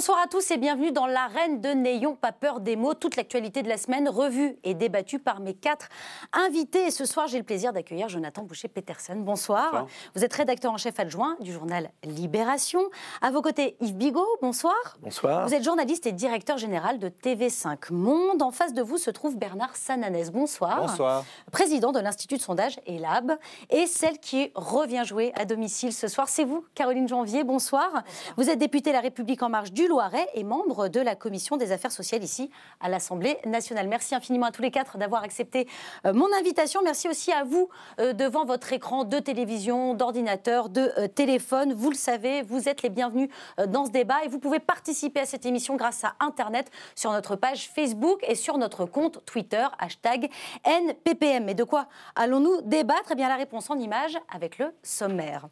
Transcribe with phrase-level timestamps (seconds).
[0.00, 2.94] Bonsoir à tous et bienvenue dans l'arène de N'ayons pas peur des mots.
[2.94, 5.90] Toute l'actualité de la semaine revue et débattue par mes quatre
[6.32, 6.86] invités.
[6.86, 9.16] Et ce soir, j'ai le plaisir d'accueillir Jonathan Boucher-Peterson.
[9.16, 9.86] Bonsoir.
[10.14, 12.80] Vous êtes rédacteur en chef adjoint du journal Libération.
[13.20, 14.26] À vos côtés, Yves Bigot.
[14.40, 14.74] Bonsoir.
[15.02, 15.46] Bonsoir.
[15.46, 18.40] Vous êtes journaliste et directeur général de TV5 Monde.
[18.40, 20.30] En face de vous se trouve Bernard Sananès.
[20.30, 20.80] Bonsoir.
[20.80, 21.26] Bonsoir.
[21.52, 23.32] Président de l'Institut de sondage ELAB.
[23.68, 27.44] Et celle qui revient jouer à domicile ce soir, c'est vous, Caroline Janvier.
[27.44, 28.02] Bonsoir.
[28.38, 31.72] Vous êtes députée La République en marche du Loiret et membre de la commission des
[31.72, 32.48] affaires sociales ici
[32.78, 33.88] à l'Assemblée nationale.
[33.88, 35.66] Merci infiniment à tous les quatre d'avoir accepté
[36.06, 36.80] euh, mon invitation.
[36.84, 41.74] Merci aussi à vous euh, devant votre écran de télévision, d'ordinateur, de euh, téléphone.
[41.74, 43.30] Vous le savez, vous êtes les bienvenus
[43.66, 47.34] dans ce débat et vous pouvez participer à cette émission grâce à Internet sur notre
[47.34, 50.30] page Facebook et sur notre compte Twitter, hashtag
[50.64, 51.44] NPPM.
[51.44, 53.10] Mais de quoi allons-nous débattre?
[53.10, 55.48] Eh bien, la réponse en image avec le sommaire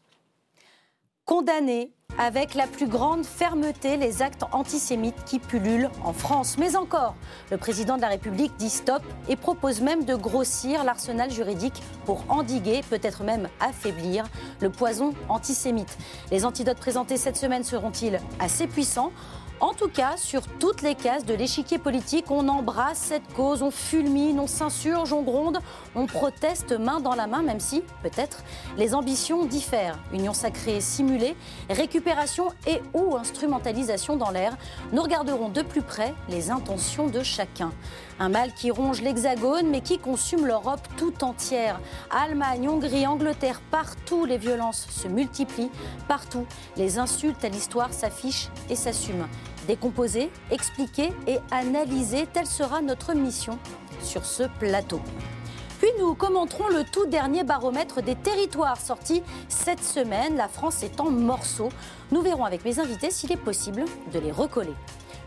[1.28, 6.56] condamner avec la plus grande fermeté les actes antisémites qui pullulent en France.
[6.58, 7.14] Mais encore,
[7.50, 12.24] le président de la République dit stop et propose même de grossir l'arsenal juridique pour
[12.30, 14.24] endiguer, peut-être même affaiblir,
[14.60, 15.98] le poison antisémite.
[16.32, 19.12] Les antidotes présentés cette semaine seront-ils assez puissants?
[19.60, 23.72] En tout cas, sur toutes les cases de l'échiquier politique, on embrasse cette cause, on
[23.72, 25.58] fulmine, on s'insurge, on gronde,
[25.98, 28.44] on proteste main dans la main, même si, peut-être,
[28.76, 29.98] les ambitions diffèrent.
[30.12, 31.36] Union sacrée simulée,
[31.68, 34.56] récupération et ou instrumentalisation dans l'air.
[34.92, 37.72] Nous regarderons de plus près les intentions de chacun.
[38.20, 41.80] Un mal qui ronge l'Hexagone, mais qui consume l'Europe tout entière.
[42.10, 45.70] Allemagne, Hongrie, Angleterre, partout les violences se multiplient,
[46.06, 46.46] partout
[46.76, 49.26] les insultes à l'histoire s'affichent et s'assument.
[49.66, 53.58] Décomposer, expliquer et analyser, telle sera notre mission
[54.00, 55.00] sur ce plateau.
[55.78, 60.36] Puis nous commenterons le tout dernier baromètre des territoires sorti cette semaine.
[60.36, 61.68] La France est en morceaux.
[62.10, 64.74] Nous verrons avec mes invités s'il est possible de les recoller.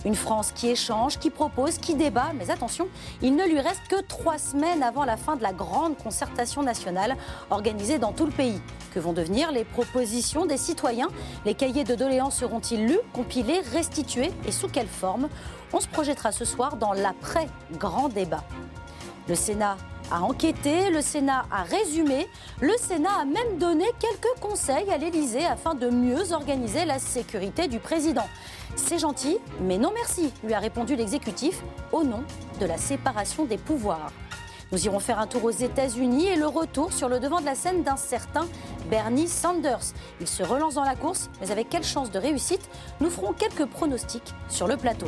[0.03, 2.87] Une France qui échange, qui propose, qui débat, mais attention,
[3.21, 7.15] il ne lui reste que trois semaines avant la fin de la grande concertation nationale
[7.49, 8.59] organisée dans tout le pays.
[8.93, 11.09] Que vont devenir les propositions des citoyens?
[11.45, 15.29] Les cahiers de doléances seront-ils lus, compilés, restitués et sous quelle forme?
[15.71, 18.43] On se projettera ce soir dans l'après-grand débat.
[19.29, 19.77] Le Sénat
[20.11, 22.27] a enquêté, le Sénat a résumé,
[22.59, 27.67] le Sénat a même donné quelques conseils à l'Élysée afin de mieux organiser la sécurité
[27.67, 28.27] du président.
[28.75, 31.61] C'est gentil, mais non merci, lui a répondu l'exécutif
[31.91, 32.23] au nom
[32.59, 34.11] de la séparation des pouvoirs.
[34.71, 37.55] Nous irons faire un tour aux États-Unis et le retour sur le devant de la
[37.55, 38.47] scène d'un certain
[38.89, 39.93] Bernie Sanders.
[40.21, 42.69] Il se relance dans la course, mais avec quelle chance de réussite?
[43.01, 45.07] Nous ferons quelques pronostics sur le plateau.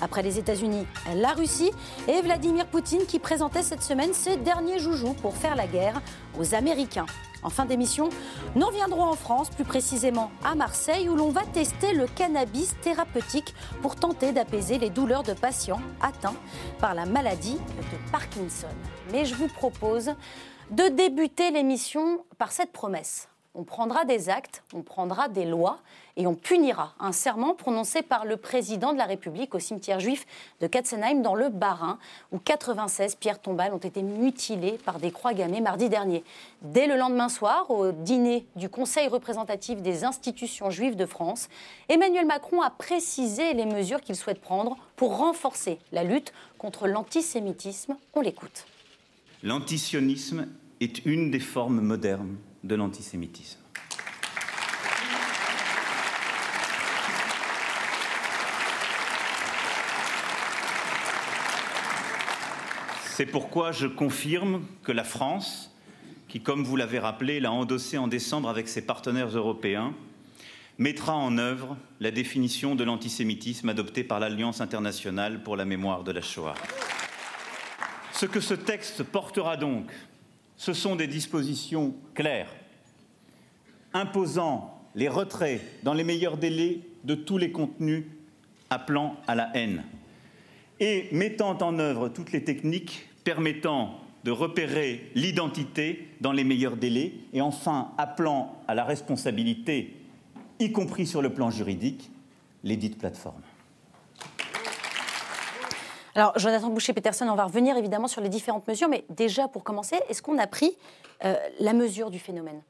[0.00, 1.70] Après les États-Unis, la Russie
[2.08, 6.00] et Vladimir Poutine qui présentait cette semaine ses derniers joujoux pour faire la guerre
[6.38, 7.06] aux Américains.
[7.42, 8.10] En fin d'émission,
[8.54, 13.54] nous reviendrons en France, plus précisément à Marseille, où l'on va tester le cannabis thérapeutique
[13.80, 16.36] pour tenter d'apaiser les douleurs de patients atteints
[16.78, 18.68] par la maladie de Parkinson.
[19.12, 20.14] Mais je vous propose
[20.70, 23.28] de débuter l'émission par cette promesse.
[23.54, 25.80] On prendra des actes, on prendra des lois
[26.20, 30.26] et on punira un serment prononcé par le président de la République au cimetière juif
[30.60, 31.98] de Katzenheim dans le Bas-Rhin,
[32.30, 36.22] où 96 pierres tombales ont été mutilées par des croix gammées mardi dernier.
[36.60, 41.48] Dès le lendemain soir, au dîner du Conseil représentatif des institutions juives de France,
[41.88, 47.96] Emmanuel Macron a précisé les mesures qu'il souhaite prendre pour renforcer la lutte contre l'antisémitisme.
[48.12, 48.66] On l'écoute.
[49.42, 50.48] L'antisionisme
[50.80, 53.59] est une des formes modernes de l'antisémitisme.
[63.12, 65.74] C'est pourquoi je confirme que la France,
[66.28, 69.94] qui, comme vous l'avez rappelé, l'a endossé en décembre avec ses partenaires européens,
[70.78, 76.12] mettra en œuvre la définition de l'antisémitisme adoptée par l'Alliance internationale pour la mémoire de
[76.12, 76.54] la Shoah.
[78.12, 79.90] Ce que ce texte portera donc,
[80.56, 82.54] ce sont des dispositions claires,
[83.92, 88.04] imposant les retraits dans les meilleurs délais de tous les contenus
[88.70, 89.82] appelant à la haine
[90.80, 97.12] et mettant en œuvre toutes les techniques permettant de repérer l'identité dans les meilleurs délais
[97.32, 99.94] et enfin appelant à la responsabilité,
[100.58, 102.10] y compris sur le plan juridique,
[102.64, 103.42] les dites plateformes.
[106.14, 109.96] Alors, Jonathan Boucher-Peterson, on va revenir évidemment sur les différentes mesures, mais déjà pour commencer,
[110.08, 110.76] est-ce qu'on a pris
[111.24, 112.62] euh, la mesure du phénomène?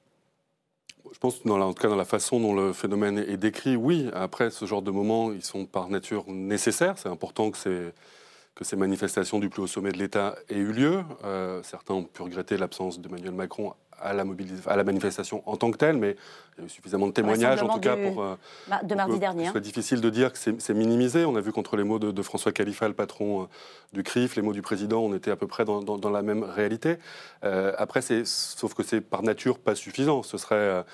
[1.12, 4.08] Je pense, dans en tout cas dans la façon dont le phénomène est décrit, oui.
[4.14, 6.99] Après, ce genre de moments, ils sont par nature nécessaires.
[6.99, 7.93] C'est important que,
[8.55, 11.02] que ces manifestations du plus haut sommet de l'État aient eu lieu.
[11.62, 14.25] certains ont pu regretter l'absence d'Emmanuel Macron à la,
[14.67, 16.17] à la manifestation en tant que telle, mais
[16.56, 18.23] il y a eu suffisamment de témoignages, en tout cas, pour.
[18.23, 18.37] Euh,
[18.82, 19.50] de mardi dernier.
[19.52, 21.25] C'est difficile de dire que c'est minimisé.
[21.25, 23.47] On a vu contre les mots de, François Khalifa, le patron euh,
[23.93, 26.97] du CRIF, les mots du président, on était à peu près dans, la même réalité.
[27.44, 30.23] Euh, après, sauf que c'est par nature pas suffisant.
[30.23, 30.85] Ce serait.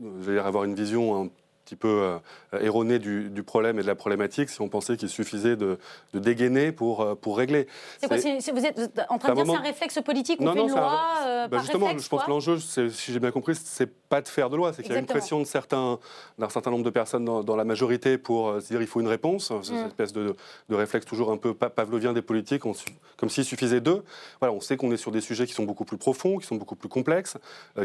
[0.00, 1.30] dire, avoir une vision
[1.72, 2.20] petit peu
[2.54, 5.78] euh, erroné du, problème et de la problématique si on pensait qu'il suffisait de,
[6.12, 7.66] dégainer pour, euh, pour régler.
[7.98, 10.60] C'est quoi Vous êtes en train de dire que c'est un réflexe politique On fait
[10.60, 14.20] une loi euh, bah Justement, je pense que l'enjeu, si j'ai bien compris, c'est pas
[14.20, 15.98] de faire de loi, c'est qu'il y a une pression de certains,
[16.38, 19.52] d'un certain nombre de personnes dans, la majorité pour se dire il faut une réponse.
[19.62, 19.76] C'est mm.
[19.76, 20.34] cette espèce de,
[20.70, 24.02] réflexe toujours un peu pavlovien des politiques, comme s'il suffisait d'eux.
[24.40, 26.56] Voilà, on sait qu'on est sur des sujets qui sont beaucoup plus profonds, qui sont
[26.56, 27.36] beaucoup plus complexes,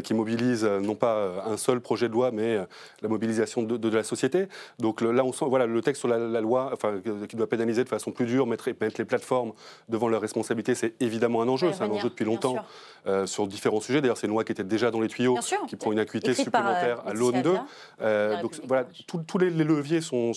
[0.04, 2.58] qui mobilisent non pas un seul projet de loi, mais
[3.02, 4.48] la mobilisation de, de, la société.
[4.78, 7.88] Donc là, on sent, voilà, le texte sur la, loi, enfin, qui doit pénaliser de
[7.88, 9.52] façon plus dure, mettre, mettre les plateformes
[9.88, 11.72] devant leurs responsabilités, c'est évidemment un enjeu.
[11.72, 12.56] c'est un enjeu depuis longtemps
[13.06, 14.00] euh, sur différents sujets.
[14.00, 15.38] D'ailleurs, c'est une loi qui était déjà dans les tuyaux,
[15.68, 17.56] qui prend une acuité supplémentaire euh, à l'aune d'eux.
[18.00, 20.32] Euh, donc voilà, tous les, leviers sont,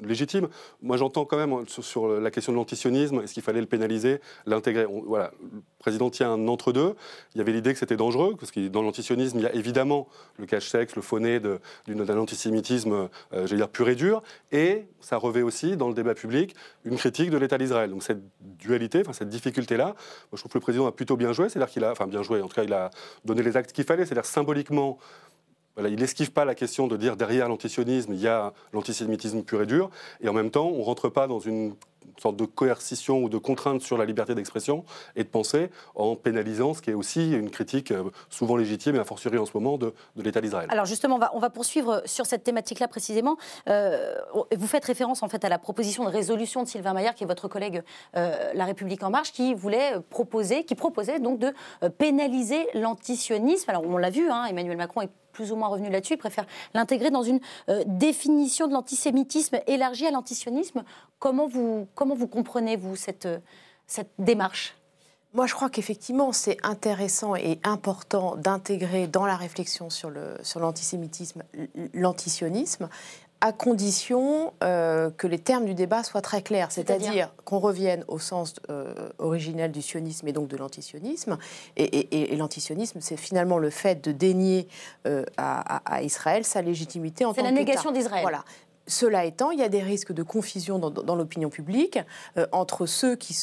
[0.00, 0.48] légitimes.
[0.82, 4.86] Moi, j'entends quand même sur, la question de l'antisionisme, est-ce qu'il fallait le pénaliser, l'intégrer?
[5.06, 6.94] Voilà, le président tient un entre-deux.
[7.34, 10.08] Il y avait l'idée que c'était dangereux, parce que dans l'antisionisme, il y a évidemment
[10.38, 15.76] le cache-sexe, le faux-nez d'un antisémitisme, j'allais dire, pur et dur, et ça revêt aussi
[15.76, 16.54] dans le débat public
[16.84, 17.90] une critique de l'État d'Israël.
[17.90, 19.94] Donc cette dualité, enfin cette difficulté-là,
[20.32, 22.42] je trouve que le président a plutôt bien joué, c'est-à-dire qu'il a, enfin bien joué,
[22.42, 22.90] en tout cas il a
[23.24, 24.98] donné les actes qu'il fallait, c'est-à-dire symboliquement,
[25.74, 29.62] voilà, il n'esquive pas la question de dire derrière l'antisionisme, il y a l'antisémitisme pur
[29.62, 29.90] et dur,
[30.20, 31.74] et en même temps, on rentre pas dans une
[32.20, 34.84] sorte de coercition ou de contrainte sur la liberté d'expression
[35.16, 38.98] et de penser en pénalisant ce qui est aussi une critique euh, souvent légitime et
[38.98, 40.68] a fortiori en ce moment de, l'État d'Israël.
[40.70, 43.36] Alors justement, on va, poursuivre sur cette thématique-là précisément.
[43.68, 44.14] Euh,
[44.56, 47.26] vous faites référence en fait à la proposition de résolution de Sylvain Maillard, qui est
[47.26, 47.82] votre collègue
[48.16, 51.52] euh, La République en Marche, qui voulait proposer, qui proposait donc de
[51.98, 53.70] pénaliser l'antisionisme.
[53.70, 56.46] Alors on l'a vu, hein, Emmanuel Macron est plus ou moins revenu là-dessus, il préfère
[56.74, 57.40] l'intégrer dans une
[57.86, 60.84] définition de l'antisémitisme élargie à l'antisionisme.
[61.18, 63.28] Comment vous, comment vous comprenez, vous, cette,
[63.86, 64.74] cette démarche?
[65.34, 71.88] Moi, je crois qu'effectivement, c'est intéressant et important d'intégrer dans la réflexion sur l'antisémitisme sur
[71.94, 72.88] l'antisionisme,
[73.42, 78.20] à condition euh, que les termes du débat soient très clairs, c'est-à-dire qu'on revienne au
[78.20, 81.36] sens euh, originel du sionisme et donc de l'antisionisme.
[81.76, 84.68] Et, l'antisionisme, c'est finalement le fait de dénier
[85.08, 87.48] euh, à, à, Israël sa légitimité en tant qu'État.
[87.48, 88.22] C'est la négation d'Israël.
[88.22, 88.44] Voilà.
[88.86, 91.98] Cela étant, il y a des risques de confusion dans, l'opinion publique
[92.36, 93.36] euh, entre ceux qui,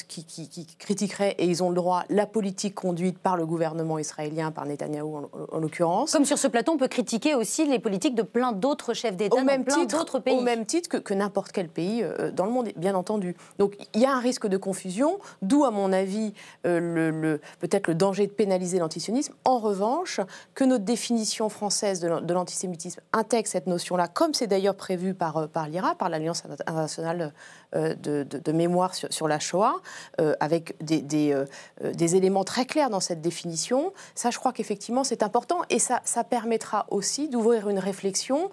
[0.77, 5.29] critiqueraient, et ils ont le droit, la politique conduite par le gouvernement israélien, par Netanyahou
[5.51, 6.11] en, l'occurrence.
[6.11, 9.37] Comme sur ce plateau, on peut critiquer aussi les politiques de plein d'autres chefs d'État
[9.37, 10.37] dans plein d'autres pays.
[10.37, 13.35] Au même titre que, n'importe quel pays euh, dans le monde, bien entendu.
[13.57, 16.33] Donc il y a un risque de confusion, d'où, à mon avis,
[16.65, 19.33] euh, le, peut-être le danger de pénaliser l'antisionisme.
[19.45, 20.19] En revanche,
[20.53, 25.47] que notre définition française de l'antisémitisme intègre cette notion-là, comme c'est d'ailleurs prévu par par,
[25.49, 27.33] par l'IRA, par l'Alliance internationale
[27.75, 29.75] euh, de, mémoire sur, la Shoah,
[30.19, 31.45] euh, avec des, euh,
[31.93, 33.93] des, éléments très clairs dans cette définition.
[34.15, 38.49] Ça, je crois qu'effectivement, c'est important et ça, ça permettra aussi d'ouvrir une réflexion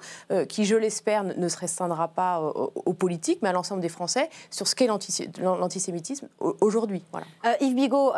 [0.49, 4.69] qui, je l'espère, ne se restreindra pas aux, politiques, mais à l'ensemble des Français sur
[4.69, 6.29] ce qu'est l'antisémitisme
[6.61, 7.03] aujourd'hui.
[7.13, 7.27] Voilà.
[7.61, 8.13] Yves Bigot,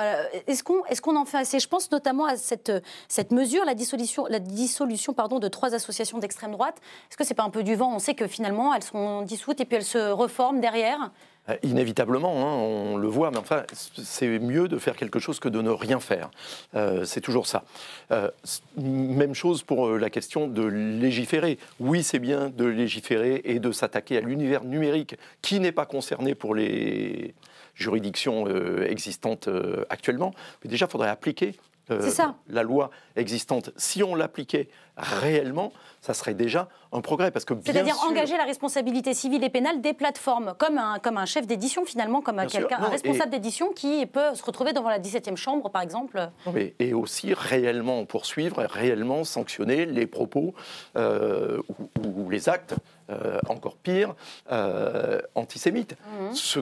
[0.47, 1.61] est-ce qu'on est qu'on en fait assez?
[1.61, 2.73] Je pense notamment à cette,
[3.09, 6.77] cette mesure, la dissolution, la dissolution pardon, de trois associations d'extrême droite.
[7.09, 7.95] Est-ce que c'est pas un peu du vent?
[7.95, 11.11] On sait que finalement, elles sont dissoutes et puis elles se reforment derrière
[11.49, 15.49] euh, inévitablement, hein, on le voit, mais enfin, c'est mieux de faire quelque chose que
[15.49, 16.31] de ne rien faire.
[16.75, 17.65] Euh, c'est toujours ça.
[18.11, 18.31] Euh,
[18.77, 21.59] même chose pour la question de légiférer.
[21.81, 26.35] Oui, c'est bien de légiférer et de s'attaquer à l'univers numérique qui n'est pas concerné
[26.35, 27.35] pour les
[27.75, 28.47] juridictions
[28.85, 29.49] existantes
[29.89, 30.35] actuellement.
[30.63, 31.55] Mais déjà, il faudrait appliquer
[32.49, 33.71] la loi existante.
[33.77, 37.31] Si on l'appliquait réellement, ça serait déjà un progrès.
[37.31, 41.27] Parce que C'est-à-dire engager la responsabilité civile et pénale des plateformes, comme un, comme un
[41.27, 45.37] chef d'édition finalement, comme quelqu'un, un responsable d'édition qui peut se retrouver devant la 17e
[45.37, 46.31] chambre, par exemple.
[46.79, 50.55] et aussi réellement poursuivre, réellement sanctionner les propos
[50.97, 51.61] euh,
[52.05, 52.75] ou, les actes,
[53.11, 54.15] euh, encore pire,
[54.53, 55.93] euh, antisémites.
[55.93, 56.33] Mmh.
[56.33, 56.61] Ce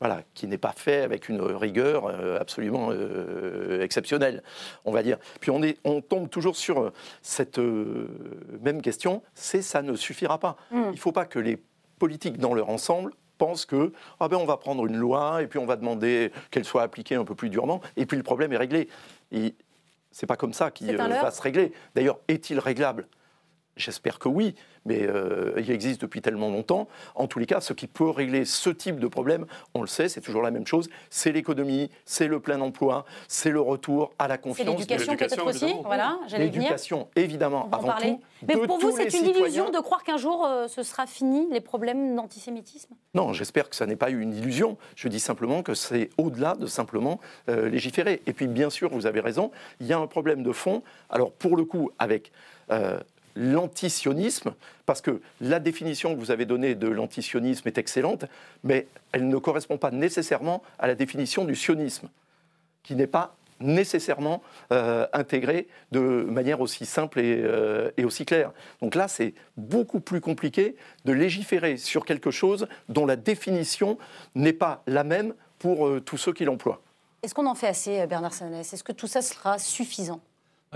[0.00, 4.42] voilà, qui n'est pas fait avec une rigueur euh, absolument euh, exceptionnelle,
[4.84, 5.18] on va dire.
[5.40, 10.38] Puis on, est, on tombe toujours sur euh, cette même question, c'est ça ne suffira
[10.38, 10.56] pas.
[10.70, 10.82] Mm.
[10.86, 11.58] Il ne faut pas que les
[11.98, 15.58] politiques dans leur ensemble pensent que ah ben on va prendre une loi et puis
[15.58, 18.56] on va demander qu'elle soit appliquée un peu plus durement et puis le problème est
[18.56, 18.88] réglé.
[20.10, 21.72] C'est pas comme ça qu'il va se régler.
[21.94, 23.08] D'ailleurs, est-il réglable?
[23.76, 24.54] J'espère que oui,
[24.84, 26.88] mais euh, il existe depuis tellement longtemps.
[27.14, 30.08] En tous les cas, ce qui peut régler ce type de problème, on le sait,
[30.08, 30.88] c'est toujours la même chose.
[31.10, 34.66] C'est l'économie, c'est le plein emploi, c'est le retour à la confiance.
[34.66, 38.20] C'est l'éducation peut-être aussi, voilà, L'éducation, évidemment, avant tout.
[38.46, 41.60] Mais pour vous, c'est une illusion de croire qu'un jour, euh, ce sera fini, les
[41.60, 42.94] problèmes d'antisémitisme?
[43.14, 44.76] Non, j'espère que ça n'est pas une illusion.
[44.96, 48.22] Je dis simplement que c'est au-delà de simplement euh, légiférer.
[48.26, 49.50] Et puis, bien sûr, vous avez raison,
[49.80, 50.82] il y a un problème de fond.
[51.10, 52.32] Alors, pour le coup, avec
[53.36, 54.54] l'antisionisme,
[54.86, 58.24] parce que la définition que vous avez donnée de l'antisionisme est excellente,
[58.62, 62.08] mais elle ne correspond pas nécessairement à la définition du sionisme,
[62.82, 68.52] qui n'est pas nécessairement euh, intégrée de manière aussi simple euh, et, aussi claire.
[68.82, 73.98] Donc là, c'est beaucoup plus compliqué de légiférer sur quelque chose dont la définition
[74.34, 76.82] n'est pas la même pour euh, tous ceux qui l'emploient.
[77.22, 78.72] Est-ce qu'on en fait assez, Bernard Sanès?
[78.72, 80.20] Est-ce que tout ça sera suffisant?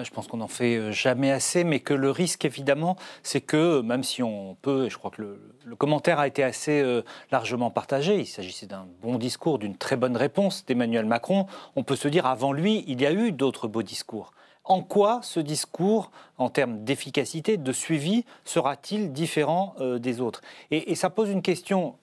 [0.04, 3.80] Je pense qu'on n'en fait euh, jamais assez, mais que le risque, évidemment, c'est que,
[3.80, 7.70] même si on peut, et je crois que le, commentaire a été assez euh, largement
[7.70, 12.08] partagé, il s'agissait d'un bon discours, d'une très bonne réponse d'Emmanuel Macron, on peut se
[12.08, 14.32] dire, avant lui, il y a eu d'autres beaux discours.
[14.64, 20.42] En quoi ce discours, en termes d'efficacité, de suivi, sera-t-il différent euh, des autres?
[20.70, 21.96] Et, ça pose une question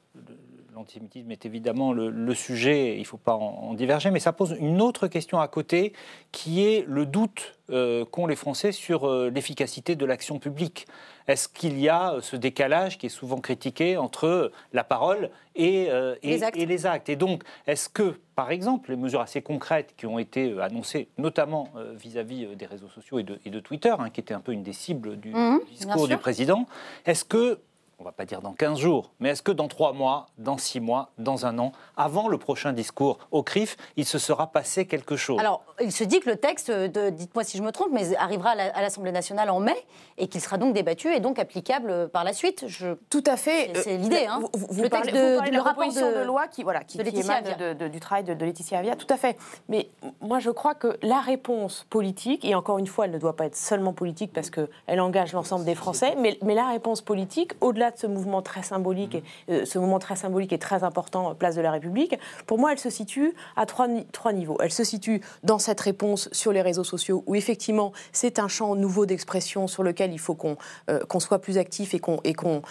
[0.76, 4.82] l'antisémitisme est évidemment le, sujet, il ne faut pas en, diverger, mais ça pose une
[4.82, 5.94] autre question à côté,
[6.32, 10.86] qui est le doute euh, qu'ont les Français sur euh, l'efficacité de l'action publique.
[11.28, 16.16] Est-ce qu'il y a ce décalage qui est souvent critiqué entre la parole et, euh,
[16.22, 17.10] les, actes.
[17.10, 21.70] et, donc, est-ce que, par exemple, les mesures assez concrètes qui ont été annoncées, notamment
[21.96, 25.18] vis-à-vis des réseaux sociaux et de, Twitter, hein, qui était un peu une des cibles
[25.18, 26.68] du mmh, discours du président,
[27.06, 27.60] est-ce que
[27.98, 30.58] on ne va pas dire dans 15 jours, mais est-ce que dans 3 mois, dans
[30.58, 34.86] 6 mois, dans un an, avant le prochain discours au CRIF, il se sera passé
[34.86, 35.40] quelque chose?
[35.40, 38.82] Alors, il se dit que le texte, dites-moi si je me trompe, mais arrivera à
[38.82, 39.76] l'Assemblée nationale en mai
[40.18, 42.66] et qu'il sera donc débattu et donc applicable par la suite.
[42.68, 42.96] Je...
[43.10, 43.72] Tout à fait.
[43.76, 44.26] C'est l'idée.
[44.30, 44.42] Hein.
[44.54, 46.24] Vous, le texte de, de, la proposition de...
[46.24, 47.44] loi qui, voilà, qui, émane
[47.90, 49.38] du travail de, Laetitia Avia, tout à fait.
[49.70, 49.90] Mais
[50.22, 53.46] moi, je crois que la réponse politique, et encore une fois, elle ne doit pas
[53.46, 57.85] être seulement politique parce qu'elle engage l'ensemble des Français, mais, mais la réponse politique, au-delà
[57.92, 59.18] de ce mouvement très symbolique,
[59.50, 62.72] euh, ce moment très symbolique et très important, euh, place de la République, pour moi,
[62.72, 64.58] elle se situe à trois, trois niveaux.
[64.62, 68.76] Elle se situe dans cette réponse sur les réseaux sociaux, où effectivement, c'est un champ
[68.76, 70.58] nouveau d'expression sur lequel il faut qu'on
[70.90, 72.62] euh, soit plus actif et qu'on qu'on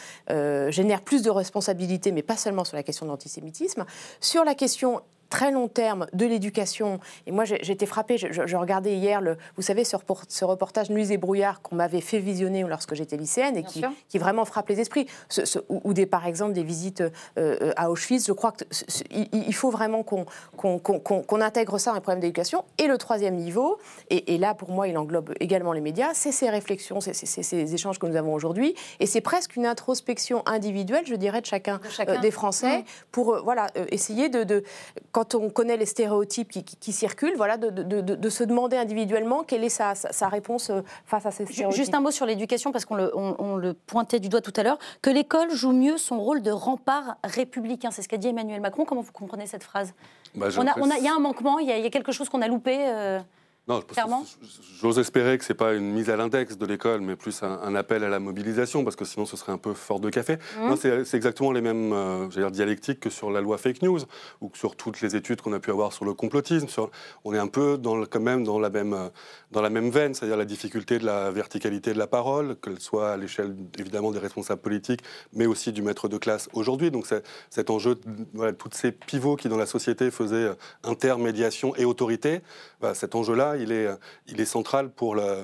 [0.71, 3.85] génère plus de responsabilités, mais pas seulement sur la question de l'antisémitisme.
[4.21, 7.01] Sur la question très long terme de l'éducation.
[7.27, 9.97] Et moi, j'étais frappée, je, regardais hier, le, vous savez, ce,
[10.45, 14.45] reportage Nuits et brouillard qu'on m'avait fait visionner lorsque j'étais lycéenne et qui, qui, vraiment
[14.45, 15.07] frappe les esprits.
[15.69, 17.03] ou, des, par exemple des visites
[17.39, 18.27] euh, à Auschwitz.
[18.27, 22.65] Je crois qu'il faut vraiment qu'on intègre ça dans les problèmes d'éducation.
[22.79, 23.79] Et le troisième niveau,
[24.11, 27.99] et, là pour moi il englobe également les médias, c'est ces réflexions, c'est ces échanges
[27.99, 28.75] que nous avons aujourd'hui.
[29.01, 32.85] Et c'est presque une introspection individuelle, je dirais, de chacun, euh, des Français mmh.
[33.13, 34.65] pour euh, voilà, essayer de, de
[35.15, 39.95] quand on connaît les stéréotypes qui, circulent, voilà, de, se demander individuellement quelle est sa,
[40.29, 41.77] réponse euh, face à ces stéréotypes.
[41.77, 45.11] Juste un mot sur l'éducation, parce qu'on le, pointait du doigt tout à l'heure, que
[45.11, 47.93] l'école joue mieux son rôle de rempart républicain.
[47.93, 48.85] C'est ce qu'a dit Emmanuel Macron.
[48.85, 49.95] Comment vous comprenez cette phrase?
[50.35, 53.21] Bah, Il y a un manquement, il y, a quelque chose qu'on a loupé euh,
[53.67, 53.83] non,
[54.79, 57.75] j'ose espérer que ce n'est pas une mise à l'index de l'école, mais plus un,
[57.75, 60.37] appel à la mobilisation, parce que sinon ce serait un peu fort de café.
[60.61, 61.05] Mmh.
[61.05, 64.01] C'est exactement les mêmes euh, dire, dialectiques que sur la loi fake news,
[64.43, 66.69] ou que sur toutes les études qu'on a pu avoir sur le complotisme.
[66.69, 66.91] Sur,
[67.25, 69.09] on est un peu dans, quand même dans la même, euh,
[69.51, 73.13] dans la même veine, c'est-à-dire la difficulté de la verticalité de la parole, qu'elle soit
[73.13, 75.01] à l'échelle évidemment des responsables politiques,
[75.33, 76.91] mais aussi du maître de classe aujourd'hui.
[76.91, 77.07] Donc
[77.49, 77.99] cet enjeu,
[78.35, 82.43] voilà, tous ces pivots qui dans la société faisaient euh, intermédiation et autorité,
[82.83, 85.43] bah, cet enjeu-là, il est, central pour la,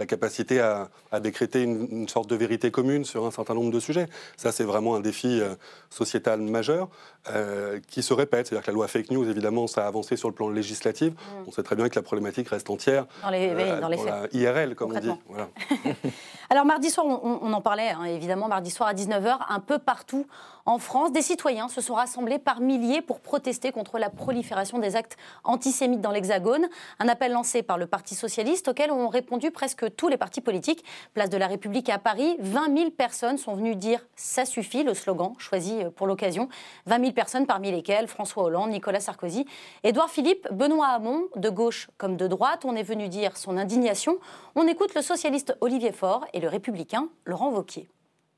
[0.00, 4.06] la capacité à, décréter une, sorte de vérité commune sur un certain nombre de sujets.
[4.36, 5.54] Ça, c'est vraiment un défi euh,
[5.90, 6.88] sociétal majeur
[7.28, 8.46] euh, qui se répète.
[8.46, 11.12] C'est-à-dire que la loi fake news, évidemment, ça a avancé sur le plan législatif.
[11.12, 11.48] Mm.
[11.48, 14.26] On sait très bien que la problématique reste entière dans, les, euh, dans, les la
[14.32, 15.10] IRL, comme on dit.
[16.50, 20.26] Alors, mardi soir, on, en parlait, hein, évidemment, mardi soir à 19h, un peu partout
[20.66, 24.94] en France, des citoyens se sont rassemblés par milliers pour protester contre la prolifération des
[24.94, 26.68] actes antisémites dans l'Hexagone.
[26.98, 30.84] Un appel lancé par le Parti socialiste auquel ont répondu presque tous les partis politiques.
[31.14, 34.94] Place de la République à Paris, 20 000 personnes sont venues dire ça suffit, le
[34.94, 36.48] slogan choisi pour l'occasion.
[36.86, 39.46] 20 000 personnes parmi lesquelles François Hollande, Nicolas Sarkozy,
[39.84, 42.64] Édouard Philippe, Benoît Hamon, de gauche comme de droite.
[42.64, 44.18] On est venu dire son indignation.
[44.54, 47.88] On écoute le socialiste Olivier Faure et le républicain Laurent Vauquier.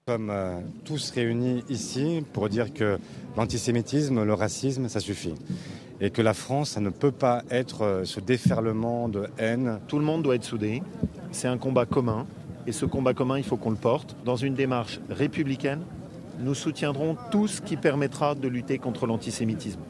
[0.08, 2.98] Nous sommes euh, tous réunis ici pour dire que
[3.36, 5.34] l'antisémitisme, le racisme, ça suffit.
[6.00, 9.78] Et que la France, ça ne peut pas être euh, ce déferlement de haine.
[9.86, 10.82] Tout le monde doit être soudé.
[11.30, 12.26] C'est un combat commun.
[12.66, 15.84] Et ce combat commun, il faut qu'on le porte dans une démarche républicaine.
[16.38, 19.80] Nous soutiendrons tout ce qui permettra de lutter contre l'antisémitisme.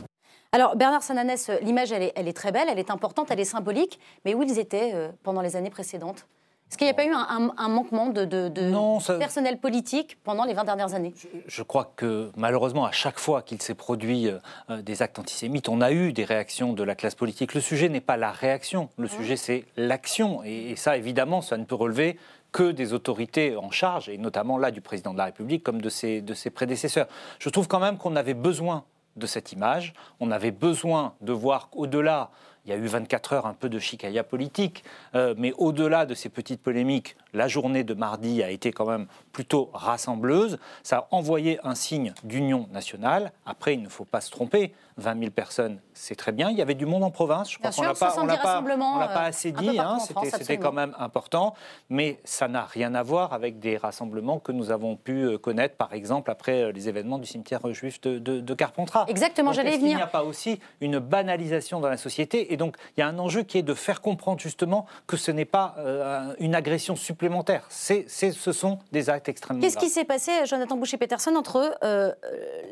[0.52, 4.34] Alors Bernard Sananès, l'image, elle est, très belle, elle est importante, elle est symbolique, mais
[4.34, 6.26] où ils étaient euh, pendant les années précédentes?
[6.72, 10.94] Est-ce qu'il n'y a pas eu un, manquement de, personnel politique pendant les 20 dernières
[10.94, 11.12] années?
[11.46, 15.82] Je, crois que malheureusement, à chaque fois qu'il s'est produit euh, des actes antisémites, on
[15.82, 17.52] a eu des réactions de la classe politique.
[17.52, 20.42] Le sujet n'est pas la réaction, le sujet c'est l'action.
[20.44, 22.16] Et, ça, évidemment, ça ne peut relever
[22.52, 25.88] que des autorités en charge, et notamment là du président de la République comme de
[25.88, 27.08] ses, de ses prédécesseurs.
[27.38, 28.84] Je trouve quand même qu'on avait besoin
[29.16, 32.30] de cette image, on avait besoin de voir qu'au-delà
[32.64, 36.14] il y a eu 24 heures un peu de chicaya politique, euh, mais au-delà de
[36.14, 40.58] ces petites polémiques, la journée de mardi a été quand même plutôt rassembleuse.
[40.82, 43.32] Ça a envoyé un signe d'union nationale.
[43.46, 44.72] Après, il ne faut pas se tromper.
[44.96, 46.50] 20 000 personnes, c'est très bien.
[46.50, 47.50] Il y avait du monde en province.
[47.50, 49.78] Je crois qu'on pas, on l'a pas, pas, assez dit.
[49.78, 49.98] Hein.
[50.24, 51.54] C'était quand même important.
[51.88, 55.76] Mais ça n'a rien à voir avec des rassemblements que nous avons pu euh, connaître,
[55.76, 59.06] par exemple, après euh, les événements du cimetière juif de, de, Carpentras.
[59.08, 59.92] Exactement, j'allais venir.
[59.92, 62.52] Il n'y a pas aussi une banalisation dans la société?
[62.52, 65.30] Et donc, il y a un enjeu qui est de faire comprendre justement que ce
[65.30, 67.64] n'est pas euh, une agression supplémentaire.
[67.68, 72.12] C'est, ce sont des actes extrêmement Qu'est-ce qui s'est passé, Jonathan Boucher-Peterson, entre euh,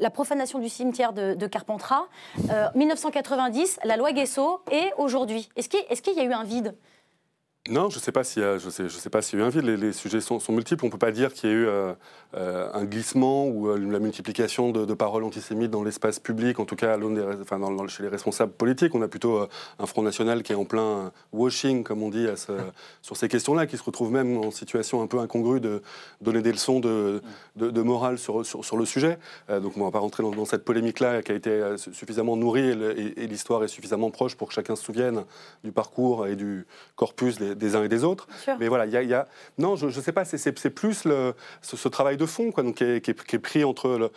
[0.01, 2.05] la profanation du cimetière de, Carpentras,
[2.75, 5.49] 1990, euh, la loi Guesso et aujourd'hui.
[5.57, 6.75] Est-ce qu'il, est-ce qu'il y a eu un vide?
[7.71, 9.43] Non, je ne sais pas s'il y, a, je sais, je sais pas s'il y
[9.43, 9.65] a eu un vide.
[9.65, 10.85] Les, sujets sont, multiples.
[10.85, 11.93] On ne peut pas dire qu'il y a eu euh,
[12.35, 16.75] euh, un glissement ou euh, la multiplication de, paroles antisémites dans l'espace public, en tout
[16.75, 16.99] cas
[17.41, 18.93] enfin, dans, chez les responsables politiques.
[18.97, 19.47] On a plutôt
[19.79, 22.27] un Front National qui est en plein washing, comme on dit,
[23.03, 25.81] sur ces questions-là, qui se retrouve même en situation un peu incongrue de
[26.21, 27.23] donner des leçons de,
[27.83, 29.17] morale sur, sur, le sujet.
[29.49, 33.27] donc on ne va pas rentrer dans, cette polémique-là qui a été suffisamment nourrie et,
[33.29, 35.25] l'histoire est suffisamment proche pour que chacun se souvienne
[35.63, 38.27] du parcours et du corpus des des, uns et des autres.
[38.59, 39.27] Mais voilà, il y, a,
[39.59, 42.85] Non, je ne sais pas, c'est plus le, ce, travail de fond quoi, donc, qui,
[42.85, 44.11] est, qui est pris entre le,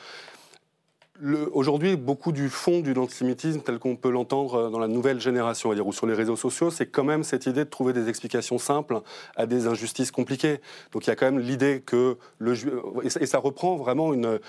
[1.51, 5.71] Aujourd'hui, beaucoup du fond du l'antisémitisme, tel qu'on peut l'entendre euh, dans la nouvelle génération,
[5.71, 8.57] dire, ou sur les réseaux sociaux, c'est quand même cette idée de trouver des explications
[8.57, 8.99] simples
[9.35, 10.59] à des injustices compliquées.
[10.91, 12.55] Donc il y a quand même l'idée que le
[13.03, 14.39] et ça reprend vraiment une,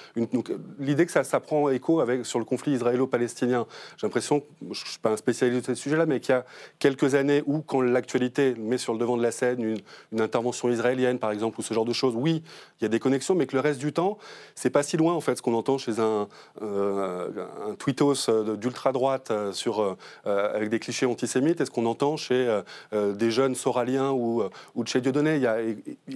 [0.79, 3.66] l'idée que ça, ça prend écho avec sur le conflit israélo-palestinien.
[3.98, 6.46] J'ai l'impression, je ne suis pas un spécialiste de ce sujet-là, mais qu'il y a
[6.79, 11.18] quelques années où, quand l'actualité met sur le devant de la scène une, intervention israélienne,
[11.18, 12.42] par exemple, ou ce genre de choses, oui,
[12.81, 14.16] il y a des connexions, mais que le reste du temps,
[14.55, 16.27] c'est pas si loin en fait ce qu'on entend chez un
[16.61, 22.61] un tweetos euh, d'ultra-droite euh, sur, avec des clichés antisémites et ce qu'on entend chez
[22.93, 24.43] des jeunes soraliens ou,
[24.75, 25.37] ou de chez Dieudonné?
[25.37, 25.57] Il y a,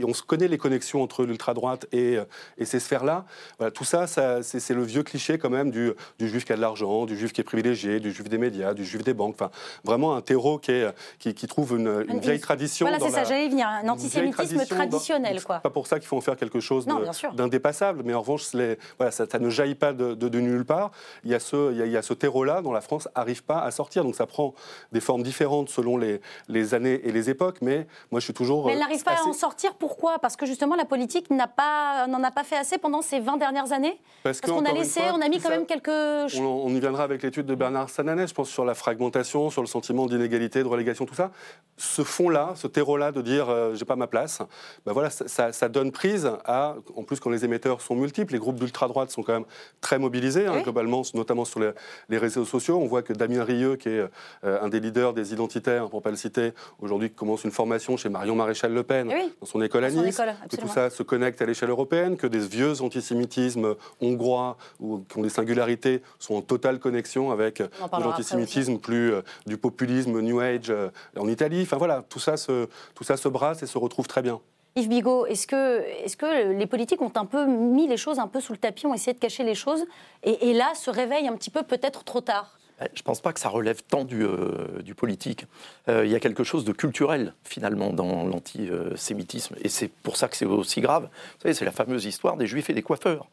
[0.07, 2.19] on se connaît les connexions entre l'ultra-droite et,
[2.59, 3.25] et, ces sphères-là.
[3.59, 6.57] Voilà, tout ça, ça c'est le vieux cliché quand même du, du, juif qui a
[6.57, 9.35] de l'argent, du juif qui est privilégié, du juif des médias, du juif des banques.
[9.35, 9.51] Enfin,
[9.85, 12.87] vraiment un terreau qui, est, qui, trouve une, vieille tradition.
[12.87, 13.69] Voilà, c'est ça, j'allais venir.
[13.69, 15.43] Un antisémitisme traditionnel.
[15.43, 15.61] quoi.
[15.61, 16.87] pas pour ça qu'il faut en faire quelque chose
[17.35, 20.91] d'indépassable, mais en revanche, les, voilà, ça, ne jaillit pas de, de de nulle part,
[21.25, 23.71] il y a ce, il y a, ce terreau-là dont la France n'arrive pas à
[23.71, 24.05] sortir.
[24.05, 24.55] Donc ça prend
[24.93, 28.67] des formes différentes selon les, les années et les époques, mais moi je suis toujours.
[28.67, 30.19] Mais elle n'arrive pas à en sortir, pourquoi?
[30.19, 33.73] Parce que justement la politique n'en pas, a pas fait assez pendant ces 20 dernières
[33.73, 33.99] années?
[34.23, 35.89] Parce, qu'on a laissé, on a mis quand même quelques.
[35.89, 39.63] On, on, y viendra avec l'étude de Bernard Sananès, je pense, sur la fragmentation, sur
[39.63, 41.31] le sentiment d'inégalité, de relégation, tout ça.
[41.77, 44.41] Ce fond-là, ce terreau-là de dire euh, j'ai pas ma place,
[44.85, 48.39] ben voilà, ça, ça, donne prise à, en plus quand les émetteurs sont multiples, les
[48.39, 49.47] groupes d'ultra-droite sont quand même
[49.81, 52.79] très mobilisés Hein, globalement, notamment sur les, réseaux sociaux.
[52.79, 54.01] On voit que Damien Rieu, qui est
[54.45, 57.97] euh, un des leaders des identitaires, pour ne pas le citer, aujourd'hui commence une formation
[57.97, 59.09] chez Marion Maréchal Le Pen,
[59.41, 62.39] dans son école à Nice, que tout ça se connecte à l'échelle européenne, que des
[62.39, 69.13] vieux antisémitismes hongrois ou qui ont des singularités sont en totale connexion avec l'antisémitisme plus
[69.13, 71.63] euh, du populisme New Age euh, en Italie.
[71.63, 74.41] Enfin voilà, tout ça, se, tout ça se brasse et se retrouve très bien.
[74.79, 78.29] Yves Bigot, est-ce que, est que les politiques ont un peu mis les choses un
[78.29, 79.85] peu sous le tapis, ont essayé de cacher les choses,
[80.23, 82.59] et, là se réveillent un petit peu peut-être trop tard?
[82.81, 85.47] Eh, je ne pense pas que ça relève tant du, euh, du politique.
[85.89, 89.57] Euh, il y a quelque chose de culturel, finalement, dans l'antisémitisme.
[89.63, 91.05] Et c'est pour ça que c'est aussi grave.
[91.05, 93.27] Vous savez, c'est la fameuse histoire des juifs et des coiffeurs.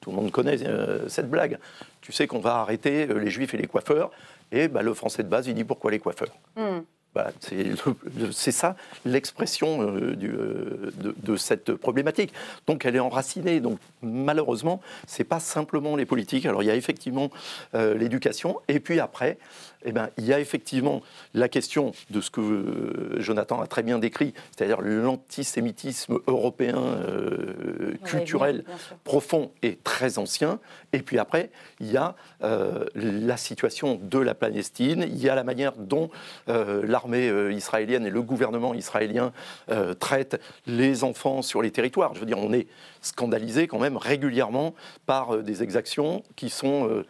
[0.00, 1.58] Tout le monde connaît euh, cette blague.
[2.02, 4.10] Tu sais qu'on va arrêter les juifs et les coiffeurs.
[4.52, 6.36] Et bah, le français de base, il dit pourquoi les coiffeurs?
[6.54, 6.80] Hmm.
[7.16, 7.32] Bah,
[8.30, 8.76] c'est ça
[9.06, 12.30] l'expression euh, euh, de, cette problématique.
[12.66, 13.60] Donc elle est enracinée.
[13.60, 16.44] Donc malheureusement, c'est pas simplement les politiques.
[16.44, 17.30] Alors il y a effectivement
[17.74, 19.38] euh, l'éducation, et puis après,
[19.86, 21.00] eh ben, il y a effectivement
[21.32, 26.98] la question de ce que Jonathan a très bien décrit, c'est-à-dire l'antisémitisme européen
[28.04, 28.64] culturel
[29.04, 30.58] profond et très ancien.
[30.92, 35.44] Et puis après, il y a la situation de la Palestine, il y a la
[35.44, 36.10] manière dont
[36.48, 39.32] l'armée l'armée israélienne et le gouvernement israélien
[40.00, 42.14] traitent les enfants sur les territoires.
[42.14, 42.66] Je veux dire, on est
[43.02, 44.74] scandalisé quand même régulièrement
[45.06, 47.04] par des exactions qui sont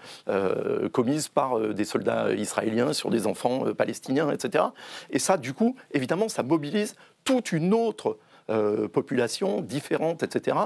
[0.92, 4.64] commises par des soldats israéliens sur des enfants palestiniens, etc.
[5.10, 10.56] Et ça, du coup, évidemment, ça mobilise toute une autre euh, population différente, etc.,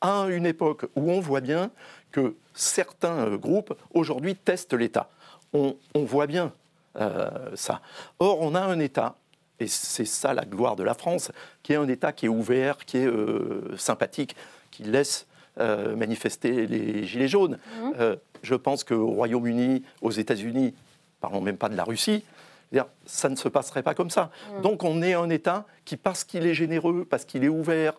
[0.00, 1.70] à une époque où on voit bien
[2.10, 5.08] que certains euh, groupes aujourd'hui testent l'État.
[5.52, 6.52] On, voit bien
[7.00, 7.80] euh, ça.
[8.18, 9.14] Or, on a un État,
[9.60, 11.30] et c'est ça la gloire de la France,
[11.62, 13.08] qui est un État qui est ouvert, qui est
[13.76, 14.34] sympathique,
[14.72, 17.58] qui laisse manifester les gilets jaunes.
[17.80, 18.14] Mmh.
[18.42, 20.74] je pense qu'au Royaume-Uni, aux États-Unis,
[21.20, 22.24] parlons même pas de la Russie,
[23.06, 24.30] ça ne se passerait pas comme ça.
[24.58, 24.62] Mm.
[24.62, 27.94] Donc on est un État qui, parce qu'il est généreux, parce qu'il est ouvert,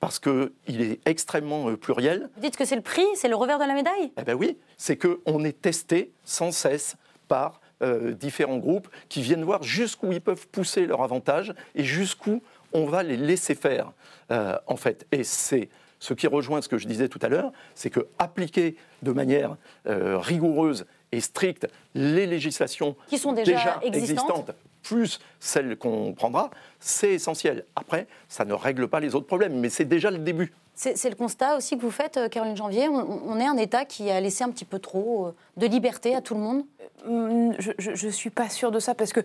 [0.00, 2.30] parce qu'il est extrêmement euh, pluriel.
[2.36, 4.12] Vous dites que c'est le prix, c'est le revers de la médaille?
[4.18, 6.96] Eh bien oui, c'est qu'on est testé sans cesse
[7.28, 12.42] par euh, différents groupes qui viennent voir jusqu'où ils peuvent pousser leur avantage et jusqu'où
[12.72, 13.92] on va les laisser faire,
[14.30, 15.06] euh, en fait.
[15.12, 18.76] Et c'est ce qui rejoint ce que je disais tout à l'heure, c'est que appliquer
[19.02, 24.50] de manière rigoureuse et stricte les législations qui sont déjà, existantes.
[24.82, 27.64] plus celles qu'on prendra, c'est essentiel.
[27.76, 30.52] Après, ça ne règle pas les autres problèmes, mais c'est déjà le début.
[30.74, 32.88] C'est le constat aussi que vous faites, euh, Caroline Janvier.
[32.88, 36.22] On, est un État qui a laissé un petit peu trop euh, de liberté à
[36.22, 36.64] tout le monde
[37.04, 39.20] je ne suis pas sûre de ça parce que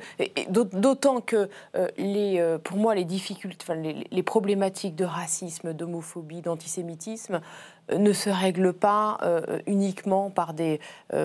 [0.49, 1.49] d'autant que
[1.97, 7.41] les, pour moi les difficultés, enfin, les, problématiques de racisme, d'homophobie, d'antisémitisme
[7.93, 9.19] ne se règlent pas
[9.67, 10.81] uniquement par des,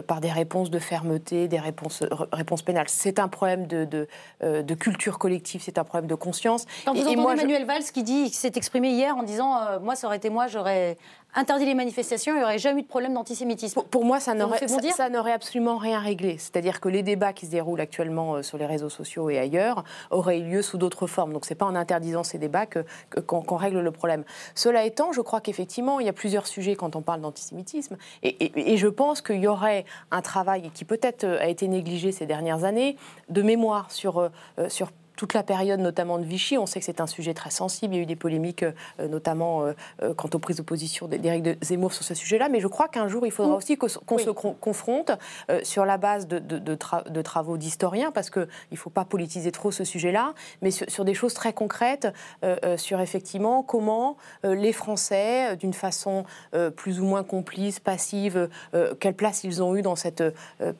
[0.07, 2.89] par des réponses de fermeté, des réponses, réponses pénales.
[2.89, 4.07] C'est un problème de, de,
[4.41, 6.67] de, culture collective, c'est un problème de conscience.
[6.85, 9.97] Quand vous et, entendez Manuel Valls qui dit, qui s'est exprimé hier en disant, moi
[9.97, 10.97] ça aurait été moi, j'aurais
[11.35, 13.83] interdit les manifestations, il n'y aurait jamais eu de problème d'antisémitisme.
[13.91, 16.37] Pour, moi, ça n'aurait, ça, n'aurait absolument rien réglé.
[16.39, 19.85] C'est-à-dire que les débats qui se déroulent actuellement euh, sur les réseaux sociaux et ailleurs
[20.11, 21.33] auraient eu lieu sous d'autres formes.
[21.33, 22.85] Donc, ce n'est pas en interdisant ces débats que,
[23.27, 24.25] qu'on, règle le problème.
[24.55, 27.97] Cela étant, je crois qu'effectivement, il y a plusieurs sujets quand on parle d'antisémitisme.
[28.23, 32.27] Et, et je pense qu'il y aurait un travail qui peut-être a été négligé ces
[32.27, 32.97] dernières années
[33.29, 34.31] de mémoire sur, euh,
[34.69, 36.59] sur toute la période, notamment de Vichy.
[36.59, 37.95] On sait que c'est un sujet très sensible.
[37.95, 39.73] Il y a eu des polémiques, euh, notamment euh,
[40.03, 42.49] euh, quant aux prises de position d'Éric de Zemmour sur ce sujet-là.
[42.49, 45.13] Mais je crois qu'un jour, il faudra aussi qu'on se confronte
[45.63, 49.85] sur la base de, de, travaux d'historiens, parce qu'il ne faut pas politiser trop ce
[49.85, 52.09] sujet-là, mais sur, des choses très concrètes,
[52.77, 56.25] sur effectivement comment les Français, d'une façon
[56.77, 58.49] plus ou moins complice, passive,
[59.01, 60.23] quelle place ils ont eu dans cette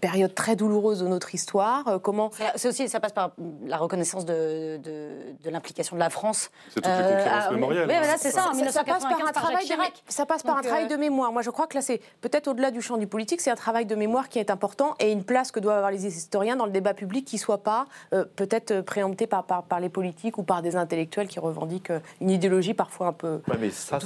[0.01, 2.01] période très douloureuse de notre histoire.
[2.03, 2.31] comment...
[2.57, 3.33] C'est aussi, ça passe par
[3.67, 6.51] la reconnaissance de de, l'implication de la France.
[6.69, 7.89] C'est toutes les conférences euh, mémorielles.
[7.89, 9.75] Oui, voilà, c'est ça, ça, passe par un travail de,
[10.09, 11.33] ça passe par un travail de mémoire.
[11.33, 13.87] Moi, je crois que là, c'est peut-être au-delà du champ du politique, c'est un travail
[13.87, 16.73] de mémoire qui est important et une place que doivent avoir les historiens dans le
[16.73, 20.43] débat public qui ne soit pas euh, peut-être préempté par, par, par, les politiques ou
[20.43, 23.99] par des intellectuels qui revendiquent euh, une idéologie parfois un peu ouais, mais ça,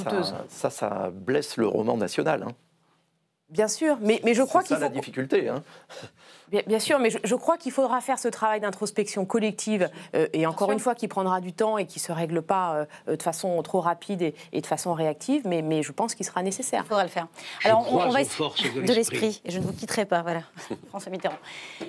[0.48, 2.42] Ça, ça, blesse le roman national.
[2.42, 2.52] Hein.
[3.48, 4.80] Bien sûr, mais, mais je crois qu'il faut...
[4.80, 5.48] C'est ça la difficulté.
[5.48, 5.62] Hein.
[6.48, 10.70] Bien, sûr, mais je, crois qu'il faudra faire ce travail d'introspection collective, euh, et encore
[10.70, 13.60] une fois, qui prendra du temps et qui ne se règle pas euh, de façon
[13.62, 16.82] trop rapide et, de façon réactive, mais, mais je pense qu'il sera nécessaire.
[16.84, 17.26] Il faudra le faire.
[17.64, 20.42] Alors, on, va de l'esprit, et je ne vous quitterai pas, voilà,
[20.90, 21.38] François Mitterrand.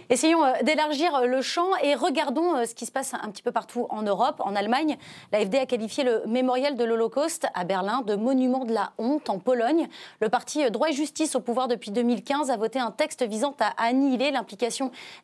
[0.09, 3.85] Essayons euh, d'élargir le champ et regardons ce qui se passe un petit peu partout
[3.91, 4.37] en Europe.
[4.39, 4.97] En Allemagne,
[5.31, 9.29] l'AFD a qualifié le mémorial de l'Holocauste à Berlin de monument de la honte.
[9.29, 9.87] En Pologne,
[10.19, 13.73] le parti Droit et Justice au pouvoir depuis 2015 a voté un texte visant à
[13.83, 14.31] annihiler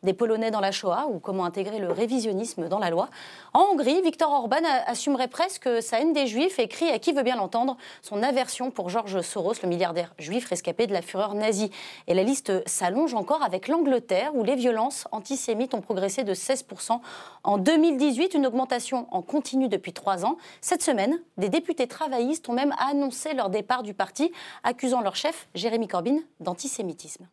[0.02, 3.08] des Polonais dans la Shoah ou comment intégrer le révisionnisme dans la loi.
[3.52, 4.56] En Hongrie, Viktor Orban
[4.86, 8.70] assumerait presque sa haine des Juifs et crie à qui veut bien l'entendre son aversion
[8.70, 11.70] pour George Soros, le milliardaire juif rescapé de la fureur nazie.
[12.06, 17.00] Et la liste s'allonge encore avec l'Angleterre où les violences antisémites ont progressé de 16%
[17.44, 20.36] en 2018, une augmentation en continu depuis trois ans.
[20.60, 24.32] Cette semaine, des députés travaillistes ont même annoncé leur départ du parti,
[24.62, 27.26] accusant leur chef, Jérémy Corbyn, d'antisémitisme.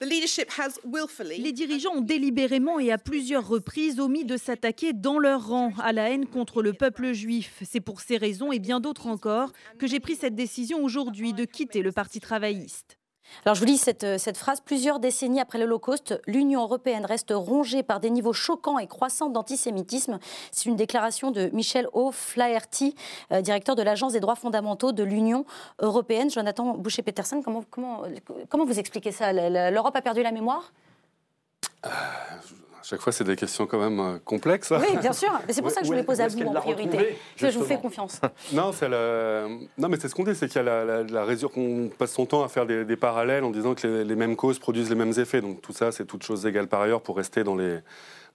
[0.00, 5.92] Les dirigeants ont délibérément et à plusieurs reprises omis de s'attaquer dans leur rang à
[5.92, 7.62] la haine contre le peuple juif.
[7.64, 11.44] C'est pour ces raisons et bien d'autres encore que j'ai pris cette décision aujourd'hui de
[11.44, 12.97] quitter le Parti travailliste.
[13.44, 14.60] Alors je vous lis cette, euh, cette phrase.
[14.60, 20.18] Plusieurs décennies après l'Holocauste, l'Union européenne reste rongée par des niveaux choquants et croissants d'antisémitisme.
[20.50, 22.94] C'est une déclaration de Michel O'Flaherty,
[23.32, 25.44] euh, directeur de l'Agence des droits fondamentaux de l'Union
[25.80, 26.30] européenne.
[26.30, 28.02] Jonathan Boucher-Peterson, comment, comment,
[28.48, 29.32] comment vous expliquez ça?
[29.32, 30.72] L'Europe a perdu la mémoire?
[31.86, 31.88] Euh,
[32.82, 34.72] chaque fois, c'est des questions quand même euh, complexes.
[34.72, 35.30] Oui, bien sûr.
[35.46, 37.16] Mais c'est pour ça que je vous les pose à vous en priorité.
[37.36, 38.20] je vous fais confiance.
[38.52, 38.70] non,
[39.78, 42.26] non, mais c'est ce qu'on dit, c'est qu'il y a la, la, qu'on passe son
[42.26, 45.40] temps à faire des, parallèles en disant que les, mêmes causes produisent les mêmes effets.
[45.40, 47.78] Donc tout ça, c'est toute chose égale par ailleurs pour rester dans, les,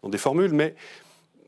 [0.01, 0.53] dans des formules.
[0.53, 0.75] Mais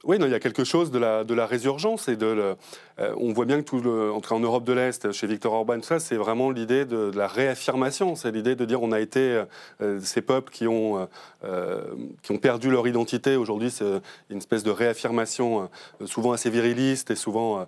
[0.06, 2.56] Oui, non, il y a quelque chose de la, résurgence et de.
[3.00, 6.00] Euh, on voit bien que tout le, en Europe de l'Est, chez Victor Orban, ça,
[6.00, 8.16] c'est vraiment l'idée de, la réaffirmation.
[8.16, 9.44] C'est l'idée de dire on a été
[9.82, 11.08] euh, ces peuples qui ont,
[11.44, 11.82] euh,
[12.22, 13.36] qui ont perdu leur identité.
[13.36, 15.70] Aujourd'hui, c'est une espèce de réaffirmation
[16.06, 17.66] souvent assez viriliste et souvent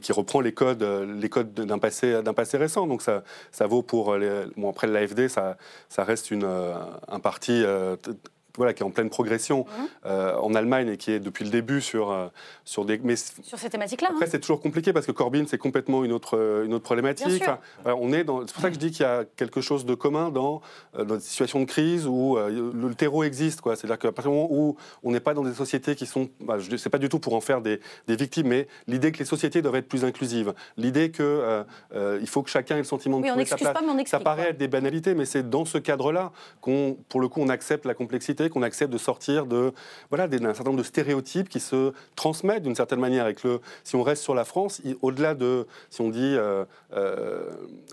[0.00, 2.86] qui reprend les codes, les codes d'un passé, passé récent.
[2.86, 4.16] Donc ça, ça vaut pour
[4.56, 5.58] bon, après l'AFD, ça,
[5.90, 6.48] ça reste une,
[7.08, 7.62] un parti
[8.56, 9.86] voilà, qui est en pleine progression mhm.
[10.06, 12.28] euh, en Allemagne et qui est depuis le début sur, euh,
[12.64, 13.00] sur des.
[13.02, 14.08] Mais sur ces thématiques-là.
[14.10, 14.28] Après, hein.
[14.30, 17.44] c'est toujours compliqué parce que Corbyn, c'est complètement une autre, euh, une autre problématique.
[17.84, 18.46] on est dans.
[18.46, 20.60] C'est pour ça que je dis qu'il y a quelque chose de commun dans,
[20.96, 23.60] dans des situations de crise où le terreau existe.
[23.60, 23.76] Quoi.
[23.76, 26.28] C'est-à-dire qu'à partir du moment où on n'est pas dans des sociétés qui sont.
[26.40, 29.18] Bah, je sais pas du tout pour en faire des, des victimes, mais l'idée que
[29.18, 30.54] les sociétés doivent être plus inclusives.
[30.76, 31.64] L'idée que
[32.20, 33.72] il faut que chacun ait le sentiment de oui, sa place.
[33.72, 36.96] Pas, mais on explique, ça paraît être des banalités, mais c'est dans ce cadre-là qu'on,
[37.08, 39.72] pour le coup, on accepte la complexité qu'on accepte de sortir de
[40.10, 43.26] voilà d'un certain nombre de stéréotypes qui se transmettent d'une certaine manière.
[43.28, 46.64] Et que le, si on reste sur la France, au-delà de si on dit euh,
[46.94, 47.50] euh,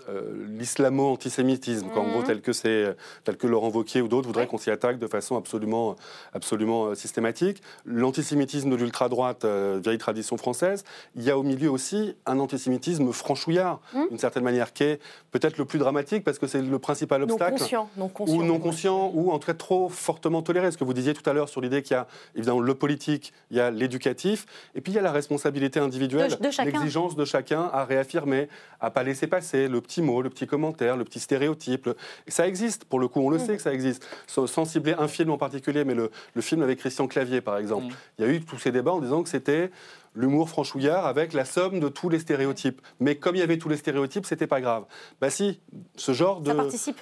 [0.08, 2.26] euh, l'islamo-antisémitisme, en gros mhm.
[2.26, 5.36] tel que c'est tel que Laurent Wauquiez ou d'autres voudraient qu'on s'y attaque de façon
[5.36, 5.96] absolument
[6.34, 10.84] absolument systématique, l'antisémitisme de l'ultra droite, vieille tradition française,
[11.16, 14.08] il y a au milieu aussi un antisémitisme franchouillard, mhm.
[14.08, 17.52] d'une certaine manière, qui est peut-être le plus dramatique parce que c'est le principal obstacle,
[17.52, 20.70] non conscient, non conscient, ou non conscient, ou en tout cas trop fortement toléré.
[20.70, 23.32] Ce que vous disiez tout à l'heure sur l'idée qu'il y a évidemment le politique,
[23.50, 27.70] il y a l'éducatif, et puis il y a la responsabilité individuelle, l'exigence de chacun
[27.72, 28.48] à réaffirmer,
[28.80, 31.90] à pas laisser passer le petit mot, le petit commentaire, le petit stéréotype.
[32.26, 33.46] Et ça existe, pour le coup, on le mm.
[33.46, 34.06] sait que ça existe.
[34.26, 37.86] Sans cibler un film en particulier, mais le, film avec Christian Clavier, par exemple.
[37.86, 37.96] Mm.
[38.18, 39.70] Il y a eu tous ces débats en disant que c'était
[40.14, 42.80] l'humour franchouillard avec la somme de tous les stéréotypes.
[42.98, 44.84] Mais comme il y avait tous les stéréotypes, c'était pas grave.
[45.20, 45.60] Bah si,
[45.96, 46.52] ce genre de,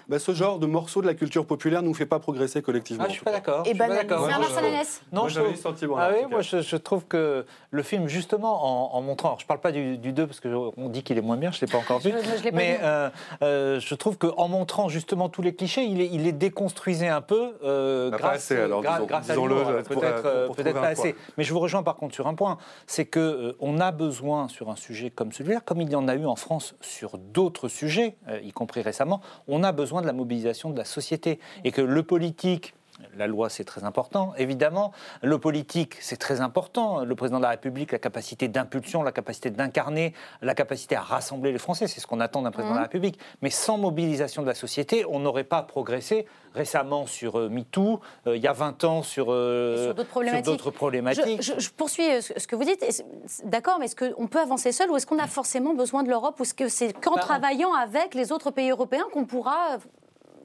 [0.09, 3.05] bah, ce genre de morceau de la culture populaire nous fait pas progresser collectivement.
[3.05, 3.67] Ah, je suis pas d'accord.
[3.67, 4.29] Et ben, d'accord.
[4.29, 5.97] Non, moi, j'avais sentiment.
[5.99, 9.73] Ah oui, moi je, trouve que le film justement en, montrant, alors, je parle pas
[9.73, 12.13] du, 2 parce qu'on dit qu'il est moins bien, je l'ai pas encore vu,
[12.53, 13.11] mais euh,
[13.43, 17.53] euh, je trouve qu'en montrant justement tous les clichés, il est, il est un peu
[17.63, 21.15] euh, bah, grâce, alors, grâce à peut-être peut-être pas assez.
[21.37, 22.59] Mais je vous rejoins par contre sur un point,
[22.99, 26.17] c'est qu'on euh, a besoin sur un sujet comme celui-là, comme il y en a
[26.17, 30.13] eu en France sur d'autres sujets, euh, y compris récemment, on a besoin de la
[30.13, 31.39] mobilisation de la société.
[31.63, 32.75] Et que le politique
[33.19, 34.33] la loi, c'est très important.
[34.39, 37.05] Évidemment, le politique, c'est très important.
[37.05, 41.53] Le président de la République, la capacité d'impulsion, la capacité d'incarner, la capacité à rassembler
[41.53, 42.85] les Français, c'est ce qu'on attend d'un président de la mmh.
[42.85, 43.19] République.
[43.43, 48.37] Mais sans mobilisation de la société, on n'aurait pas progressé récemment sur euh, MeToo, euh,
[48.37, 49.93] il y a 20 ans sur, euh,
[50.43, 51.43] d'autres problématiques.
[51.43, 52.85] Je, poursuis ce que vous dites.
[53.45, 56.39] D'accord, mais est-ce qu'on peut avancer seul ou est-ce qu'on a forcément besoin de l'Europe
[56.41, 59.79] ou est-ce que c'est qu'en bah, travaillant avec les autres pays européens qu'on pourra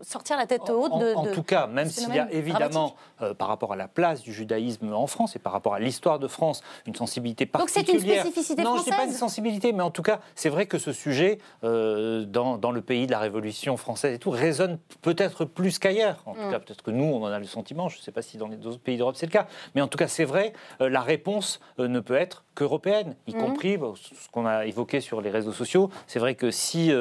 [0.04, 1.14] sortir la tête haute de.
[1.16, 4.34] En, tout cas, même s'il y a évidemment, euh, par rapport à la place du
[4.34, 7.86] judaïsme en France et par rapport à l'histoire de France, une sensibilité particulière.
[7.86, 10.20] Donc c'est une spécificité non, française Non, je pas une sensibilité, mais en tout cas,
[10.36, 14.20] c'est vrai que ce sujet, euh, dans, dans, le pays de la Révolution française et
[14.20, 16.22] tout, résonne peut-être plus qu'ailleurs.
[16.26, 16.52] En tout mm.
[16.52, 17.90] cas, peut-être que nous, on en a le sentiment.
[17.90, 19.48] Je ne sais pas si dans les autres pays d'Europe c'est le cas.
[19.76, 23.40] Mais en tout cas, c'est vrai, euh, la réponse ne peut être qu'européenne, y mm.
[23.40, 25.90] compris ce qu'on a évoqué sur les réseaux sociaux.
[26.08, 26.92] C'est vrai que si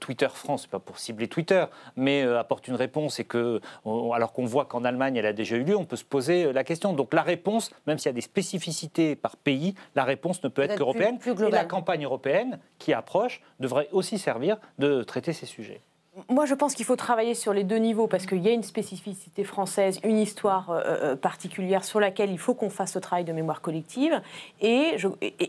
[0.00, 1.64] Twitter France, pas pour cibler Twitter,
[1.96, 5.64] mais apporte une réponse et que, alors qu'on voit qu'en Allemagne, elle a déjà eu
[5.64, 6.92] lieu, on peut se poser euh, la question.
[6.92, 10.62] Donc la réponse, même s'il y a des spécificités par pays, la réponse ne peut
[10.62, 11.18] être qu'européenne.
[11.26, 15.80] Et la campagne européenne qui approche devrait aussi servir de traiter ces sujets.
[16.28, 18.62] Moi, je pense qu'il faut travailler sur les deux niveaux parce qu'il y a une
[18.62, 23.24] spécificité française, une histoire euh, euh, particulière sur laquelle il faut qu'on fasse le travail
[23.24, 24.20] de mémoire collective.
[24.60, 24.96] Et,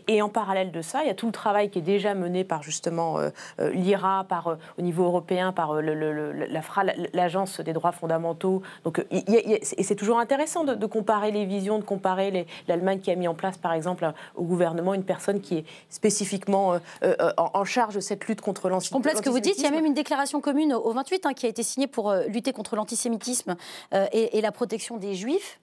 [0.08, 2.44] et, en parallèle de ça, il y a tout le travail qui est déjà mené
[2.44, 3.30] par justement euh,
[3.72, 8.62] l'IRA, par au niveau européen, par la FRA, l'Agence des droits fondamentaux.
[8.84, 13.28] Donc, et c'est toujours intéressant de, comparer les visions, de comparer l'Allemagne qui a mis
[13.28, 16.78] en place, par exemple, au gouvernement une personne qui est spécifiquement
[17.36, 18.96] en, charge de cette lutte contre l'antisémitisme.
[18.96, 19.58] Complète ce que vous dites.
[19.58, 22.10] Il y a même une déclaration commune au 28 hein, qui a été signée pour
[22.10, 23.56] euh, lutter contre l'antisémitisme
[23.94, 25.60] euh, et, la protection des juifs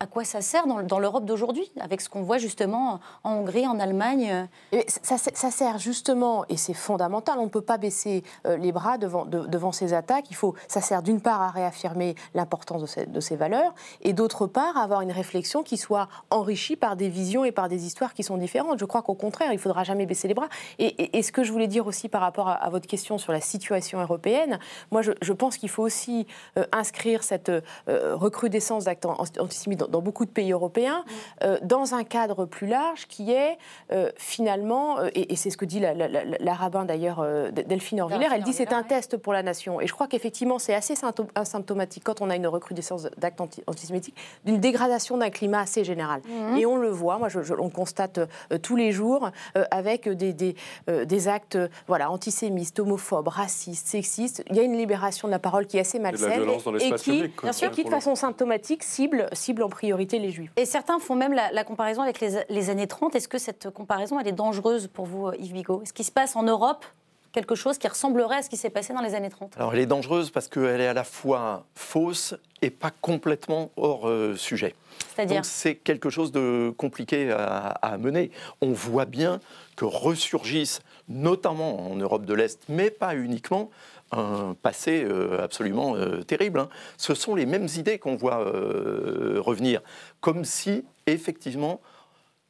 [0.00, 3.80] à quoi ça sert dans, l'Europe d'aujourd'hui, avec ce qu'on voit justement en Hongrie, en
[3.80, 5.18] Allemagne euh ça,
[5.50, 9.72] sert justement, et c'est fondamental, on ne peut pas baisser euh, les bras devant, devant
[9.72, 10.26] ces attaques.
[10.30, 14.76] Il faut, ça sert d'une part à réaffirmer l'importance de ces, valeurs, et d'autre part
[14.76, 18.22] à avoir une réflexion qui soit enrichie par des visions et par des histoires qui
[18.22, 18.78] sont différentes.
[18.78, 20.48] Je crois qu'au contraire, il ne faudra jamais baisser les bras.
[20.78, 24.00] Et, ce que je voulais dire aussi par rapport à, votre question sur la situation
[24.00, 24.60] européenne,
[24.92, 27.50] moi je, pense qu'il faut aussi euh, inscrire cette
[27.88, 31.04] recrudescence d'actes antisémites dans, beaucoup de pays européens,
[31.42, 33.58] euh, dans un cadre plus large qui est
[33.92, 38.42] euh, finalement, euh, et, c'est ce que dit la, la, rabbin d'ailleurs, Delphine Orviller, elle
[38.42, 39.80] dit c'est un test pour la nation.
[39.80, 44.58] Et je crois qu'effectivement c'est assez symptomatique quand on a une recrudescence d'actes antisémitiques, d'une
[44.58, 46.20] dégradation d'un climat assez général.
[46.26, 46.56] Mhm.
[46.56, 48.20] Et on le voit, moi je, on constate
[48.62, 49.30] tous les jours
[49.70, 54.42] avec des, des, des, actes voilà, antisémites, homophobes, racistes, sexistes.
[54.50, 56.48] Il y a une libération de la parole qui est assez malsaine
[56.80, 60.50] et, qui, bien sûr, qui de façon symptomatique cible, cible en priorité les juifs.
[60.56, 63.14] Et certains font même la, comparaison avec les, les années 30.
[63.14, 65.82] Est-ce que cette comparaison elle est dangereuse pour vous, Yves Bigot?
[65.82, 66.84] Est-ce qu'il se passe en Europe
[67.30, 69.78] quelque chose qui ressemblerait à ce qui s'est passé dans les années 30 Alors elle
[69.78, 74.74] est dangereuse parce qu'elle est à la fois fausse et pas complètement hors euh, sujet.
[75.14, 78.32] C'est-à-dire C'est quelque chose de compliqué à, mener.
[78.60, 79.38] On voit bien
[79.76, 83.70] que ressurgissent, notamment en Europe de l'Est, mais pas uniquement,
[84.12, 86.60] un passé euh, absolument euh, terrible.
[86.60, 86.68] Hein.
[86.96, 89.80] Ce sont les mêmes idées qu'on voit revenir,
[90.20, 91.80] comme si effectivement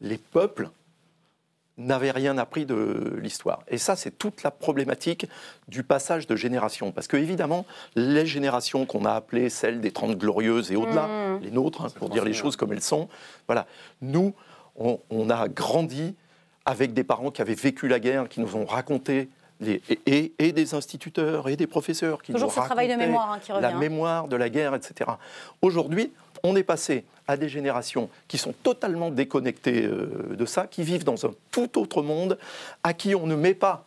[0.00, 0.70] les peuples
[1.78, 3.62] n'avaient rien appris de l'histoire.
[3.68, 5.26] Et ça, c'est toute la problématique
[5.68, 6.90] du passage de génération.
[6.90, 11.40] Parce que, évidemment, les générations qu'on a appelées celles des Trente Glorieuses et au-delà, mmh.
[11.42, 13.08] les nôtres, hein, pour dire les choses comme elles sont,
[13.46, 13.66] voilà,
[14.02, 14.34] nous,
[14.76, 16.14] on, a grandi
[16.64, 19.28] avec des parents qui avaient vécu la guerre, qui nous ont raconté
[19.60, 23.32] les, et, et, des instituteurs et des professeurs qui Toujours nous ce travail de mémoire
[23.32, 23.62] hein, qui revient.
[23.62, 25.10] la mémoire de la guerre, etc.
[25.62, 30.82] Aujourd'hui, on est passé à des générations qui sont totalement déconnectées euh, de ça, qui
[30.82, 32.38] vivent dans un tout autre monde,
[32.82, 33.84] à qui on ne met pas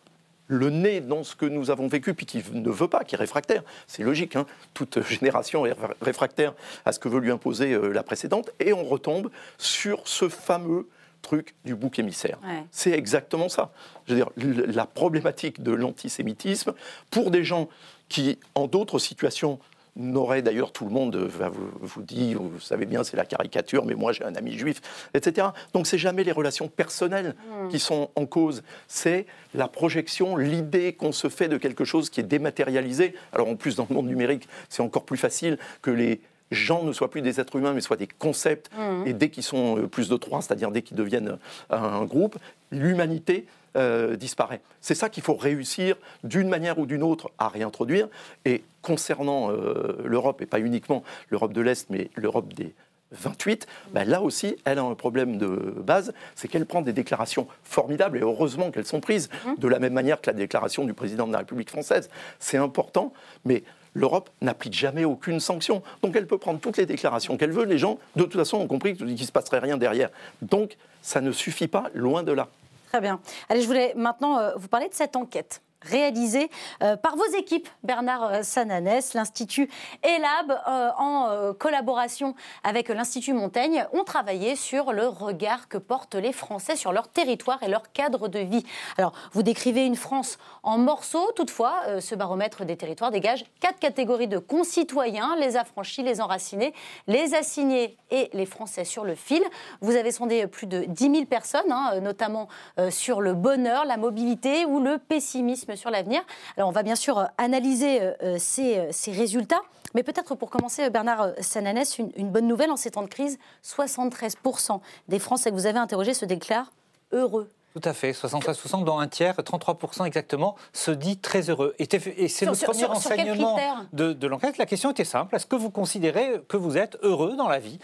[0.48, 3.18] le nez dans ce que nous avons vécu, puis qui ne veut pas, qui est
[3.18, 3.62] réfractaire.
[3.86, 4.46] C'est logique, hein.
[4.74, 6.54] toute génération est réfractaire
[6.84, 10.86] à ce que veut lui imposer euh, la précédente, et on retombe sur ce fameux
[11.22, 12.38] truc du bouc émissaire.
[12.70, 13.72] C'est exactement ça.
[14.06, 14.30] Je veux dire,
[14.74, 16.74] la problématique de l'antisémitisme,
[17.10, 17.68] pour des gens
[18.08, 19.58] qui, en d'autres situations,
[19.96, 23.84] n'aurait d'ailleurs tout le monde va vous, vous dit, vous savez bien, c'est la caricature,
[23.84, 24.80] mais moi j'ai un ami juif,
[25.14, 25.48] etc.
[25.74, 27.68] Donc c'est jamais les relations personnelles hmm.
[27.68, 32.20] qui sont en cause, c'est la projection, l'idée qu'on se fait de quelque chose qui
[32.20, 33.14] est dématérialisé.
[33.32, 36.20] Alors en plus dans le monde numérique, c'est encore plus facile que les
[36.52, 38.70] gens ne soient plus des êtres humains, mais soient des concepts.
[38.76, 39.06] Hmm.
[39.06, 41.38] Et dès qu'ils sont euh, plus de trois, c'est-à-dire dès qu'ils deviennent
[41.70, 42.38] un groupe,
[42.70, 44.60] l'humanité euh, disparaît.
[44.82, 48.06] C'est ça qu'il faut réussir d'une manière ou d'une autre à réintroduire.
[48.44, 52.74] Et concernant euh, l'Europe, et pas uniquement l'Europe de l'Est, mais l'Europe des
[53.12, 57.48] 28, ben là aussi, elle a un problème de base, c'est qu'elle prend des déclarations
[57.64, 59.54] formidables, et heureusement qu'elles sont prises, mmh.
[59.56, 62.10] de la même manière que la déclaration du président de la République française.
[62.40, 63.14] C'est important,
[63.46, 63.62] mais
[63.94, 65.82] l'Europe n'applique jamais aucune sanction.
[66.02, 68.66] Donc elle peut prendre toutes les déclarations qu'elle veut, les gens, de toute façon, ont
[68.66, 70.10] compris qu'il ne se passerait rien derrière.
[70.40, 72.48] Donc ça ne suffit pas, loin de là.
[72.90, 73.20] Très bien.
[73.48, 76.50] Allez, je voulais maintenant euh, vous parler de cette enquête réalisé
[76.82, 79.68] euh, par vos équipes, Bernard euh, Sananès, l'Institut
[80.02, 86.32] ELAB, euh, en collaboration avec l'Institut Montaigne, ont travaillé sur le regard que portent les
[86.32, 88.64] Français sur leur territoire et leur cadre de vie.
[88.98, 94.28] Alors, vous décrivez une France en morceaux, toutefois, ce baromètre des territoires dégage quatre catégories
[94.28, 96.74] de concitoyens, les affranchis, les enracinés,
[97.06, 99.42] les assignés et les Français sur le fil.
[99.80, 102.48] Vous avez sondé plus de 10 000 personnes, hein, notamment
[102.90, 106.22] sur le bonheur, la mobilité ou le pessimisme sur l'avenir.
[106.56, 109.60] Alors on va bien sûr euh, analyser euh, euh, ces, résultats,
[109.94, 114.80] mais peut-être pour commencer, Bernard Sananès, une, bonne nouvelle en ces temps de crise, 73%
[115.08, 116.72] des Français que vous avez interrogés se déclarent
[117.12, 117.50] heureux.
[117.74, 121.74] Tout à fait, 73%, dont un tiers, 33% exactement, se dit très heureux.
[121.78, 121.86] Et,
[122.28, 123.58] c'est le premier enseignement
[123.94, 124.58] de, l'enquête.
[124.58, 127.78] La question était simple, est-ce que vous considérez que vous êtes heureux dans la vie?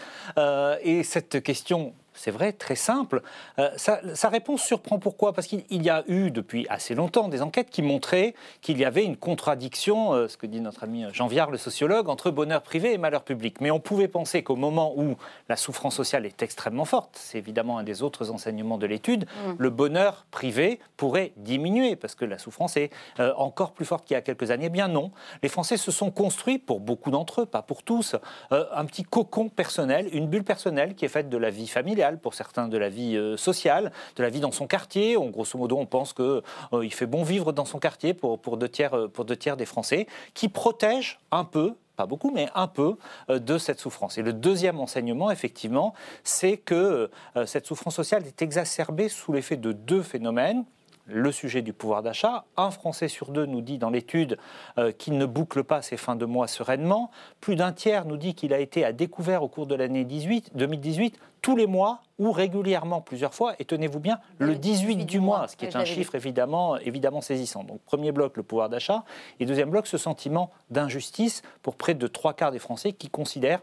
[0.83, 3.21] Et cette question c'est vrai, très simple.
[3.59, 5.31] Euh, sa, réponse surprend pourquoi?
[5.31, 9.05] Parce qu'il y a eu depuis assez longtemps des enquêtes qui montraient qu'il y avait
[9.05, 12.91] une contradiction, euh, ce que dit notre ami Jean Viard, le sociologue, entre bonheur privé
[12.91, 13.61] et malheur public.
[13.61, 15.15] Mais on pouvait penser qu'au moment où
[15.47, 19.53] la souffrance sociale est extrêmement forte, c'est évidemment un des autres enseignements de l'étude, mm.
[19.57, 24.15] le bonheur privé pourrait diminuer parce que la souffrance est euh, encore plus forte qu'il
[24.15, 24.65] y a quelques années.
[24.65, 28.17] Eh bien non, les Français se sont construits, pour beaucoup d'entre eux, pas pour tous,
[28.51, 32.33] un petit cocon personnel, une bulle personnelle qui est faite de la vie familiale pour
[32.33, 35.17] certains de la vie euh, sociale, de la vie dans son quartier.
[35.17, 36.41] On, grosso modo, on pense qu'il
[36.73, 39.57] euh, fait bon vivre dans son quartier pour, pour, deux tiers, euh, pour deux tiers
[39.57, 42.95] des Français, qui protège un peu pas beaucoup, mais un peu
[43.27, 44.17] de cette souffrance.
[44.17, 45.93] Et le deuxième enseignement, effectivement,
[46.23, 47.11] c'est que
[47.45, 50.63] cette souffrance sociale est exacerbée sous l'effet de deux phénomènes
[51.09, 52.45] le sujet du pouvoir d'achat.
[52.57, 54.37] Un Français sur deux nous dit dans l'étude
[54.77, 57.11] euh, qu'il ne boucle pas ses fins de mois sereinement.
[57.41, 61.19] Plus d'un tiers nous dit qu'il a été à découvert au cours de l'année 2018
[61.41, 65.55] tous les mois ou régulièrement plusieurs fois, et tenez-vous bien, le 18 du mois, ce
[65.55, 67.63] qui est un chiffre évidemment, évidemment saisissant.
[67.63, 69.05] Donc premier bloc, le pouvoir d'achat,
[69.39, 73.61] et deuxième bloc, ce sentiment d'injustice pour près de trois quarts des Français qui considèrent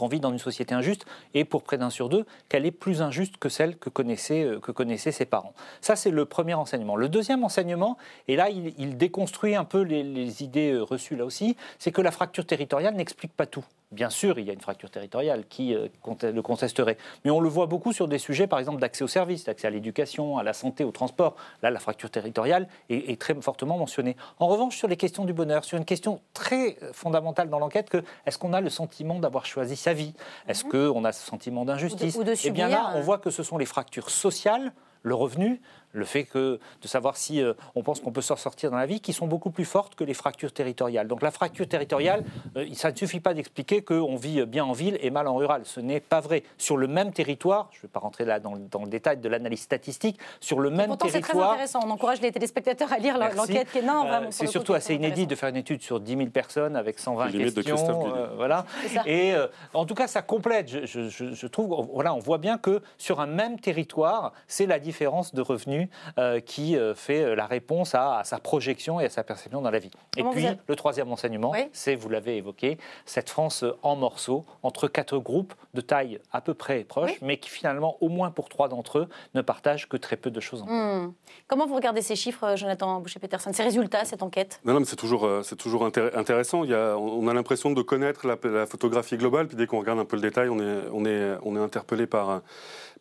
[0.00, 3.02] qu'on vit dans une société injuste, et pour près d'un sur deux, qu'elle est plus
[3.02, 5.52] injuste que celle que connaissaient, euh, ses parents.
[5.82, 6.96] Ça, c'est le premier enseignement.
[6.96, 11.26] Le deuxième enseignement, et là, il, déconstruit un peu les, les idées euh, reçues là
[11.26, 13.64] aussi, c'est que la fracture territoriale n'explique pas tout.
[13.92, 15.88] Bien sûr, il y a une fracture territoriale qui euh,
[16.22, 16.96] le contesterait.
[17.24, 19.70] Mais on le voit beaucoup sur des sujets, par exemple, d'accès aux services, d'accès à
[19.70, 21.34] l'éducation, à la santé, au transport.
[21.62, 24.16] Là, la fracture territoriale est, est, très fortement mentionnée.
[24.38, 28.04] En revanche, sur les questions du bonheur, sur une question très fondamentale dans l'enquête, que
[28.26, 30.14] est-ce qu'on a le sentiment d'avoir choisi sa vie?
[30.46, 30.70] Est-ce mhm.
[30.92, 32.16] qu'on a ce sentiment d'injustice?
[32.44, 34.72] Eh bien là, on euh, voit que ce sont les fractures sociales
[35.02, 35.60] le revenu,
[35.92, 38.86] le fait que, de savoir si euh, on pense qu'on peut s'en sortir dans la
[38.86, 41.08] vie, qui sont beaucoup plus fortes que les fractures territoriales.
[41.08, 42.24] Donc la fracture territoriale,
[42.56, 45.62] euh, ça ne suffit pas d'expliquer qu'on vit bien en ville et mal en rural.
[45.64, 46.42] Ce n'est pas vrai.
[46.58, 49.60] Sur le même territoire, je ne vais pas rentrer là dans, le détail de l'analyse
[49.60, 51.32] statistique, sur le même pourtant, territoire...
[51.32, 51.80] c'est très intéressant.
[51.84, 55.26] On encourage les téléspectateurs à lire l'enquête qui est non, euh, C'est surtout assez inédit
[55.26, 58.12] de faire une étude sur 10 000 personnes avec 120 questions.
[58.36, 58.64] voilà.
[59.06, 59.34] Et
[59.74, 60.68] en tout cas, ça complète.
[60.68, 65.34] Je, je, trouve, voilà, on voit bien que sur un même territoire, c'est la différence
[65.34, 65.79] de revenus
[66.18, 69.70] euh, qui euh, fait euh, la réponse à, sa projection et à sa perception dans
[69.70, 69.90] la vie.
[70.16, 75.18] et puis, le troisième enseignement, c'est, vous l'avez évoqué, cette France en morceaux, entre quatre
[75.18, 78.98] groupes de taille à peu près proche, mais qui finalement, au moins pour trois d'entre
[78.98, 80.62] eux, ne partagent que très peu de choses.
[80.62, 81.12] En hmm.
[81.46, 84.60] Comment vous regardez ces chiffres, Jonathan Boucher-Peterson, ces résultats, cette enquête?
[84.64, 86.64] Non, non mais c'est toujours, c'est toujours intéressant.
[86.64, 89.78] Il y a, on a l'impression de connaître la, la, photographie globale, puis dès qu'on
[89.78, 92.42] regarde un peu le détail, on est, on est, on est interpellé par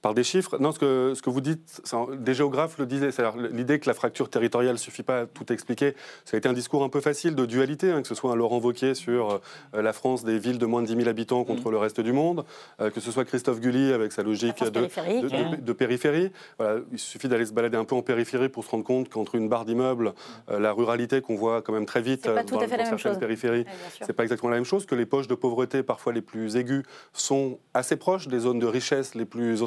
[0.01, 0.57] par des chiffres.
[0.59, 1.81] Non, ce que, ce que vous dites,
[2.19, 5.51] des géographes le disaient, c'est l'idée que la fracture territoriale ne suffit pas à tout
[5.51, 5.95] expliquer.
[6.25, 8.35] Ça a été un discours un peu facile de dualité, hein, que ce soit un
[8.35, 9.41] Laurent Wauquiez sur
[9.73, 11.71] euh, la France des villes de moins de 10 000 habitants contre mm.
[11.71, 12.45] le reste du monde,
[12.79, 16.31] euh, que ce soit Christophe Gulli avec sa logique de, de, périphérie.
[16.57, 19.35] Voilà, il suffit d'aller se balader un peu en périphérie pour se rendre compte qu'entre
[19.35, 20.13] une barre d'immeubles,
[20.49, 23.65] euh, la ruralité qu'on voit quand même très vite dans, dans certaines périphéries,
[24.01, 26.83] c'est pas exactement la même chose, que les poches de pauvreté parfois les plus aiguës
[27.13, 29.61] sont assez proches des zones de richesse les plus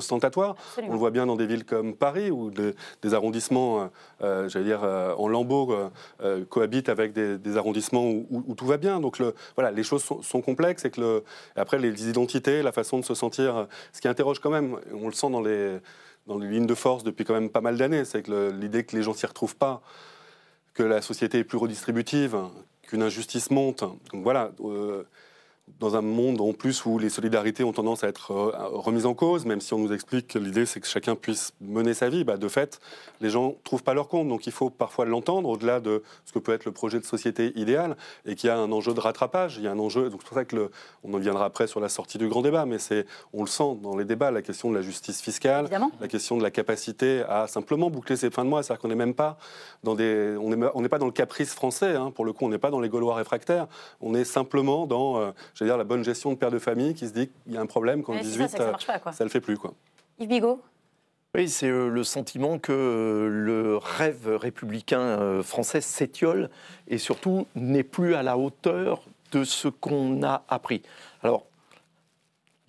[0.89, 3.87] On le voit bien dans des villes comme Paris, où des arrondissements, euh,
[4.23, 5.75] euh, j'allais dire, euh, en lambeaux,
[6.49, 9.01] cohabitent avec des, arrondissements où, tout va bien.
[9.01, 11.25] Donc le, voilà, les choses sont, complexes et que le,
[11.57, 15.13] après les identités, la façon de se sentir, ce qui interroge quand même, on le
[15.13, 15.79] sent dans les,
[16.27, 18.97] dans les lignes de force depuis quand même pas mal d'années, c'est que l'idée que
[18.97, 19.83] les gens s'y retrouvent pas,
[20.75, 22.37] que la société est plus redistributive,
[22.83, 23.81] qu'une injustice monte.
[23.81, 24.51] Donc voilà
[25.79, 29.15] dans un monde en plus où les solidarités ont tendance à être euh, remises en
[29.15, 32.25] cause, même si on nous explique que l'idée c'est que chacun puisse mener sa vie,
[32.25, 32.81] bah, de fait,
[33.21, 34.29] les gens ne trouvent pas leur compte.
[34.29, 37.53] Donc il faut parfois l'entendre au-delà de ce que peut être le projet de société
[37.57, 37.97] idéal
[38.27, 39.57] et qu'il y a un enjeu de rattrapage.
[39.57, 40.71] Il y a un enjeu, donc c'est pour ça que le,
[41.05, 43.79] on en viendra après sur la sortie du grand débat, mais c'est, on le sent
[43.83, 45.69] dans les débats, la question de la justice fiscale,
[46.01, 48.95] la question de la capacité à simplement boucler ses fins de mois, c'est-à-dire qu'on n'est
[48.95, 49.39] même pas
[49.85, 52.11] dans des, on n'est on pas dans le caprice français, hein.
[52.11, 53.67] pour le coup, on n'est pas dans les Gaulois réfractaires,
[54.01, 55.31] on est simplement dans euh,
[55.61, 57.61] à dire la bonne gestion de père de famille qui se dit qu'il y a
[57.61, 59.57] un problème quand 18, ça, ne le fait plus.
[59.57, 59.75] Quoi.
[60.19, 60.61] Yves Bigot?
[61.35, 66.51] Oui, c'est euh, le sentiment que euh, le rêve républicain euh, français s'étiole
[66.89, 70.83] et surtout n'est plus à la hauteur de ce qu'on a appris.
[71.23, 71.47] Alors,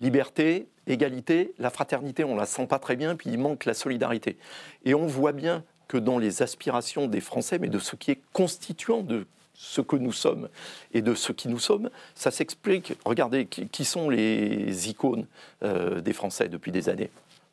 [0.00, 4.38] liberté, égalité, la fraternité, on la sent pas très bien, puis il manque la solidarité.
[4.86, 8.20] Et on voit bien que dans les aspirations des Français, mais de ce qui est
[8.32, 10.48] constituant de ce que nous sommes
[10.92, 12.94] et de ce qui nous sommes, ça s'explique.
[13.04, 15.26] Regardez, qui sont les icônes
[15.62, 17.10] euh, des Français depuis des années.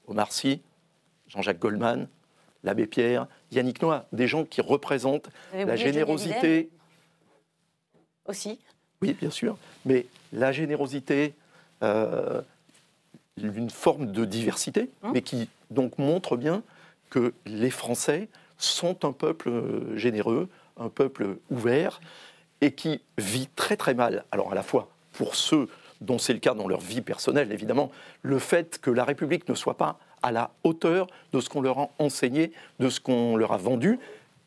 [0.08, 0.62] Omar Sy,
[1.28, 2.08] Jean-Jacques Goldman,
[2.64, 6.70] l'abbé Pierre, Yannick Noah, des gens qui représentent la générosité.
[8.26, 8.60] Aussi?
[9.02, 11.34] Oui, bien sûr, mais la générosité,
[11.82, 12.42] euh,
[13.42, 15.12] une forme de diversité, hein?
[15.14, 16.62] mais qui donc montre bien
[17.10, 22.02] que les Français sont un peuple euh, généreux, un peuple ouvert
[22.62, 24.26] et qui vit très très mal.
[24.32, 25.68] Alors à la fois pour ceux
[26.00, 27.92] dont c'est le cas dans leur vie personnelle, évidemment,
[28.24, 31.80] le fait que la République ne soit pas à la hauteur de ce qu'on leur
[31.80, 34.00] a enseigné, de ce qu'on leur a vendu,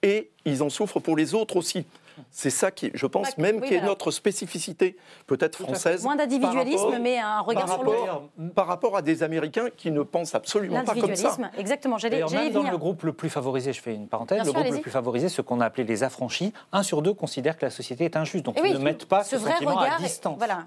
[0.03, 1.87] et ils en souffrent pour les autres aussi.
[2.30, 4.96] C'est ça qui, je pense, même qui est notre spécificité,
[5.26, 6.02] peut-être française.
[6.04, 8.22] Moins d'individualisme, mais un regard sur l'autre.
[8.54, 11.36] Par rapport à des Américains qui ne pensent absolument pas comme ça.
[11.58, 14.64] Exactement, j'allais même dans le groupe le plus favorisé, je fais une parenthèse, le groupe
[14.64, 17.70] le plus favorisé, ce qu'on a appelé les affranchis, un sur deux considère que la
[17.70, 18.44] société est injuste.
[18.44, 20.36] Donc, eh ils ne mettent pas ce, sentiment à distance.
[20.38, 20.66] Voilà.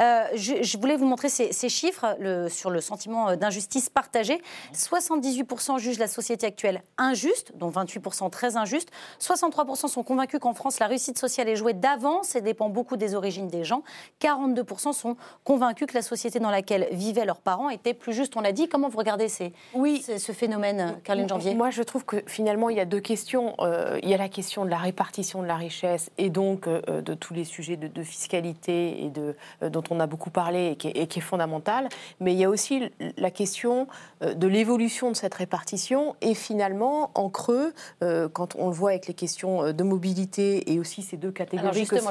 [0.00, 4.40] Euh, je, voulais vous montrer ces, chiffres le, sur le sentiment d'injustice partagé.
[4.74, 8.90] 78% jugent la société actuelle injuste, dont 28% très injuste.
[9.20, 13.14] 63% sont convaincus qu'en France, la réussite sociale est jouée d'avance et dépend beaucoup des
[13.14, 13.82] origines des gens.
[14.20, 18.36] 42% sont convaincus que la société dans laquelle vivaient leurs parents était plus juste.
[18.36, 18.68] On l'a dit.
[18.68, 20.02] Comment vous regardez ces, oui.
[20.02, 21.54] ce phénomène, Caroline Janvier?
[21.54, 23.54] Moi, je trouve que finalement, il y a deux questions.
[23.60, 27.02] Euh, il y a la question de la répartition de la richesse et donc euh,
[27.02, 30.76] de tous les sujets de, fiscalité et de, euh, dont on a beaucoup parlé et
[30.76, 31.88] qui, est, et qui est fondamentale.
[32.20, 33.86] Mais il y a aussi la question
[34.20, 39.14] de l'évolution de cette répartition et finalement, en creux, quand on le voit avec les
[39.14, 42.10] questions de mobilité et aussi ces deux catégories que sont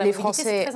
[0.00, 0.68] les Français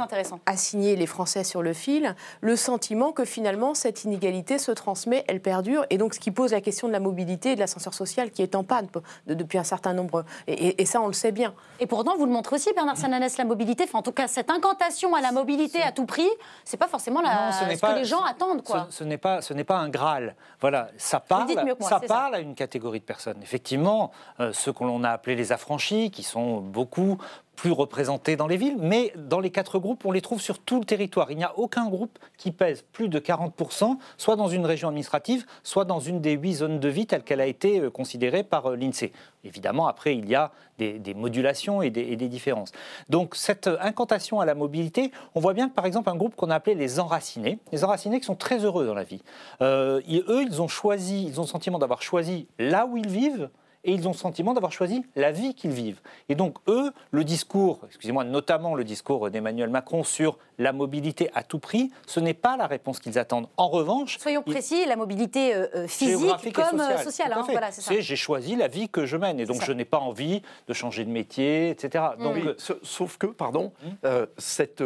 [0.47, 5.41] assignés, les Français sur le fil, le sentiment que finalement cette inégalité se transmet, elle
[5.41, 8.31] perdure, et donc ce qui pose la question de la mobilité et de l'ascenseur social
[8.31, 8.89] qui est en panne
[9.27, 10.25] depuis un certain nombre.
[10.47, 11.55] Et, ça, on le sait bien.
[11.81, 14.51] Et pourtant, vous le montrez aussi, Bernard Sananès, la mobilité, enfin, en tout cas, cette
[14.51, 16.29] incantation à la mobilité à tout prix,
[16.65, 18.63] c'est pas forcément la, ce, que les gens attendent.
[18.63, 18.87] Quoi.
[18.91, 20.35] Ce, n'est pas, ce pas un Graal.
[20.61, 21.49] Voilà, ça parle,
[21.81, 23.39] ça parle à une catégorie de personnes.
[23.43, 27.19] Effectivement, euh, ceux que l'on a appelés les affranchis, qui sont beaucoup
[27.57, 30.81] plus représentés dans les villes, mais dans les quatre groupes, on les trouve sur tout
[30.81, 31.31] le territoire.
[31.31, 35.47] Il n'y a aucun groupe qui pèse plus de 40%, soit dans une région administrative,
[35.63, 38.67] soit dans une des huit zones de vie telle qu'elle a été euh, considérée par
[38.67, 39.13] euh, l'INSEE.
[39.45, 42.73] Évidemment, après, il y a des, modulations et des, différences.
[43.09, 46.35] Donc, cette euh, incantation à la mobilité, on voit bien que, par exemple, un groupe
[46.35, 49.23] qu'on a appelé les enracinés, les enracinés qui sont très heureux dans la vie,
[49.61, 53.51] eux, ils ont choisi, ils ont le sentiment d'avoir choisi là où ils vivent,
[53.85, 56.01] et ils ont le sentiment d'avoir choisi la vie qu'ils vivent.
[56.29, 61.43] Et donc, eux, le discours, excusez-moi, notamment le discours d'Emmanuel Macron sur la mobilité à
[61.43, 63.49] tout prix, ce n'est pas la réponse qu'ils attendent.
[63.57, 64.19] En revanche.
[64.19, 67.33] Soyons précis, la mobilité euh, euh, physique comme euh, sociale.
[67.33, 69.99] Hein, voilà, c'est J'ai choisi la vie que je mène et donc je n'ai pas
[69.99, 72.05] envie de changer de métier, etc.
[72.19, 72.37] Donc,
[72.83, 74.27] sauf que, pardon, hum.
[74.39, 74.83] cette,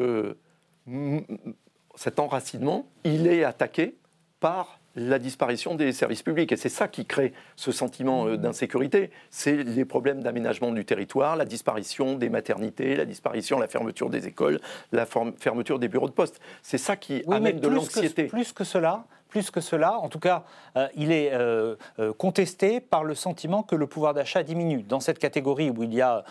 [1.95, 3.97] cet enracinement, il est attaqué
[4.41, 6.51] par la disparition des services publics.
[6.51, 9.11] Et c'est ça qui crée ce sentiment euh, d'insécurité.
[9.31, 14.27] C'est les problèmes d'aménagement du territoire, la disparition des maternités, la disparition, la fermeture des
[14.27, 14.59] écoles,
[14.93, 16.41] la fermeture des bureaux de poste.
[16.63, 18.25] C'est ça qui amène de l'anxiété.
[18.25, 20.45] Plus que cela, plus que cela, en tout cas,
[20.77, 21.77] euh, il est euh,
[22.17, 24.83] contesté par le sentiment que le pouvoir d'achat diminue.
[24.83, 26.25] Dans cette catégorie où il y a,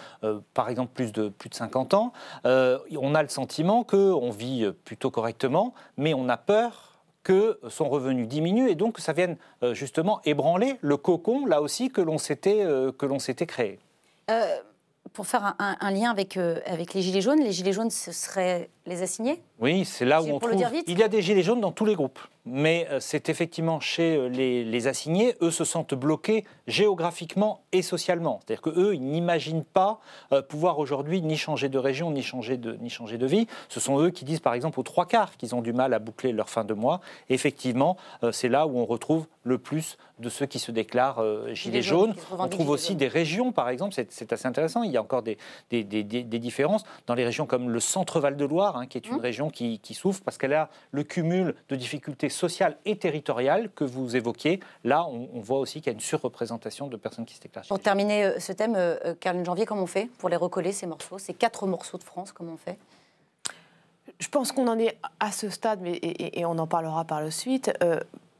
[0.53, 2.13] par exemple, plus de, plus de 50 ans,
[2.45, 6.94] on a le sentiment qu'on vit plutôt correctement, mais on a peur
[7.26, 11.59] que son revenu diminue et donc que ça vienne euh, justement ébranler le cocon, là
[11.59, 13.80] aussi, que l'on s'était, euh, que l'on s'était créé.
[14.30, 14.55] Euh,
[15.11, 19.01] pour faire un, lien avec, avec les Gilets jaunes, les Gilets jaunes, ce serait les
[19.01, 19.41] assignés?
[19.59, 20.53] Oui, c'est là où on trouve...
[20.88, 24.15] Il y a des Gilets jaunes dans tous les groupes mais euh, c'est effectivement chez
[24.15, 28.39] euh, les, assignés, eux se sentent bloqués géographiquement et socialement.
[28.45, 29.99] C'est-à-dire qu'eux, ils n'imaginent pas
[30.31, 33.47] euh, pouvoir aujourd'hui ni changer de région, ni changer de, ni changer de vie.
[33.69, 35.99] Ce sont eux qui disent, par exemple, aux trois quarts qu'ils ont du mal à
[35.99, 37.01] boucler leur fin de mois.
[37.29, 37.97] effectivement,
[38.31, 41.23] c'est là où on retrouve le plus de ceux qui se déclarent
[41.53, 42.15] gilets jaunes.
[42.37, 45.37] On trouve aussi des régions, par exemple, c'est assez intéressant, il y a encore des,
[45.69, 45.83] des,
[46.39, 49.19] différences dans les régions comme le centre Val-de-Loire, hein, qui est une mmh.
[49.19, 53.83] région qui, qui souffre parce qu'elle a le cumul de difficultés sociale et territoriale que
[53.83, 57.41] vous évoquiez, là, on, voit aussi qu'il y a une surreprésentation de personnes qui se
[57.41, 57.65] déclarent.
[57.67, 60.71] Pour terminer euh, ce thème, euh, euh, Caroline Janvier, comment on fait pour les recoller,
[60.71, 62.77] ces morceaux, ces quatre morceaux de France, comment on fait?
[64.19, 67.31] Je pense qu'on en est à ce stade, mais, et, on en parlera par la
[67.31, 67.71] suite,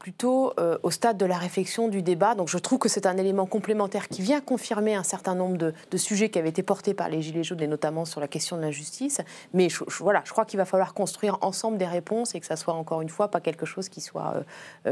[0.06, 2.36] plutôt euh, au stade de la réflexion, du débat.
[2.36, 5.96] Donc je trouve que c'est un élément complémentaire qui vient confirmer un certain nombre de,
[5.96, 8.62] sujets qui avaient été portés par les Gilets jaunes, et notamment sur la question de
[8.62, 9.20] la justice.
[9.52, 12.54] Mais je, voilà, je crois qu'il va falloir construire ensemble des réponses et que ça
[12.54, 14.42] soit encore une fois pas quelque chose qui soit, euh,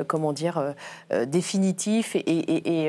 [0.01, 0.75] euh, comment dire,
[1.29, 2.89] définitif et,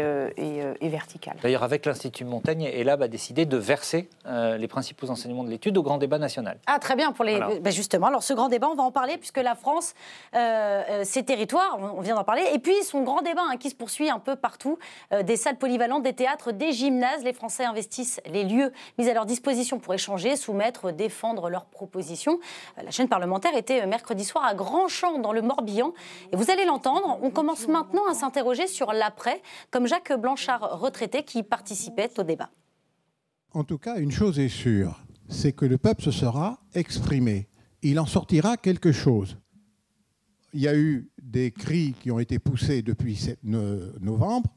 [0.81, 1.35] et, vertical.
[1.43, 5.83] D'ailleurs, avec l'Institut Montaigne, ELAB a décidé de verser les principaux enseignements de l'étude au
[5.83, 6.57] grand débat national.
[6.65, 7.39] Ah, très bien, pour les...
[7.61, 9.93] Ben, justement, alors ce grand débat, on va en parler puisque la France,
[10.33, 12.14] ses territoires, on vient
[12.53, 14.77] Et puis son grand débat hein, qui se poursuit un peu partout,
[15.11, 17.23] euh, des salles polyvalentes, des théâtres, des gymnases.
[17.23, 22.39] Les Français investissent les lieux mis à leur disposition pour échanger, soumettre, défendre leurs propositions.
[22.77, 25.93] Euh, la chaîne parlementaire était euh, mercredi soir à Grandchamp dans le Morbihan.
[26.31, 29.41] Et vous allez l'entendre, on commence maintenant à s'interroger sur l'après,
[29.71, 32.49] comme Jacques Blanchard, retraité, qui participait au débat.
[33.53, 34.99] En tout cas, une chose est sûre,
[35.29, 37.47] c'est que le peuple se sera exprimé.
[37.81, 39.37] Il en sortira quelque chose
[40.55, 44.49] il y a eu des cris qui ont été poussés depuis novembre.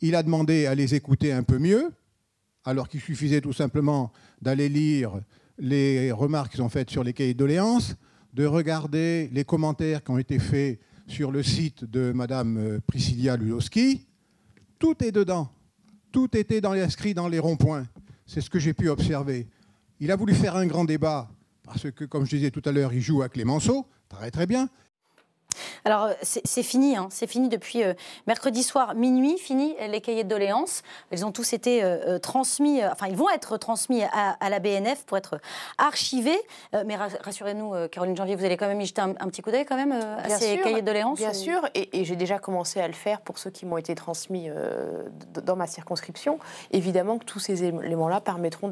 [0.00, 1.92] Il a demandé à les écouter un peu mieux,
[2.64, 4.12] alors qu'il suffisait tout simplement
[4.42, 5.20] d'aller lire
[5.56, 7.94] les remarques qui sont faites sur les cahiers de doléances,
[8.32, 14.08] de regarder les commentaires qui ont été faits sur le site de Mme Priscilla Lulowski.
[14.80, 15.48] Tout est dedans.
[16.10, 16.74] Tout était dans
[17.14, 17.86] dans les ronds-points.
[18.26, 19.46] C'est ce que j'ai pu observer.
[20.00, 21.30] Il a voulu faire un grand débat
[21.62, 23.86] parce que, comme je disais tout à l'heure, il joue à Clémenceau.
[24.14, 24.68] Très très bien.
[25.84, 27.08] Alors, c'est fini, hein.
[27.10, 27.82] c'est fini depuis
[28.26, 30.82] mercredi soir, minuit, fini les cahiers de doléances.
[31.12, 31.82] Ils ont tous été
[32.22, 35.38] transmis, enfin, ils vont être transmis à, la BNF pour être
[35.78, 36.38] archivés.
[36.86, 39.76] mais rassurez-nous, Caroline Janvier, vous allez quand même y jeter un, petit coup d'œil quand
[39.76, 43.20] même à ces cahiers de doléances Bien sûr, et, j'ai déjà commencé à le faire
[43.20, 44.48] pour ceux qui m'ont été transmis
[45.44, 46.38] dans ma circonscription.
[46.70, 48.68] Évidemment que tous ces éléments-là permettront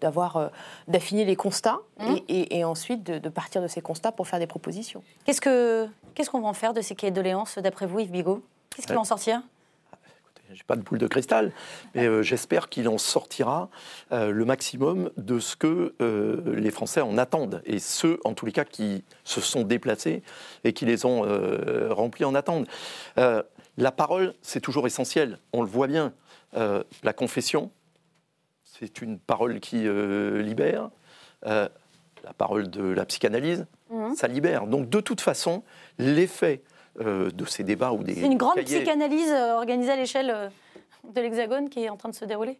[0.00, 0.50] d'avoir,
[0.88, 2.14] d'affiner les constats mmh.
[2.28, 5.02] et, ensuite de, partir de ces constats pour faire des propositions.
[5.24, 5.90] Qu'est-ce qu'on
[6.26, 8.42] ce qu'on va en faire de ces cahiers de doléances, d'après vous, Yves Bigot?
[8.70, 9.42] Qu'est-ce qui va en sortir?
[10.52, 11.52] j'ai pas de boule de cristal,
[11.94, 13.68] mais euh, j'espère qu'il en sortira
[14.12, 18.46] euh, le maximum de ce que euh, les Français en attendent, et ceux, en tous
[18.46, 20.22] les cas, qui se sont déplacés
[20.62, 21.22] et qui les ont
[21.90, 22.68] remplis en attendent.
[23.16, 26.12] la parole, c'est toujours essentiel, on le voit bien.
[26.54, 27.70] la confession,
[28.64, 29.88] c'est une parole qui
[30.42, 30.90] libère.
[31.42, 31.70] la
[32.38, 34.14] parole de la psychanalyse, mmh.
[34.14, 34.66] ça libère.
[34.66, 35.62] Donc de toute façon,
[35.98, 36.62] l'effet
[37.00, 38.14] euh, de ces débats ou des.
[38.14, 40.48] C'est une grande psychanalyse euh, organisée à l'échelle euh,
[41.12, 42.58] de l'Hexagone qui est en train de se dérouler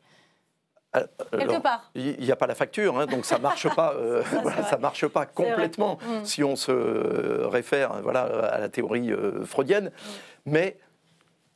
[1.31, 1.91] Quelque part.
[1.95, 3.95] Il n'y a pas la facture, hein, donc ça marche pas.
[4.71, 6.25] ça marche pas complètement mm.
[6.25, 9.11] si on se réfère, voilà, à la théorie
[9.45, 9.87] freudienne.
[9.87, 10.51] Mm.
[10.53, 10.79] Mais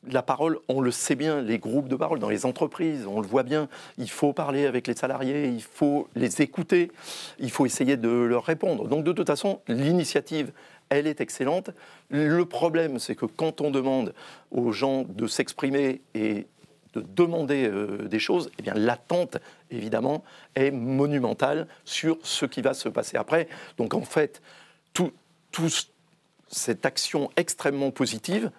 [0.07, 3.27] la parole, on le sait bien, les groupes de parole dans les entreprises, on le
[3.27, 3.69] voit bien.
[3.97, 6.91] Il faut parler avec les salariés, il faut les écouter,
[7.39, 8.87] il faut essayer de leur répondre.
[8.87, 10.51] Donc de toute façon, l'initiative,
[10.89, 11.69] elle est excellente.
[12.09, 14.13] Le problème, c'est que quand on demande
[14.49, 16.47] aux gens de s'exprimer et
[16.93, 19.37] de demander euh, des choses, eh bien l'attente,
[19.69, 20.23] évidemment,
[20.55, 23.47] est monumentale sur ce qui va se passer après.
[23.77, 24.41] Donc en fait,
[24.93, 25.13] toute
[26.49, 28.51] cette action extrêmement positive,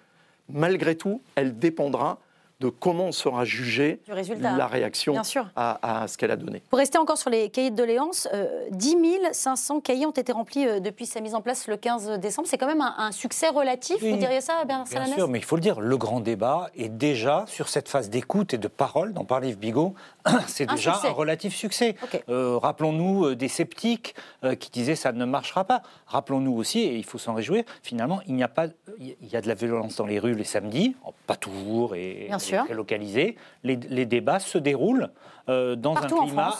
[0.49, 2.19] malgré tout, elle dépendra
[2.63, 3.99] de comment sera jugée
[4.39, 5.15] la réaction
[5.55, 6.63] à, ce qu'elle a donné.
[6.69, 8.27] Pour rester encore sur les cahiers de doléances,
[8.71, 12.19] 10 euh, 500 cahiers ont été remplis euh, depuis sa mise en place le 15
[12.19, 12.47] décembre.
[12.47, 15.57] C'est quand même un, succès relatif, vous diriez ça, Bernard Bien sûr, mais il faut
[15.57, 19.25] le dire, le grand débat est déjà sur cette phase d'écoute et de parole dont
[19.25, 19.93] parlait Yves Bigot.
[20.47, 21.95] C'est déjà un relatif succès.
[22.29, 24.15] Euh, rappelons-nous des sceptiques
[24.59, 25.81] qui disaient ça ne marchera pas.
[26.07, 28.67] Rappelons-nous aussi, et il faut s'en réjouir, finalement, il n'y a pas,
[28.99, 30.95] il y a de la violence dans les rues les samedis,
[31.27, 33.35] pas toujours et, Bien très localisé.
[33.63, 35.09] Les, débats se déroulent
[35.49, 36.55] euh, dans un climat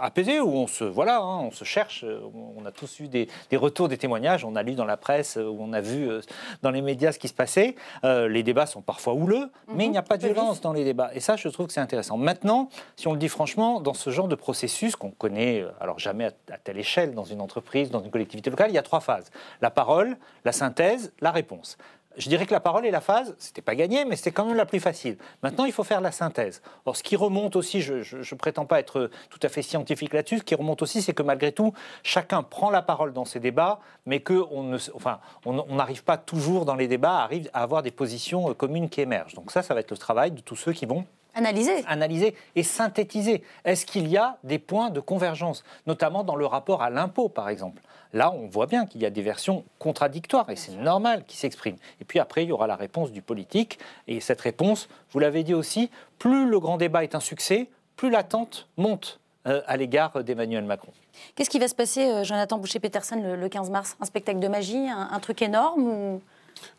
[0.00, 2.04] apaisé où on se, voilà, hein, on se cherche.
[2.04, 2.20] Euh,
[2.56, 4.44] on a tous eu des, retours, des témoignages.
[4.44, 6.20] On a lu dans la presse, où on a vu euh,
[6.62, 7.76] dans les médias ce qui se passait.
[8.02, 11.10] les débats sont parfois houleux, mais il n'y a pas de violence dans les débats.
[11.14, 12.16] Et ça, je trouve que c'est intéressant.
[12.16, 16.26] Maintenant, si on le dit franchement, dans ce genre de processus qu'on connaît, alors jamais
[16.50, 19.30] à telle échelle, dans une entreprise, dans une collectivité locale, il y a trois phases
[19.60, 21.78] la parole, la synthèse, la réponse
[22.16, 24.56] je dirais que la parole et la phase, c'était pas gagné, mais c'était quand même
[24.56, 25.16] la plus facile.
[25.42, 26.62] Maintenant, il faut faire la synthèse.
[26.84, 30.38] Or, ce qui remonte aussi, je ne prétends pas être tout à fait scientifique là-dessus,
[30.38, 33.80] ce qui remonte aussi, c'est que malgré tout, chacun prend la parole dans ses débats,
[34.06, 38.50] mais qu'on enfin, on n'arrive pas toujours dans les débats à, à avoir des positions
[38.50, 39.34] euh, communes qui émergent.
[39.34, 41.04] Donc ça, ça va être le travail de tous ceux qui vont
[41.34, 41.84] Analyser.
[41.86, 43.42] Analyser et synthétiser.
[43.64, 47.48] Est-ce qu'il y a des points de convergence, notamment dans le rapport à l'impôt, par
[47.48, 47.82] exemple?
[48.12, 51.76] Là, on voit bien qu'il y a des versions contradictoires et c'est normal qu'ils s'expriment.
[52.00, 53.80] Et puis après, il y aura la réponse du politique.
[54.06, 58.10] Et cette réponse, vous l'avez dit aussi, plus le grand débat est un succès, plus
[58.10, 60.92] l'attente monte euh, à l'égard d'Emmanuel Macron.
[61.34, 63.96] Qu'est-ce qui va se passer, euh, Jonathan Boucher-Peterson, le, 15 mars?
[64.00, 66.20] Un spectacle de magie Un, truc énorme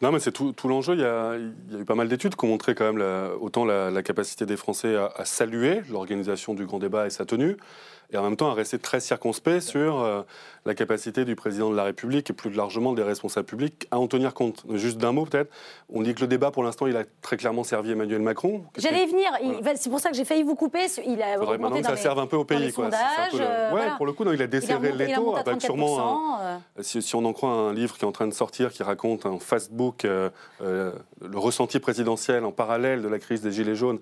[0.01, 0.93] Non, mais c'est tout, l'enjeu.
[0.95, 1.37] Il, y a
[1.79, 3.05] eu pas mal d'études qui ont montré quand même
[3.39, 7.57] autant la, capacité des Français à saluer l'organisation du grand débat et sa tenue,
[8.11, 10.21] et en même temps à rester très circonspect sur euh,
[10.65, 14.07] la capacité du président de la République et plus largement des responsables publics à en
[14.07, 14.63] tenir compte.
[14.73, 15.51] Juste d'un mot peut-être,
[15.89, 18.63] on dit que le débat pour l'instant il a très clairement servi Emmanuel Macron.
[18.77, 19.31] J'allais y venir,
[19.75, 20.85] c'est pour ça que j'ai failli vous couper.
[21.05, 22.71] Il a faudrait maintenant que ça serve un peu au pays.
[22.71, 22.89] Quoi.
[23.33, 26.57] Euh, ouais, pour le coup, non, il a desserré les taux avec sûrement, euh.
[26.81, 29.25] si, si, on en croit un livre qui est en train de sortir qui raconte
[29.25, 30.93] un fastbook, le
[31.33, 33.99] ressenti présidentiel en parallèle de la crise des Gilets jaunes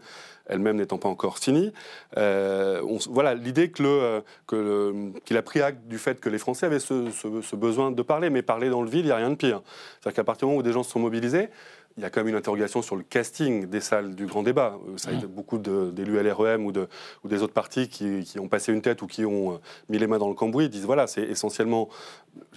[0.47, 1.71] elle-même n'étant pas encore finie.
[2.17, 6.65] Euh, voilà, l'idée qu'il euh, que qu'il a pris acte du fait que les Français
[6.65, 9.35] avaient ce, besoin de parler, mais parler dans le vide, il n'y a rien de
[9.35, 9.61] pire.
[9.99, 11.49] C'est-à-dire qu'à partir du moment où des gens se sont mobilisés,
[11.97, 14.77] il y a quand même une interrogation sur le casting des salles du grand débat.
[14.87, 16.87] Euh, ça a été beaucoup d'élus LREM ou, de,
[17.23, 20.17] ou des autres partis qui, ont passé une tête ou qui ont mis les mains
[20.17, 21.89] dans le cambouis disent voilà, c'est essentiellement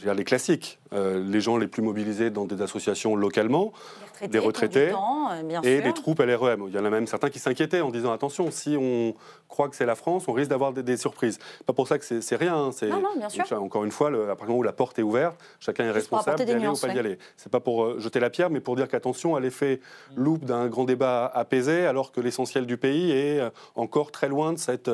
[0.05, 3.73] les classiques, les gens les plus mobilisés dans des associations localement
[4.29, 6.65] des retraités euh, et des troupes LREM.
[6.69, 9.15] Il y en a même certains qui s'inquiétaient en disant attention, si on
[9.49, 11.39] croit que c'est la France, on risque d'avoir des, surprises.
[11.67, 12.57] Pas pour ça que c'est rien.
[12.57, 13.45] Hein, non, non, bien sûr.
[13.63, 15.91] Encore une fois, le, à partir du moment où la porte est ouverte, chacun est
[15.91, 17.19] responsable d'y aller ou pas d'y aller.
[17.37, 19.81] C'est pas pour euh, jeter la pierre, mais pour dire qu'attention attention à l'effet
[20.17, 23.41] loupe d'un grand débat apaisé, alors que l'essentiel du pays est
[23.77, 24.91] encore très loin de cette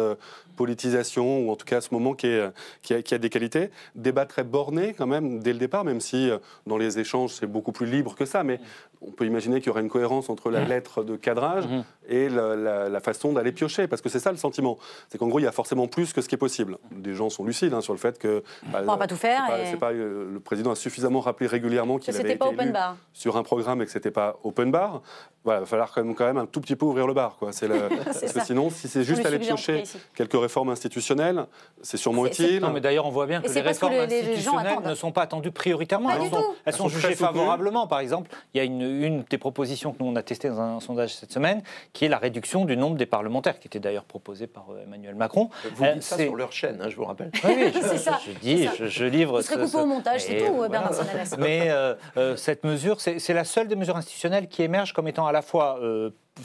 [0.57, 3.71] politisation, ou en tout cas ce moment qui, est, qui, a, des qualités.
[3.95, 6.31] Débat très borné quand même dès le départ, même si
[6.67, 8.61] dans les échanges c'est beaucoup plus libre que ça, mais
[9.07, 11.65] on peut imaginer qu'il y aurait une cohérence entre la lettre de cadrage
[12.09, 14.79] et la, façon d'aller piocher, parce que c'est ça le sentiment.
[15.09, 16.79] C'est qu'en gros, il y a forcément plus que ce qui est possible.
[16.93, 18.45] Des gens sont lucides hein, sur le fait que...
[18.71, 19.43] Bah, on ne pas tout faire.
[19.59, 19.77] et...
[19.77, 22.73] pas, euh, le président a suffisamment rappelé régulièrement qu'il avait été élu
[23.13, 25.03] sur un programme et que c'était pas open bar.
[25.45, 27.37] Voilà, il va falloir quand même, quand même un tout petit peu ouvrir le bar.
[27.37, 27.51] Quoi.
[27.63, 27.89] Le...
[28.05, 29.83] parce que sinon, si c'est juste aller piocher
[30.15, 31.47] quelques réformes institutionnelles,
[31.83, 32.61] c'est sûrement utile.
[32.61, 36.11] Non, mais d'ailleurs, on voit bien que les réformes institutionnelles ne sont pas attendues prioritairement.
[36.11, 37.89] elles, sont, elles sont, jugées favorablement.
[37.89, 40.61] Par exemple, il y a une, une des propositions que nous on a testées dans
[40.61, 41.63] un sondage cette semaine,
[41.93, 45.15] qui est la réduction du nombre des parlementaires, qui était d'ailleurs proposée par euh, Emmanuel
[45.15, 45.51] Macron.
[45.75, 47.31] Vous dites ça sur leur chaîne, hein, je vous rappelle.
[47.45, 48.19] Oui, je, ça.
[48.25, 49.41] je, dis, je, livre.
[49.41, 50.93] Vous serez coupé au montage, c'est tout, Bernard
[51.39, 55.27] Mais euh, euh, cette mesure, c'est la seule des mesures institutionnelles qui émerge comme étant
[55.27, 55.79] à la fois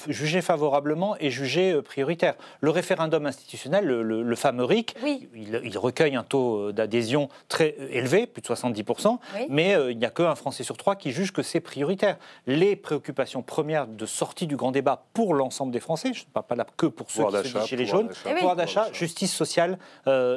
[0.08, 2.36] jugé favorablement et jugé euh, prioritaire.
[2.62, 4.96] Le référendum institutionnel, le, fameux RIC,
[5.34, 9.18] il, recueille un taux euh, d'adhésion très euh, élevé, plus de 70%,
[9.50, 12.18] mais il n'y a qu'un Français sur trois qui juge que c'est prioritaire.
[12.46, 16.46] Les préoccupations premières de sortie du grand débat pour l'ensemble des Français, je ne parle
[16.46, 19.78] pas là que pour ceux qui sont chez les jaunes, pouvoir d'achat, justice sociale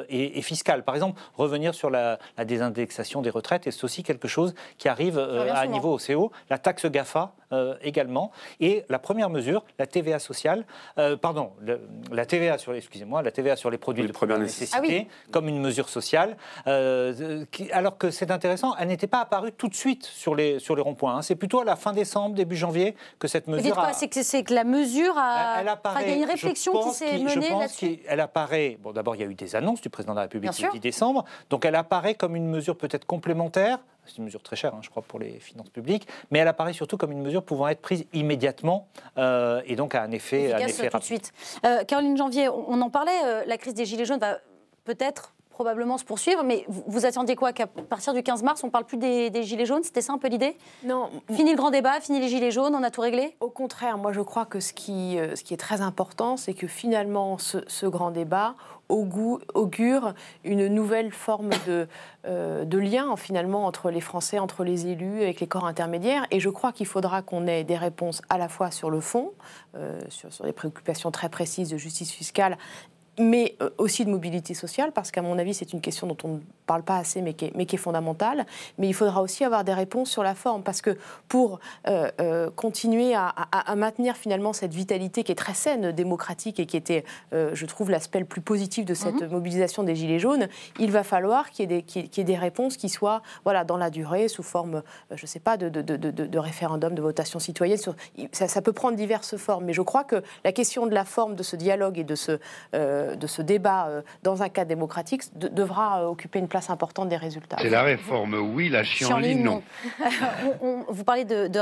[0.09, 0.83] et, fiscale.
[0.83, 5.17] Par exemple, revenir sur la, désindexation des retraites, et c'est aussi quelque chose qui arrive
[5.19, 6.31] à un niveau OCO.
[6.49, 7.33] La taxe GAFA
[7.81, 8.31] également.
[8.59, 10.65] Et la première mesure la TVA sociale,
[10.97, 11.51] euh, pardon,
[12.11, 15.59] la TVA sur, excusez-moi, la TVA sur les produits de première nécessité, ah comme une
[15.59, 16.37] mesure sociale,
[16.67, 20.75] euh, alors que c'est intéressant, elle n'était pas apparue tout de suite sur les, sur
[20.75, 21.17] les ronds-points.
[21.17, 21.21] Hein.
[21.21, 23.75] C'est plutôt à la fin décembre, début janvier, que cette mesure.
[23.75, 25.61] Vous c'est que, c'est que la mesure a.
[25.61, 27.99] Elle, apparaît, il y a une réflexion qui s'est menée là-dessus?
[28.07, 28.77] Elle apparaît.
[28.81, 30.79] Bon, d'abord, il y a eu des annonces du président de la République le 10
[30.79, 34.79] décembre, donc elle apparaît comme une mesure peut-être complémentaire c'est une mesure très chère, hein,
[34.81, 37.81] je crois, pour les finances publiques, mais elle apparaît surtout comme une mesure pouvant être
[37.81, 38.87] prise immédiatement
[39.17, 41.31] euh, et donc à un effet, un effet tout de suite.
[41.65, 44.39] Euh, Caroline Janvier, on, en parlait, euh, la crise des Gilets jaunes va
[44.83, 48.71] peut-être probablement se poursuivre, mais vous, attendiez quoi Qu'à partir du 15 mars, on ne
[48.71, 49.83] parle plus des, Gilets jaunes?
[49.83, 50.57] C'était ça un peu l'idée?
[50.83, 51.09] Non.
[51.31, 53.35] Fini le grand débat, fini les Gilets jaunes, on a tout réglé?
[53.39, 56.67] Au contraire, moi je crois que ce qui, ce qui est très important, c'est que
[56.67, 58.55] finalement ce, ce grand débat,
[58.91, 61.87] augure une nouvelle forme de,
[62.25, 66.25] euh, de lien finalement entre les Français, entre les élus, avec les corps intermédiaires.
[66.31, 69.31] Et je crois qu'il faudra qu'on ait des réponses à la fois sur le fond,
[69.75, 72.57] euh, sur, sur des préoccupations très précises de justice fiscale
[73.21, 76.27] mais euh, aussi de mobilité sociale, parce qu'à mon avis, c'est une question dont on
[76.35, 78.45] ne parle pas assez, mais qui, est, mais qui est fondamentale.
[78.77, 80.97] Mais il faudra aussi avoir des réponses sur la forme, parce que
[81.27, 83.33] pour euh, euh, continuer à,
[83.75, 88.19] maintenir finalement cette vitalité qui est très saine, démocratique, et qui était, je trouve, l'aspect
[88.19, 89.31] le plus positif de cette mhm.
[89.31, 90.47] mobilisation des Gilets jaunes,
[90.79, 94.43] il va falloir qu'il y, ait des réponses qui soient voilà, dans la durée, sous
[94.43, 97.77] forme, je ne sais pas, de, de, de, référendum, de votation citoyenne.
[98.31, 101.35] Ça, ça, peut prendre diverses formes, mais je crois que la question de la forme
[101.35, 102.39] de ce dialogue et de ce
[103.15, 107.17] de ce débat euh, dans un cadre démocratique devra euh, occuper une place importante des
[107.17, 107.57] résultats.
[107.61, 109.61] C'est la réforme, oui, la chienlit, non.
[110.89, 111.59] vous parlez de,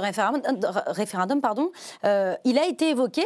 [0.88, 1.72] référendum, pardon.
[2.06, 3.24] Euh, il a été évoqué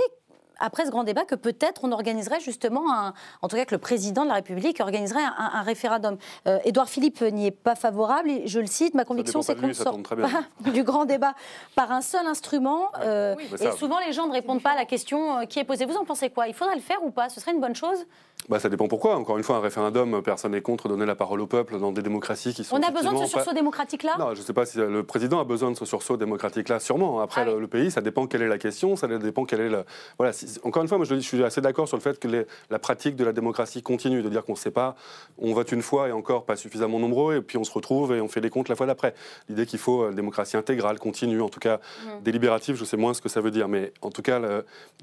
[0.63, 3.79] après ce grand débat que peut-être on organiserait justement, un, en tout cas que le
[3.79, 6.17] président de la République organiserait un, référendum.
[6.47, 8.29] Euh, Édouard Philippe n'y est pas favorable.
[8.29, 11.35] Et je le cite, ma conviction c'est qu'on sort pas du grand débat
[11.75, 12.91] par un seul instrument.
[13.01, 15.85] Euh, et souvent les gens ne répondent pas à la question euh, qui est posée.
[15.85, 16.47] Vous en pensez quoi?
[16.47, 17.27] Il faudrait le faire ou pas?
[17.29, 18.05] Ce serait une bonne chose?
[18.49, 19.15] Bah, ça dépend pourquoi.
[19.15, 22.01] Encore une fois, un référendum, personne n'est contre donner la parole au peuple dans des
[22.01, 22.75] démocraties qui sont.
[22.75, 24.15] On a besoin de ce sursaut démocratique-là?
[24.19, 27.21] Non, je ne sais pas si le président a besoin de ce sursaut démocratique-là, sûrement.
[27.21, 29.85] Après, ah le, pays, ça dépend quelle est la question, ça dépend quelle est la.
[30.17, 33.15] Voilà, encore une fois, moi je, suis assez d'accord sur le fait que la pratique
[33.15, 34.95] de la démocratie continue, de dire qu'on ne sait pas,
[35.37, 38.21] on vote une fois et encore pas suffisamment nombreux, et puis on se retrouve et
[38.21, 39.13] on fait les comptes la fois d'après.
[39.49, 42.23] L'idée qu'il faut une euh, démocratie intégrale, continue, en tout cas mmh.
[42.23, 44.39] délibérative, je sais moins ce que ça veut dire, mais en tout cas,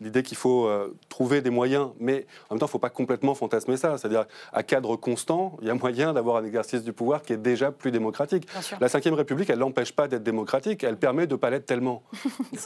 [0.01, 2.91] l'idée qu'il faut euh, trouver des moyens, mais en même temps, il ne faut pas
[2.91, 3.99] complètement fantasmer ça.
[3.99, 7.37] C'est-à-dire, à cadre constant, il y a moyen d'avoir un exercice du pouvoir qui est
[7.37, 8.47] déjà plus démocratique.
[8.81, 12.03] La Ve République, elle n'empêche pas d'être démocratique, elle permet de ne pas l'être tellement.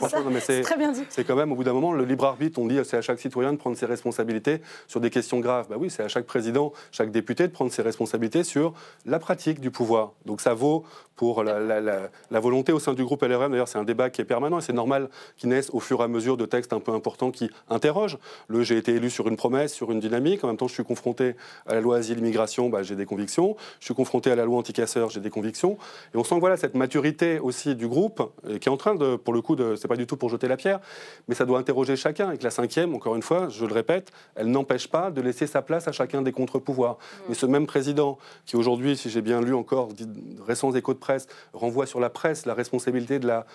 [0.41, 1.05] c'est très bien dit.
[1.09, 3.21] C'est quand même, au bout d'un moment, le libre arbitre, on dit c'est à chaque
[3.21, 5.67] citoyen de prendre ses responsabilités sur des questions graves.
[5.69, 8.75] Bah oui, c'est à chaque président, chaque député de prendre ses responsabilités sur
[9.07, 10.13] la pratique du pouvoir.
[10.27, 10.85] Donc ça vaut
[11.17, 13.53] pour la, volonté au sein du groupe LRM.
[13.53, 16.05] D'ailleurs, c'est un débat qui est permanent et c'est normal qu'il naisse au fur et
[16.05, 18.19] à mesure de textes un peu importants qui interrogent.
[18.49, 20.43] Le j'ai été élu sur une promesse, sur une dynamique.
[20.43, 21.37] En même temps, je suis confronté
[21.67, 23.57] à la loi asile-immigration, bah, j'ai des convictions.
[23.81, 25.79] Je suis confronté à la loi anticasseur, j'ai des convictions.
[26.15, 28.23] Et on sent que voilà, cette maturité aussi du groupe,
[28.61, 30.49] qui est en train de, pour le coup, de, c'est pas du tout pour jeter
[30.49, 30.81] la pierre,
[31.29, 32.33] mais ça doit interroger chacun.
[32.33, 35.63] Et la cinquième, encore une fois, je le répète, elle n'empêche pas de laisser sa
[35.63, 36.95] place à chacun des contre-pouvoirs.
[36.95, 37.23] Mmh.
[37.29, 39.89] Mais ce même président, qui aujourd'hui, si j'ai bien lu encore
[40.47, 43.47] récents échos de presse, renvoie sur la presse la responsabilité de la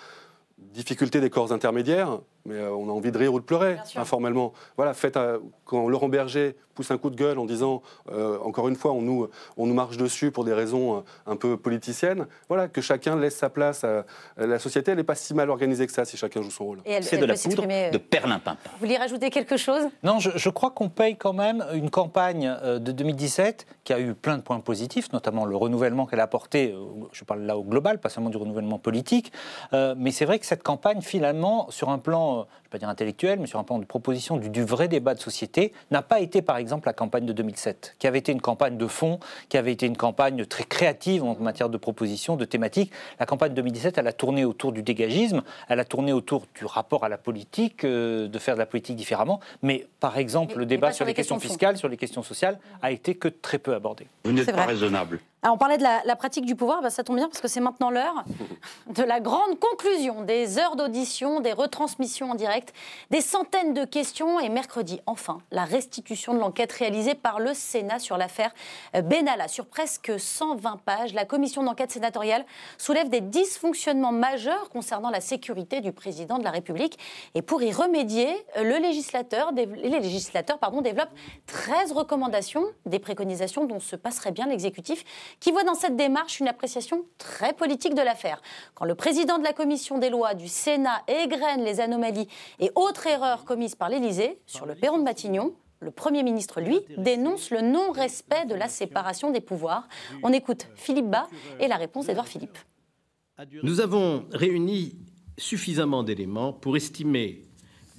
[0.58, 4.52] difficulté des corps intermédiaires, mais euh, on a envie de rire ou de pleurer, informellement.
[4.76, 5.18] Voilà, faites,
[5.64, 9.02] quand Laurent Berger pousse un coup de gueule en disant, euh, encore une fois, on
[9.02, 13.16] nous, on nous marche dessus pour des raisons euh, un peu politiciennes, voilà, que chacun
[13.16, 13.84] laisse sa place.
[13.84, 14.04] À,
[14.36, 16.82] la société, elle n'est pas si mal organisée que ça, si chacun joue son rôle.
[17.02, 18.56] C'est de la poudre de perlimpinpin.
[18.72, 19.82] Vous voulez rajouter quelque chose?
[20.02, 24.14] Non, je, je crois qu'on paye quand même une campagne de 2017 qui a eu
[24.14, 26.74] plein de points positifs, notamment le renouvellement qu'elle a apporté,
[27.12, 29.32] je parle là au global, pas seulement du renouvellement politique,
[29.72, 32.88] mais c'est vrai que cette campagne, finalement, sur un plan je ne vais pas dire
[32.88, 36.42] intellectuel, mais sur un plan de proposition du, vrai débat de société, n'a pas été
[36.42, 39.18] par exemple la campagne de 2007, qui avait été une campagne de fond,
[39.48, 42.92] qui avait été une campagne très créative en matière de propositions, de thématiques.
[43.18, 46.64] La campagne de 2017, elle a tourné autour du dégagisme, elle a tourné autour du
[46.64, 50.66] rapport à la politique, euh, de faire de la politique différemment, mais par exemple, le
[50.66, 54.06] débat sur, les questions, fiscales, sur les questions sociales, a été que très peu abordé.
[54.24, 55.20] Vous n'êtes pas raisonnable.
[55.42, 57.60] Alors, on parlait de la, pratique du pouvoir, bah, ça tombe bien parce que c'est
[57.60, 58.24] maintenant l'heure
[58.94, 62.74] de la grande conclusion des heures d'audition, des retransmissions en direct,
[63.10, 67.98] des centaines de questions et mercredi, enfin, la restitution de l'enquête réalisée par le Sénat
[67.98, 68.52] sur l'affaire
[68.94, 69.48] euh, Benalla.
[69.48, 72.44] Sur presque 120 pages, la commission d'enquête sénatoriale
[72.76, 76.98] soulève des dysfonctionnements majeurs concernant la sécurité du président de la République.
[77.34, 78.28] Et pour y remédier,
[78.58, 81.14] euh, le législateur, les législateurs pardon, développent
[81.46, 85.06] 13 recommandations, des préconisations dont se passerait bien l'exécutif
[85.38, 88.42] qui voit dans cette démarche une appréciation très politique de l'affaire.
[88.74, 92.28] Quand le président de la commission des lois du Sénat égrène les anomalies
[92.58, 96.80] et autres erreurs commises par l'Élysée sur le perron de Matignon, le Premier ministre, lui,
[96.98, 99.88] dénonce le non-respect de la séparation des pouvoirs.
[100.22, 101.28] On écoute Philippe Bas
[101.58, 102.58] et la réponse d'Edouard Philippe.
[103.62, 104.98] Nous avons réuni
[105.38, 107.46] suffisamment d'éléments pour estimer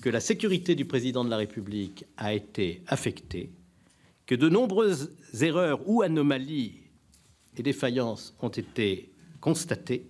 [0.02, 3.52] que la sécurité du président de la République a été affectée,
[4.28, 6.81] que de nombreuses erreurs ou anomalies
[7.58, 10.08] et défaillances ont été constatées.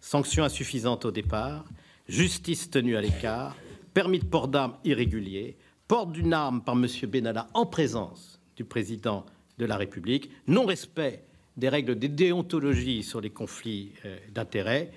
[0.00, 1.64] Sanctions insuffisantes au départ,
[2.08, 3.56] justice tenue à l'écart,
[3.92, 5.56] permis de port d'armes irrégulier,
[5.86, 6.86] port d'une arme par M.
[7.08, 9.26] Benalla en présence du président
[9.58, 11.24] de la République, non-respect
[11.56, 14.92] des règles de déontologie sur les conflits euh, d'intérêts,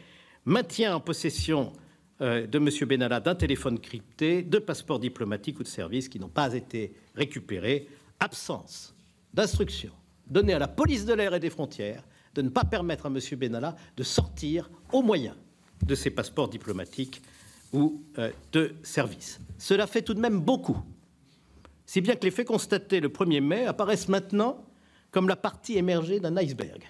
[0.46, 1.74] maintien en possession
[2.22, 2.70] euh, de M.
[2.88, 7.88] Benalla d'un téléphone crypté, de passeports diplomatiques ou de services qui n'ont pas été récupérés,
[8.20, 8.94] absence
[9.34, 9.92] d'instruction
[10.32, 12.04] donner à la police de l'air et des frontières
[12.34, 13.20] de ne pas permettre à M.
[13.38, 15.36] Benalla de sortir au moyen
[15.86, 17.22] de ses passeports diplomatiques
[17.74, 19.40] ou euh, de service.
[19.58, 20.78] Cela fait tout de même beaucoup,
[21.86, 24.64] si bien que les faits constatés le 1er mai apparaissent maintenant
[25.12, 26.84] comme la partie émergée d'un iceberg.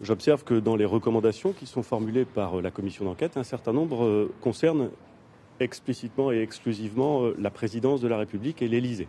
[0.00, 3.72] J'observe que dans les recommandations qui sont formulées par euh, la commission d'enquête, un certain
[3.72, 4.90] nombre euh, concernent
[5.60, 9.08] explicitement et exclusivement la présidence de la République et l'Élysée.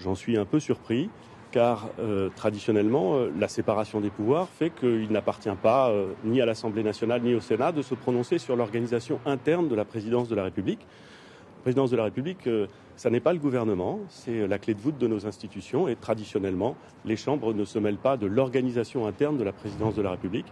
[0.00, 1.08] J'en suis un peu surpris
[1.52, 6.46] car euh, traditionnellement, euh, la séparation des pouvoirs fait qu'il n'appartient pas euh, ni à
[6.46, 10.34] l'Assemblée nationale ni au Sénat de se prononcer sur l'organisation interne de la présidence de
[10.34, 10.80] la République.
[10.80, 12.48] La présidence de la République,
[12.96, 16.74] ça n'est pas le gouvernement, c'est la clé de voûte de nos institutions et traditionnellement,
[17.04, 20.46] les chambres ne se mêlent pas de l'organisation interne de la présidence de la République.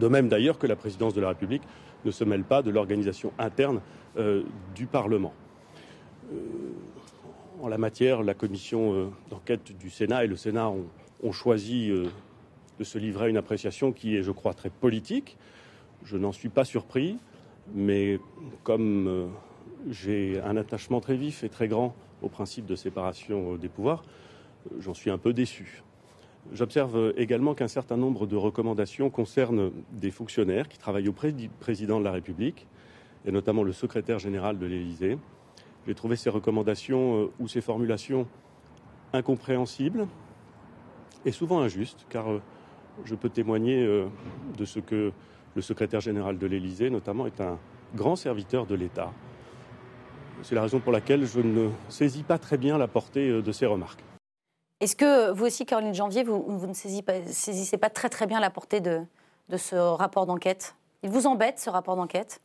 [0.00, 1.62] De même d'ailleurs que la présidence de la République
[2.06, 3.82] ne se mêle pas de l'organisation interne
[4.74, 5.34] du Parlement
[7.60, 12.06] en la matière, la commission euh, d'enquête du Sénat et le Sénat ont, choisi euh,
[12.78, 15.38] de se livrer à une appréciation qui est, je crois, très politique.
[16.04, 17.16] Je n'en suis pas surpris,
[17.74, 18.18] mais
[18.62, 19.26] comme euh,
[19.88, 24.02] j'ai un attachement très vif et très grand au principe de séparation des pouvoirs,
[24.78, 25.82] j'en suis un peu déçu.
[26.52, 31.98] J'observe également qu'un certain nombre de recommandations concernent des fonctionnaires qui travaillent auprès du président
[31.98, 32.66] de la République,
[33.26, 35.18] et notamment le secrétaire général de l'Élysée.
[35.86, 38.26] J'ai trouvé ces recommandations euh, ou ces formulations
[39.12, 40.06] incompréhensibles
[41.26, 42.40] et souvent injustes, car euh,
[43.04, 44.06] je peux témoigner euh,
[44.56, 45.12] de ce que
[45.54, 47.58] le secrétaire général de l'Élysée, notamment, est un
[47.94, 49.12] grand serviteur de l'État.
[50.42, 53.66] C'est la raison pour laquelle je ne saisis pas très bien la portée de ces
[53.66, 54.02] remarques.
[54.80, 58.80] Est-ce que vous aussi, Caroline Janvier, vous, ne saisissez pas, très très bien la portée
[58.80, 59.06] de
[59.56, 60.74] ce rapport d'enquête?
[61.04, 62.40] Il vous embête, ce rapport d'enquête?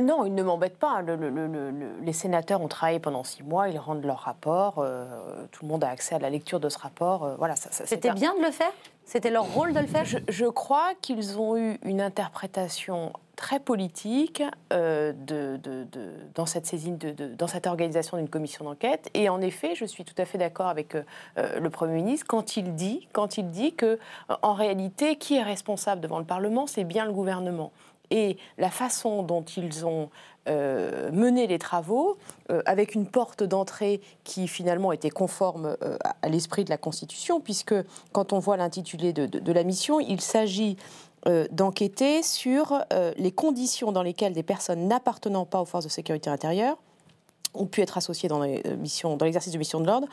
[0.00, 1.02] Non, il ne m'embête pas.
[1.02, 4.78] les sénateurs ont travaillé pendant six mois, ils rendent leur rapport.
[4.78, 5.06] Euh,
[5.52, 7.24] tout le monde a accès à la lecture de ce rapport.
[7.24, 8.72] Euh, voilà, C'était bien de le faire?
[9.04, 10.04] C'était leur rôle de le faire?
[10.04, 14.42] Je, crois qu'ils ont eu une interprétation très politique
[14.72, 15.12] euh,
[16.34, 16.96] dans cette saisine,
[17.36, 19.10] dans cette organisation d'une commission d'enquête.
[19.14, 20.96] Et en effet, je suis tout à fait d'accord avec
[21.36, 23.98] le Premier ministre quand il dit, quand il dit que,
[24.42, 27.72] en réalité, qui est responsable devant le Parlement, c'est bien le gouvernement
[28.10, 30.10] et la façon dont ils ont
[30.48, 32.16] euh, mené les travaux,
[32.50, 37.40] euh, avec une porte d'entrée qui finalement était conforme euh, à l'esprit de la Constitution,
[37.40, 37.74] puisque
[38.12, 40.76] quand on voit l'intitulé de, la mission, il s'agit
[41.50, 42.82] d'enquêter sur
[43.18, 46.78] les conditions dans lesquelles des personnes n'appartenant pas aux forces de sécurité intérieure
[47.52, 50.08] ont pu être associées dans l'exercice de missions de l'ordre,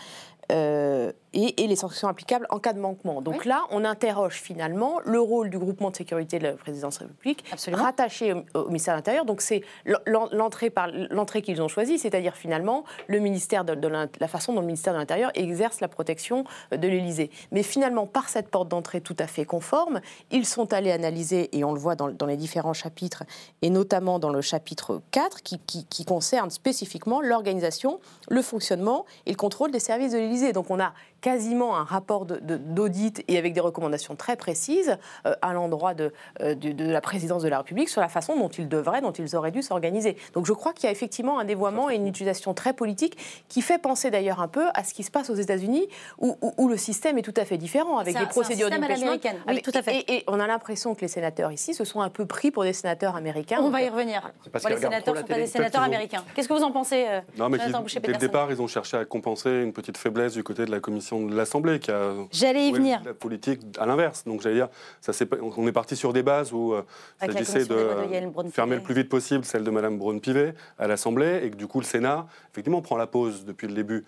[1.34, 3.22] et, et les sanctions applicables en cas de manquement.
[3.22, 7.04] Donc là, on interroge finalement le rôle du groupement de sécurité de la présidence de
[7.04, 7.84] la République, Absolument.
[7.84, 9.26] rattaché au, au ministère de l'Intérieur.
[9.26, 9.62] Donc c'est
[10.06, 14.62] l'en- l'entrée par l'entrée qu'ils ont choisie, c'est-à-dire finalement le ministère de, la façon dont
[14.62, 17.30] le ministère de l'Intérieur exerce la protection euh, de l'Élysée.
[17.52, 20.02] Mais finalement, par cette porte d'entrée tout à fait conforme,
[20.32, 23.24] ils sont allés analyser, et on le voit dans, dans les différents chapitres,
[23.62, 28.00] et notamment dans le chapitre 4, qui, qui- qui concerne spécifiquement l'organisation,
[28.30, 30.54] le fonctionnement et le contrôle des services de l'Élysée.
[30.54, 34.98] Donc on a quasiment un rapport de- de- d'audit et avec des recommandations très précises
[35.26, 38.38] euh, à l'endroit de, euh, de, de la présidence de la République sur la façon
[38.38, 40.16] dont ils devraient, dont ils auraient dû s'organiser.
[40.34, 43.62] Donc je crois qu'il y a effectivement un dévoiement et une utilisation très politique qui
[43.62, 45.88] fait penser d'ailleurs un peu à ce qui se passe aux États-Unis
[46.20, 48.30] où, où- où le système est tout à fait différent avec des un- c'est un
[48.30, 49.12] procédures système à d'impeachment.
[49.48, 49.98] Oui, avec- tout à fait.
[49.98, 52.64] Et, et on a l'impression que les sénateurs ici se sont un peu pris pour
[52.64, 53.60] des sénateurs américains.
[53.62, 54.22] On va y revenir.
[54.22, 56.24] Moi, les sénateurs ne sont pas des sénateurs américains.
[56.36, 57.66] Qu'est-ce que vous en pensez euh, Non, mais dès
[58.12, 61.07] le départ, ils ont cherché à compenser une petite faiblesse du côté de la commission
[61.16, 63.02] de l'Assemblée, qui a J'allais y venir.
[63.06, 64.24] la politique à l'inverse.
[64.26, 64.70] Donc, j'allais dire,
[65.02, 66.84] ça, on est parti sur des bases où euh,
[67.22, 70.88] il la s'agissait de euh, fermer le plus vite possible celle de Mme Braun-Pivet à
[70.88, 74.06] l'Assemblée, et que du coup, le Sénat, effectivement, prend la pause depuis le début.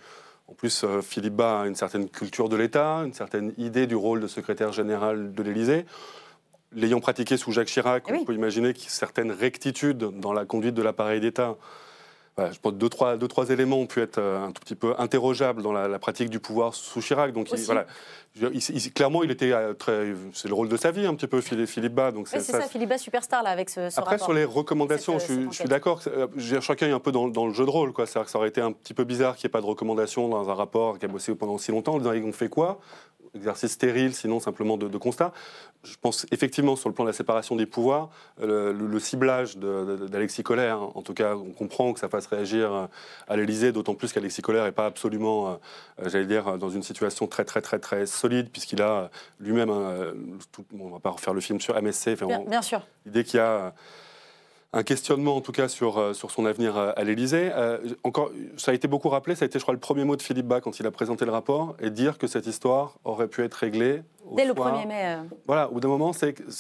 [0.47, 3.95] En plus, euh, Philippe Bas a une certaine culture de l'État, une certaine idée du
[3.95, 5.85] rôle de secrétaire général de l'Élysée.
[6.71, 8.25] L'ayant pratiqué sous Jacques Chirac, Eh on oui.
[8.25, 11.55] peut imaginer certaines rectitudes dans la conduite de l'appareil d'État.
[12.39, 14.61] Voilà, je pense que deux trois, deux, trois éléments ont pu être euh, un tout
[14.61, 17.31] petit peu interrogeables dans la, la pratique du pouvoir sous Chirac.
[17.33, 17.85] Donc, il, voilà,
[18.35, 20.13] dire, il- il- clairement, il était euh, très.
[20.33, 22.11] C'est le rôle de sa vie, un petit peu, Philippe, Philippe Bas.
[22.11, 24.25] Donc, c'est ça, Philippe Bas, superstar, là, avec ce, ce après, rapport.
[24.27, 26.01] sur les recommandations, Cette, je, suis- je d'accord.
[26.07, 27.93] euh, dire, Chacun est un peu dans, dans le jeu de rôle.
[27.93, 28.05] quoi.
[28.05, 30.27] C'est-à-dire que ça aurait été un petit peu bizarre qu'il n'y ait pas de recommandations
[30.29, 31.95] dans un rapport qui a bossé pendant si longtemps.
[31.95, 32.79] En disant, on fait quoi?
[33.35, 35.31] Exercice stérile, sinon simplement de, de constat.
[35.83, 38.09] Je pense effectivement, sur le plan de la séparation des pouvoirs,
[38.41, 42.85] le, le ciblage d'Alexis Collère, en tout cas, on comprend que ça fasse réagir euh,
[43.27, 45.53] à l'Élysée, d'autant plus qu'Alexis Collère n'est pas absolument, euh,
[46.03, 49.09] euh, j'allais dire, dans une situation très, très, très, très solide, puisqu'il a
[49.39, 49.69] lui-même,
[50.51, 52.61] tout- bon, on ne va pas refaire le film sur MSC, enfin, Bien, on- bien
[52.61, 52.81] sûr.
[53.05, 53.73] L'idée qu'il y a
[54.71, 57.49] un questionnement, en tout cas, sur, euh, sur son avenir euh, à l'Élysée.
[57.55, 60.15] Euh, encore, ça a été beaucoup rappelé, ça a été, je crois, le premier mot
[60.15, 63.27] de Philippe Bas quand il a présenté le rapport, et dire que cette histoire aurait
[63.27, 64.75] pu être réglée au Dès le soir.
[64.79, 65.01] 1er mai.
[65.05, 65.17] euh,
[65.47, 66.11] Voilà, au bout d'un moment,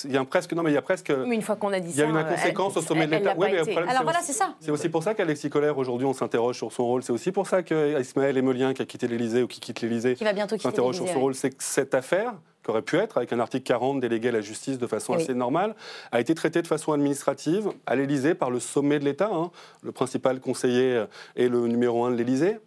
[0.05, 1.71] il y a un presque, non mais il y a presque, Mais une fois qu'on
[1.71, 3.35] a dit il y a ça, une inconséquence elle- au sommet de elle- l'État.
[3.37, 3.47] Oui,
[3.87, 4.55] Alors voilà, c'est ça.
[4.59, 7.03] c'est aussi pour ça qu'Alexis Collère, aujourd'hui, on s'interroge sur son rôle.
[7.03, 10.95] C'est aussi pour ça qu'Ismaël Emelien, qui a quitté l'Élysée ou qui quitte l'Élysée, s'interroge
[10.95, 11.19] sur son ouais.
[11.19, 11.35] rôle.
[11.35, 12.33] C'est que cette affaire,
[12.63, 15.17] qui aurait pu être, avec un article 40 délégué à la justice de façon Eh
[15.17, 15.23] oui.
[15.23, 15.75] assez normale,
[16.11, 19.29] a été traitée de façon administrative à l'Élysée par le sommet de l'État.
[19.31, 19.51] hein.
[19.81, 21.05] Le principal conseiller euh,
[21.35, 22.59] est le numéro un de l'Élysée.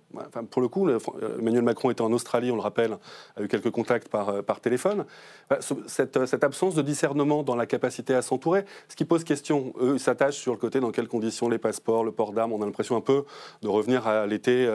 [0.50, 0.98] Pour le coup, euh,
[1.38, 2.96] Emmanuel Macron était en Australie, on le rappelle,
[3.36, 5.04] a eu quelques contacts par, euh, téléphone.
[5.52, 5.56] Euh,
[5.86, 10.36] cette absence de discernement dans la capacité à s'entourer, ce qui pose question, eux, s'attachent
[10.36, 13.00] sur le côté dans quelles conditions les passeports, le port d'armes, on a l'impression un
[13.00, 13.24] peu
[13.62, 14.68] de revenir à l'été,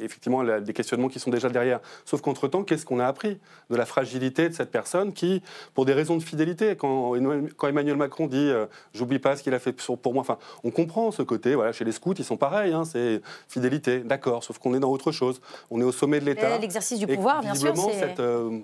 [0.00, 1.80] effectivement, à des questionnements qui sont déjà derrière.
[2.04, 3.38] Sauf qu'entre-temps, qu'est-ce qu'on a appris
[3.70, 5.42] de la fragilité de cette personne qui,
[5.74, 8.50] pour des raisons de fidélité, quand, Emmanuel- Macron dit
[8.92, 11.92] j'oublie pas ce qu'il a fait pour moi, enfin, on comprend ce côté, chez les
[11.92, 15.40] scouts, ils sont pareils, hein, c'est fidélité, d'accord, sauf qu'on est dans autre chose.
[15.70, 16.58] On est au sommet de l'État.
[16.58, 18.60] L'exercice du pouvoir, bien sûr, cette euh,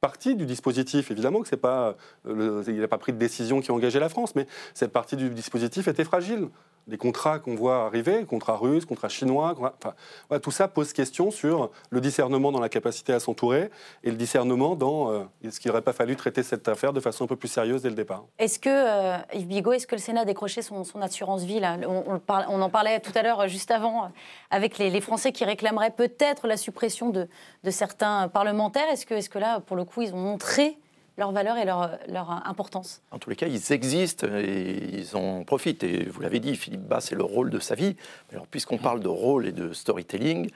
[0.00, 1.96] partie du dispositif, évidemment que c'est pas,
[2.26, 4.92] euh, le- il n'a pas pris de décision qui a engagé la France, mais cette
[4.92, 6.48] partie du dispositif était fragile.
[6.90, 11.70] Les contrats qu'on voit arriver, contrats russes, contrats chinois, enfin, tout ça pose question sur
[11.90, 13.70] le discernement dans la capacité à s'entourer
[14.02, 17.24] et le discernement dans euh, est-ce qu'il n'aurait pas fallu traiter cette affaire de façon
[17.24, 18.24] un peu plus sérieuse dès le départ.
[18.38, 21.76] Est-ce que, euh, Yves Bigot, est-ce que le Sénat a décroché son, assurance vie là?
[21.86, 24.10] On, en parlait tout à l'heure, euh, juste avant,
[24.50, 27.28] avec les, Français qui réclameraient peut-être la suppression de,
[27.70, 28.88] certains parlementaires.
[28.90, 30.76] Est-ce que, est que là, pour le coup, ils ont montré
[31.16, 35.44] leur valeur et leur, leur importance En tous les cas, ils existent et ils en
[35.44, 35.82] profitent.
[35.84, 37.96] Et vous l'avez dit, Philippe Bas, c'est le rôle de sa vie.
[38.32, 40.50] Alors, puisqu'on parle de rôle et de storytelling,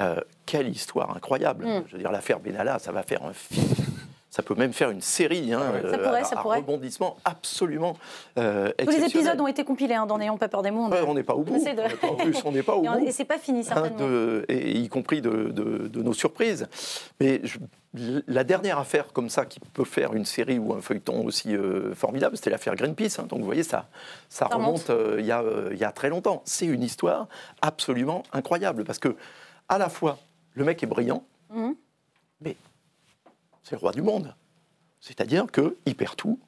[0.00, 1.66] euh, quelle histoire incroyable.
[1.66, 1.84] Mm.
[1.88, 3.66] Je veux dire, l'affaire Benalla, ça va faire un film.
[4.34, 5.52] Ça peut même faire une série.
[5.52, 5.88] Hein, ouais.
[5.92, 6.58] Ça pourrait, à- ça à pourrait.
[6.58, 7.96] rebondissement absolument
[8.36, 10.88] euh, Tous les épisodes ont été compilés hein, dans N'ayons pas peur des mots.
[10.88, 11.54] Ouais, on n'est pas au bout.
[11.54, 13.06] essaie de- On n'est pas- En plus, on n'est pas au Et, bout.
[13.06, 13.98] et c'est pas fini, hein, certainement.
[13.98, 16.66] de- et y compris de, de- de nos surprises.
[17.20, 17.58] Mais je-
[18.26, 21.94] la dernière affaire comme ça qui peut faire une série ou un feuilleton aussi euh,
[21.94, 23.20] formidable, c'était l'affaire Greenpeace.
[23.20, 23.26] hein.
[23.28, 23.86] Donc vous voyez, ça,
[24.28, 24.88] ça, Ça remonte.
[24.88, 26.42] remonte euh, il y, a, euh, il y a très longtemps.
[26.44, 27.28] C'est une histoire
[27.62, 29.14] absolument incroyable parce que
[29.68, 30.18] à la fois
[30.54, 31.22] le mec est brillant,
[31.54, 31.76] Mhm.
[32.40, 32.56] mais
[33.64, 34.32] c'est le roi du monde.
[35.00, 36.38] C'est-à-dire qu'il perd tout.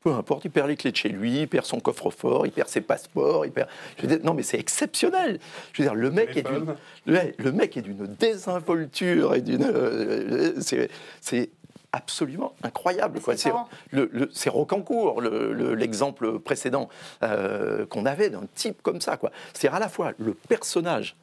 [0.00, 2.68] Peu importe, il perd les clés de chez lui, il perd son coffre-fort, il perd
[2.68, 3.68] ses passeports, il perd.
[3.96, 5.38] Je veux dire, non, mais c'est exceptionnel.
[5.72, 6.74] Je veux dire, le mec est d'une,
[7.06, 9.64] le, le mec est d'une désinvolture et d'une.
[9.64, 10.90] euh, c'est,
[11.22, 11.48] c'est
[11.92, 13.18] absolument incroyable.
[13.24, 16.90] C'est C'est le, le- c'est Rocancourt, le- le- l'exemple précédent
[17.22, 19.16] euh, qu'on avait d'un type comme ça.
[19.16, 19.30] quoi.
[19.54, 21.16] C'est à la fois le personnage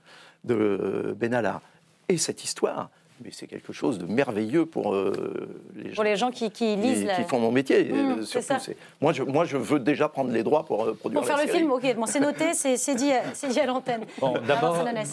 [0.44, 1.62] de Benalla
[2.10, 2.90] et cette histoire,
[3.24, 6.76] mais c'est quelque chose de merveilleux pour euh, les gens Pour les gens qui, qui
[6.76, 7.84] lisent qui, la- qui font mon métier.
[7.86, 10.94] Mmh, euh, c'est surtout, moi, je, moi, je veux déjà prendre les droits pour euh,
[10.94, 11.60] produire Pour faire la le série.
[11.60, 14.02] film, ok, bon, c'est noté, c'est c'est dit, c'est dit à l'antenne.
[14.20, 14.34] Bon,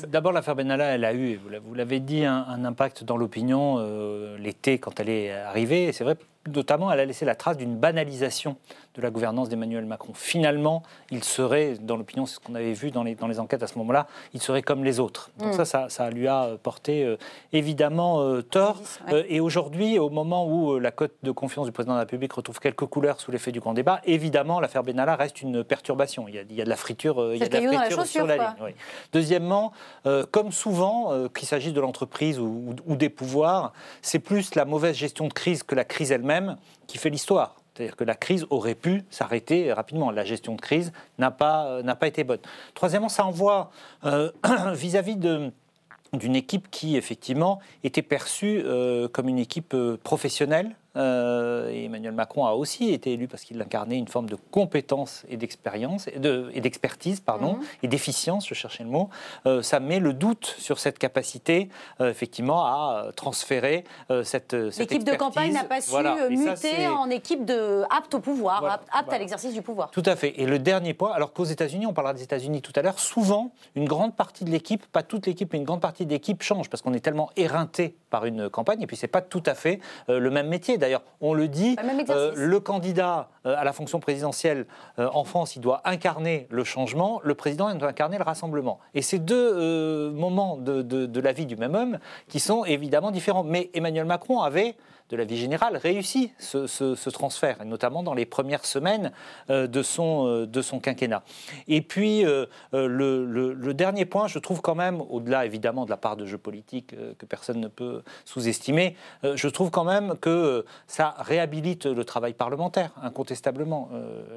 [0.08, 3.16] D'abord, l'affaire Benalla, elle a eu, vous l'a- vous l'avez dit, un, un impact dans
[3.16, 5.84] l'opinion euh, l'été quand elle est arrivée.
[5.84, 6.16] Et c'est vrai,
[6.52, 8.56] notamment, elle a laissé la trace d'une banalisation
[8.94, 10.12] de la gouvernance d'Emmanuel Macron.
[10.14, 13.62] Finalement, il serait, dans l'opinion, c'est ce qu'on avait vu dans les, dans les enquêtes
[13.62, 15.30] à ce moment-là, il serait comme les autres.
[15.38, 15.56] Donc Mm.
[15.56, 17.16] ça, ça, ça lui a porté euh,
[17.52, 18.80] évidemment euh, tort.
[19.12, 22.02] Euh, et aujourd'hui, au moment où euh, la cote de confiance du président de la
[22.04, 26.26] République retrouve quelques couleurs sous l'effet du grand débat, évidemment, l'affaire Benalla reste une perturbation.
[26.28, 27.60] Il y a, il y a de la friture, euh, il y a de la
[27.78, 28.46] friture chaussure, sur la ligne.
[28.64, 28.70] oui.
[29.12, 29.72] Deuxièmement,
[30.06, 32.44] euh, comme souvent, euh, qu'il s'agisse de l'entreprise ou,
[32.86, 33.72] ou- ou des pouvoirs,
[34.02, 37.54] c'est plus la mauvaise gestion de crise que la crise elle-même qui fait l'histoire.
[37.78, 40.10] C'est-à-dire que la crise aurait pu s'arrêter rapidement.
[40.10, 42.40] La gestion de crise n'a pas, euh, été bonne.
[42.74, 43.70] Troisièmement, ça envoie
[44.04, 44.32] euh,
[44.72, 50.74] vis-à-vis d'une équipe qui, effectivement, était perçue euh, comme une équipe professionnelle.
[50.98, 55.24] Euh, et Emmanuel Macron a aussi été élu parce qu'il incarnait une forme de compétence
[55.28, 57.62] et d'expérience, et de- et d'expertise, pardon, Mhm.
[57.84, 59.08] et d'efficience, je cherchais le mot.
[59.46, 61.68] Euh, ça met le doute sur cette capacité,
[62.00, 63.84] euh, effectivement, à transférer
[64.24, 66.16] cette, cette L'équipe de campagne n'a pas su Voilà.
[66.30, 69.62] Et ça, muter en équipe de apte au pouvoir, Voilà, apte, apte à l'exercice du
[69.62, 69.90] pouvoir.
[69.90, 70.40] tout à fait.
[70.40, 73.50] Et le dernier point, alors qu'aux États-Unis, on parlera des États-Unis tout à l'heure, souvent,
[73.76, 76.68] une grande partie de l'équipe, pas toute l'équipe, mais une grande partie de l'équipe change
[76.70, 79.80] parce qu'on est tellement éreinté par une campagne et puis c'est pas tout à fait
[80.08, 80.78] le même métier.
[80.88, 82.14] D'ailleurs, on le dit, exercice.
[82.16, 84.64] euh, le candidat euh, à la fonction présidentielle
[84.98, 88.78] euh, en France, il doit incarner le changement, le président, il doit incarner le rassemblement.
[88.94, 93.10] Et ces deux moments de, de- de la vie du même homme qui sont évidemment
[93.10, 93.44] différents.
[93.44, 94.76] Mais Emmanuel Macron avait
[95.10, 99.12] de la vie générale, réussi ce, ce- transfert, notamment dans les premières semaines
[99.50, 101.22] euh, de, son, euh, de son quinquennat.
[101.66, 105.90] Et puis, euh, le, le- le dernier point, je trouve quand même, au-delà évidemment de
[105.90, 110.64] la part de jeu politique que personne ne peut sous-estimer, je trouve quand même que
[110.86, 113.88] ça réhabilite le travail parlementaire, incontestablement.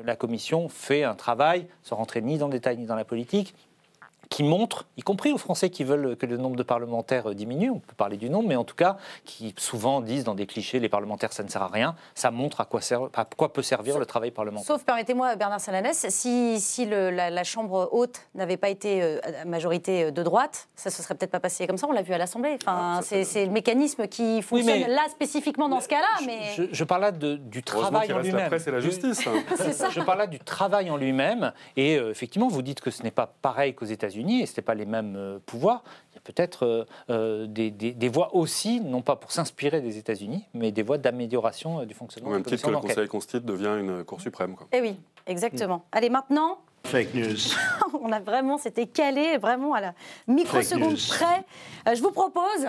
[0.06, 3.54] La Commission fait un travail, sans rentrer ni dans le détail ni dans la politique,
[4.32, 7.70] qui montre, y compris aux Français qui veulent que le nombre de parlementaires euh, diminue,
[7.70, 10.80] on peut parler du nombre, mais en tout cas, qui souvent disent dans des clichés,
[10.80, 13.62] les parlementaires, ça ne sert à rien, ça montre à quoi, sert- à quoi peut
[13.62, 14.66] servir le travail parlementaire.
[14.66, 19.20] Sauf, permettez-moi, Bernard Salanès, si, si le- la, la Chambre haute n'avait pas été euh,
[19.42, 21.92] à majorité euh, de droite, ça ne se serait peut-être pas passé comme ça, on
[21.92, 22.58] l'a vu à l'Assemblée.
[22.66, 26.40] Enfin, c'est c'est le mécanisme qui fonctionne mais- là spécifiquement dans ce cas-là, mais...
[26.56, 28.48] Je, je parle là de- du travail en reste la lui-même.
[28.48, 29.28] presse et la justice.
[29.28, 29.34] hein.
[29.74, 29.90] Ça.
[29.90, 31.52] Je parle là du travail en lui-même.
[31.76, 34.64] Et euh, effectivement, vous dites que ce n'est pas pareil qu'aux États-Unis et ce n'est
[34.64, 35.84] pas les mêmes euh, pouvoirs.
[36.12, 39.82] Il y a peut-être euh, euh, des, des- des voies aussi, non pas pour s'inspirer
[39.82, 42.78] des États-Unis, mais des voies d'amélioration euh, du Au fonctionnement même des titre que le.
[42.80, 44.56] Conseil constitue devient une Cour suprême.
[44.56, 44.68] quoi.
[44.72, 44.96] Eh oui,
[45.28, 45.84] exactement.
[45.92, 47.36] Allez, maintenant, Fake news.
[48.02, 49.94] on a vraiment, c'était calé, vraiment à la
[50.28, 51.44] microseconde près.
[51.88, 52.68] Euh, je vous propose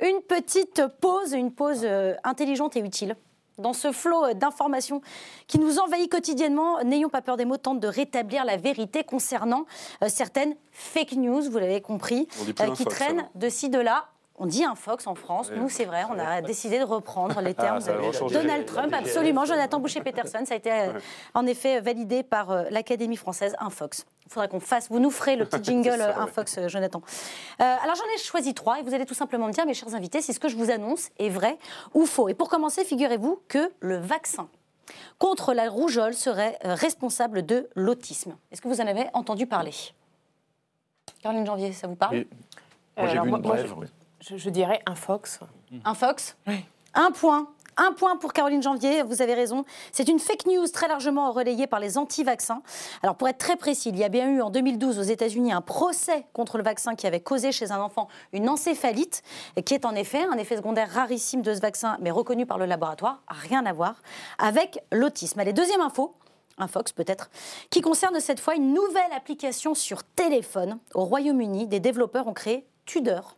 [0.00, 3.14] une petite pause, une pause euh, intelligente et utile.
[3.58, 5.00] Dans ce flot euh, d'informations
[5.46, 9.66] qui nous envahit quotidiennement, n'ayons pas peur des mots, tente de rétablir la vérité concernant
[10.02, 12.28] euh, certaines fake news, vous l'avez compris,
[12.58, 14.11] un qui traînent de ci, de là.
[14.36, 15.48] On dit un Fox en France.
[15.52, 15.58] Oui.
[15.60, 18.32] Nous, c'est vrai, on a décidé de reprendre les termes ça va de.
[18.32, 18.92] Donald Trump.
[18.92, 20.44] Absolument, Jonathan Boucher-Peterson.
[20.46, 20.98] Ça a été euh,
[21.34, 24.06] en effet validé par euh, l'Académie française, un Fox.
[24.26, 24.88] Il faudra qu'on fasse.
[24.88, 26.26] Vous nous ferez le petit jingle, ça, euh, un.
[26.26, 27.02] Fox, Jonathan.
[27.60, 29.94] Euh, alors, j'en ai choisi trois et vous allez tout simplement me dire, mes chers
[29.94, 31.58] invités, si ce que je vous annonce est vrai
[31.94, 32.28] ou faux.
[32.28, 34.48] Et pour commencer, figurez-vous que le vaccin
[35.18, 38.34] contre la rougeole serait responsable de l'autisme.
[38.50, 39.72] Est-ce que vous en avez entendu parler?
[41.22, 42.16] Caroline Janvier, ça vous parle?
[42.16, 42.28] Et-
[42.96, 43.74] Moi, j'ai Alors, vu moi- une moi, brève.
[43.78, 43.86] oui.
[44.22, 45.40] Je, je dirais un fox.
[45.84, 46.36] Un Fox
[46.94, 47.48] Un point.
[47.76, 49.64] Un point pour Caroline Janvier, vous avez raison.
[49.90, 52.62] C'est une fake news très largement relayée par les anti-vaccins.
[53.02, 55.62] Alors pour être très précis, il y a bien eu en 2012 aux États-Unis un
[55.62, 59.22] procès contre le vaccin qui avait causé chez un enfant une encéphalite,
[59.56, 62.58] et qui est en effet un effet secondaire rarissime de ce vaccin, mais reconnu par
[62.58, 63.96] le laboratoire, rien à voir
[64.38, 65.40] avec l'autisme.
[65.40, 66.14] Allez, deuxième info.
[66.58, 67.30] Un Fox peut-être,
[67.70, 70.78] qui concerne cette fois une nouvelle application sur téléphone.
[70.92, 73.36] Au Royaume-Uni, des développeurs ont créé Tudor,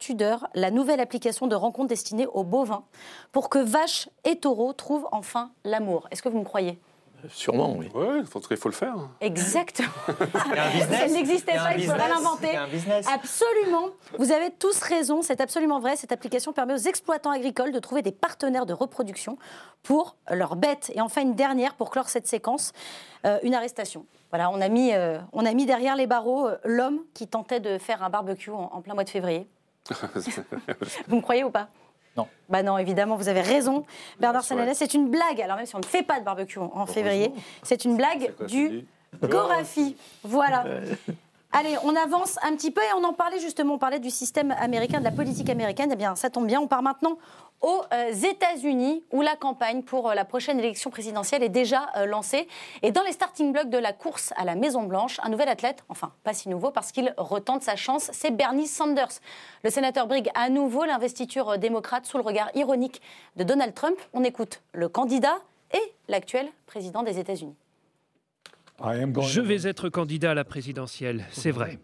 [0.00, 2.84] Tudor, la nouvelle application de rencontre destinée aux bovins,
[3.32, 6.08] pour que vaches et taureaux trouvent enfin l'amour.
[6.10, 6.80] Est-ce que vous me croyez?
[7.28, 7.90] Sûrement, oui.
[7.94, 8.26] Oui, il
[8.56, 8.94] faut, le faire.
[9.20, 9.88] Exactement.
[10.08, 11.00] Un business.
[11.00, 12.08] Ça n'existait pas, il faudrait business.
[12.08, 13.12] l'inventer.
[13.12, 13.88] Absolument.
[14.18, 15.96] Vous avez tous raison, c'est absolument vrai.
[15.96, 19.36] Cette application permet aux exploitants agricoles de trouver des partenaires de reproduction
[19.82, 20.90] pour leurs bêtes.
[20.94, 22.72] Et enfin, une dernière pour clore cette séquence,
[23.26, 24.06] euh, une arrestation.
[24.30, 27.60] Voilà, on a mis, euh, on a mis derrière les barreaux euh, l'homme qui tentait
[27.60, 29.46] de faire un barbecue en, en plein mois de février.
[31.08, 31.68] Vous me croyez ou pas?
[32.16, 32.26] Non.
[32.48, 33.84] Bah non, évidemment, vous avez raison.
[34.18, 35.40] Bernard Sananès, c'est une blague.
[35.40, 37.32] Alors même si on ne fait pas de barbecue en février,
[37.62, 38.84] c'est une blague du
[39.22, 39.96] Gorafi.
[40.24, 40.64] Voilà.
[41.52, 44.52] Allez, on avance un petit peu et on en parlait justement, on parlait du système
[44.52, 45.90] américain, de la politique américaine.
[45.92, 47.18] Eh bien, ça tombe bien, on part maintenant
[47.60, 52.06] aux euh, États-Unis où la campagne pour euh, la prochaine élection présidentielle est déjà euh,
[52.06, 52.48] lancée.
[52.82, 56.12] Et dans les starting blocks de la course à la Maison-Blanche, un nouvel athlète, enfin
[56.24, 59.20] pas si nouveau parce qu'il retente sa chance, c'est Bernie Sanders.
[59.62, 63.02] Le sénateur brigue à nouveau l'investiture démocrate sous le regard ironique
[63.36, 63.98] de Donald Trump.
[64.12, 65.36] On écoute le candidat
[65.74, 67.54] et l'actuel président des États-Unis.
[68.82, 71.78] Je vais être candidat à la présidentielle, c'est vrai.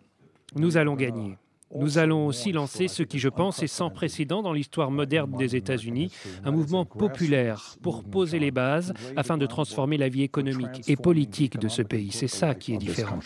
[0.55, 1.36] Nous allons gagner.
[1.74, 5.56] Nous allons aussi lancer ce qui, je pense, est sans précédent dans l'histoire moderne des
[5.56, 6.12] États-Unis,
[6.44, 11.59] un mouvement populaire pour poser les bases afin de transformer la vie économique et politique
[11.59, 12.12] de ce pays.
[12.12, 13.18] C'est ça qui est différent.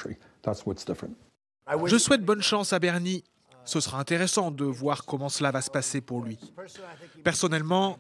[1.84, 3.24] Je souhaite bonne chance à Bernie.
[3.64, 6.38] Ce sera intéressant de voir comment cela va se passer pour lui.
[7.22, 7.98] Personnellement,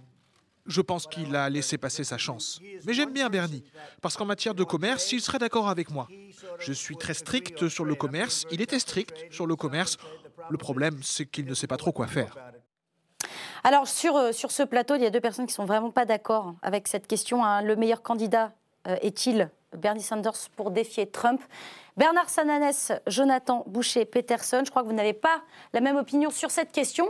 [0.66, 2.60] je pense qu'il a laissé passer sa chance.
[2.86, 3.64] Mais j'aime bien Bernie,
[4.00, 6.08] parce qu'en matière de commerce, il serait d'accord avec moi.
[6.58, 9.96] Je suis très strict sur le commerce, il était strict sur le commerce.
[10.50, 12.34] Le problème, c'est qu'il ne sait pas trop quoi faire.
[13.62, 16.04] Alors sur, euh, sur ce plateau, il y a deux personnes qui sont vraiment pas
[16.04, 17.44] d'accord avec cette question.
[17.44, 17.62] Hein.
[17.62, 18.52] Le meilleur candidat
[18.88, 21.40] euh, est-il Bernie Sanders pour défier Trump?
[22.00, 25.42] Bernard Sananès, Jonathan Boucher, Peterson, je crois que vous n'avez pas
[25.74, 27.06] la même opinion sur cette question.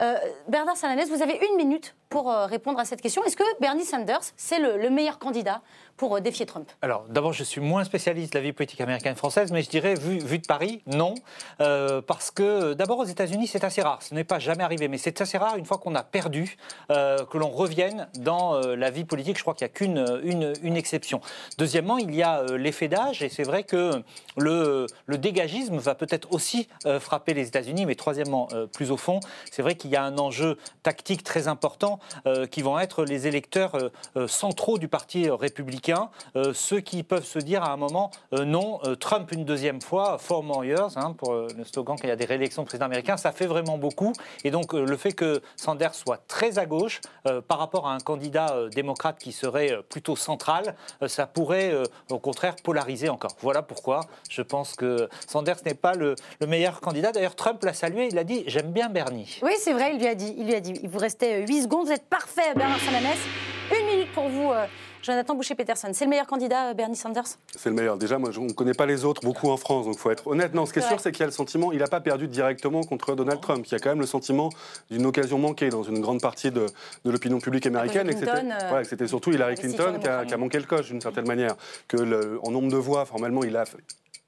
[0.00, 0.14] Euh,
[0.48, 3.22] Bernard Sananès, vous avez une minute pour répondre à cette question.
[3.24, 5.62] Est-ce que Bernie Sanders, c'est le, meilleur candidat
[5.96, 6.68] pour euh, défier Trump?
[6.82, 9.94] Alors, d'abord, je suis moins spécialiste de la vie politique américaine française, mais je dirais,
[9.94, 11.14] vu, de Paris, non.
[11.60, 14.02] Euh, parce que, d'abord, aux États-Unis, c'est assez rare.
[14.02, 16.56] Ce n'est pas jamais arrivé, mais c'est assez rare, une fois qu'on a perdu,
[16.90, 19.36] euh, que l'on revienne dans la vie politique.
[19.36, 21.20] Je crois qu'il n'y a qu'une une, une, exception.
[21.58, 24.02] Deuxièmement, il y a l'effet d'âge, et c'est vrai que
[24.36, 26.68] le, dégagisme va peut-être aussi
[27.00, 27.86] frapper les États-Unis.
[27.86, 29.20] Mais troisièmement, plus au fond,
[29.50, 31.98] c'est vrai qu'il y a un enjeu tactique très important
[32.50, 33.76] qui vont être les électeurs
[34.26, 38.80] centraux du Parti républicain euh, ceux qui peuvent se dire à un moment euh, non,
[38.84, 42.16] euh, Trump une deuxième fois, four more years, hein, pour le slogan qu'il y a
[42.16, 44.12] des réélections de président américain, ça fait vraiment beaucoup.
[44.44, 47.00] Et donc le fait que Sanders soit très à gauche
[47.48, 50.74] par rapport à un candidat démocrate qui serait plutôt central,
[51.06, 51.72] ça pourrait
[52.10, 53.32] au contraire polariser encore.
[53.40, 56.14] Voilà pourquoi je pense que Sanders n'est pas le,
[56.46, 57.12] meilleur candidat.
[57.12, 59.38] D'ailleurs, Trump l'a salué, il a dit j'aime bien Bernie.
[59.42, 60.34] Oui, c'est vrai, il lui a dit.
[60.36, 60.74] Il lui a dit.
[60.82, 63.18] Il vous restait 8 secondes, vous êtes parfait, Bernard Sananès.
[63.78, 64.52] Une minute pour vous.
[65.02, 67.24] Jonathan Boucher-Peterson, c'est le meilleur candidat, euh, Bernie Sanders?
[67.56, 67.96] C'est le meilleur.
[67.96, 70.26] Déjà, moi, on ne connaît pas les autres beaucoup en France, donc il faut être
[70.26, 70.54] honnête.
[70.54, 72.28] Non, ce qui est, sûr, c'est qu'il y a le sentiment, il n'a pas perdu
[72.28, 73.64] directement contre Donald Trump.
[73.66, 74.50] Il y a quand même le sentiment
[74.90, 76.66] d'une occasion manquée dans une grande partie de,
[77.04, 78.10] l'opinion publique américaine.
[78.10, 81.56] et c'était surtout Hillary Clinton qui a, manqué le coche d'une certaine manière.
[81.88, 83.64] Que en nombre de voix, formellement, il a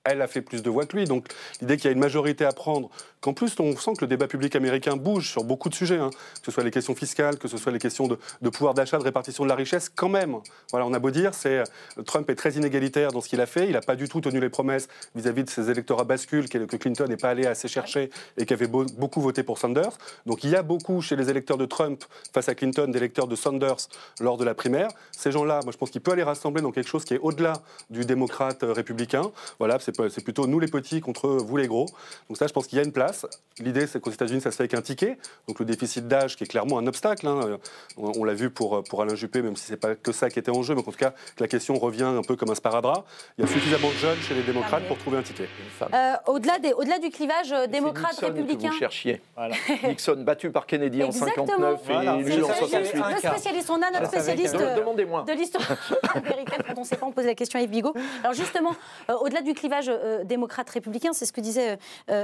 [0.04, 1.04] elle a fait plus de voix que lui.
[1.04, 1.28] Donc
[1.60, 4.26] l'idée qu'il y a une majorité à prendre qu'en plus, on sent que le débat
[4.26, 6.10] public américain bouge sur beaucoup de sujets, hein.
[6.10, 9.04] que ce soit les questions fiscales, que ce soit les questions de, pouvoir d'achat, de
[9.04, 10.38] répartition de la richesse, quand même.
[10.70, 13.46] Voilà, on a beau dire, c'est euh, Trump est très inégalitaire dans ce qu'il a
[13.46, 13.66] fait.
[13.66, 16.76] Il n'a pas du tout tenu les promesses vis-à-vis de ses électeurs à bascule que
[16.76, 19.96] Clinton n'est pas allé assez chercher et qui avait beaucoup voté pour Sanders.
[20.26, 22.02] Donc il y a beaucoup chez les électeurs de Trump
[22.34, 23.88] face à Clinton d'électeurs de Sanders
[24.20, 24.88] lors de la primaire.
[25.12, 27.54] Ces gens-là, moi je pense qu'il peut aller rassembler dans quelque chose qui est au-delà
[27.90, 29.30] du démocrate euh, républicain.
[29.58, 31.86] Voilà, c'est plutôt nous les petits contre vous les gros.
[32.28, 33.26] Donc ça, je pense qu'il y a une place.
[33.58, 35.18] L'idée, c'est qu'aux États-Unis, ça se fait avec un ticket.
[35.48, 37.26] Donc le déficit d'âge, qui est clairement un obstacle.
[37.26, 37.58] Hein.
[37.96, 40.50] On, l'a vu pour, pour Alain Juppé, même si c'est pas que ça qui était
[40.50, 43.06] en jeu, mais en tout cas, que la question revient un peu comme un sparadrap.
[43.38, 45.48] Il y a suffisamment de jeunes chez les démocrates pour trouver un ticket.
[45.92, 48.70] Euh, au-delà, au-delà du clivage euh, démocrate-républicain.
[48.70, 49.20] vous cherchiez.
[49.84, 53.02] Nixon battu par Kennedy en 59 et lui en 68.
[53.12, 55.64] Le spécialiste, on a notre spécialiste de l'histoire
[56.14, 57.94] américaine quand on ne sait pas, on pose la question à Yves Bigot.
[58.22, 58.74] Alors justement,
[59.10, 59.81] euh, au-delà du clivage
[60.24, 61.78] démocrate-républicain, c'est ce que disait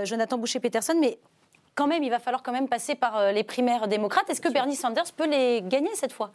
[0.05, 1.19] Jonathan Boucher-Peterson mais
[1.79, 4.29] quand même, il va falloir quand même passer par euh, les primaires démocrates.
[4.29, 6.33] Est-ce que Bernie Sanders peut les gagner cette fois?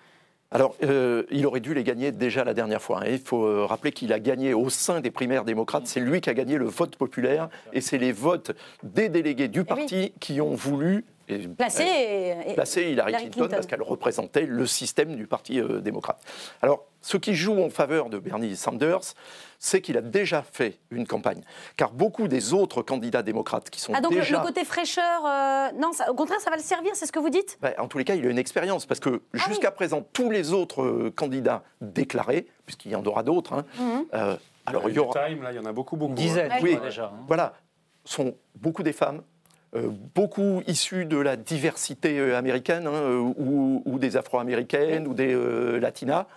[0.52, 3.02] Alors, euh, il aurait dû les gagner déjà la dernière fois.
[3.02, 3.08] Hein.
[3.10, 5.86] Il faut euh, rappeler qu'il a gagné au sein des primaires démocrates.
[5.86, 8.52] C'est lui qui a gagné le vote populaire et c'est les votes
[8.84, 11.04] des délégués du eh parti qui ont voulu
[11.58, 16.22] placer, placer Hillary, Clinton, parce qu'elle représentait le système du Parti démocrate.
[16.62, 19.14] Alors, ce qui joue en faveur de Bernie Sanders,
[19.64, 21.42] c'est qu'il a déjà fait une campagne.
[21.78, 24.40] Car beaucoup des autres candidats démocrates qui sont ah, donc déjà...
[24.40, 27.30] le côté fraîcheur, euh, non, au contraire, ça va le servir, c'est ce que vous
[27.30, 27.58] dites?
[27.62, 30.30] Ben, En tous les cas, il a une expérience, parce que ah jusqu'à présent, tous
[30.30, 34.06] les autres euh, candidats déclarés, puisqu'il y en aura d'autres, hein, mhm.
[34.14, 34.36] euh,
[34.66, 35.28] alors il y aura...
[35.28, 36.14] Time, là, il y en a beaucoup, beaucoup.
[36.14, 37.06] Dizaines, oui, déjà.
[37.06, 37.24] Hein.
[37.28, 37.54] Voilà,
[38.04, 39.22] sont beaucoup des femmes,
[40.14, 45.34] beaucoup issus de la diversité américaine, hein, ou, ou, des afro-américaines, ou des
[45.80, 46.28] latinas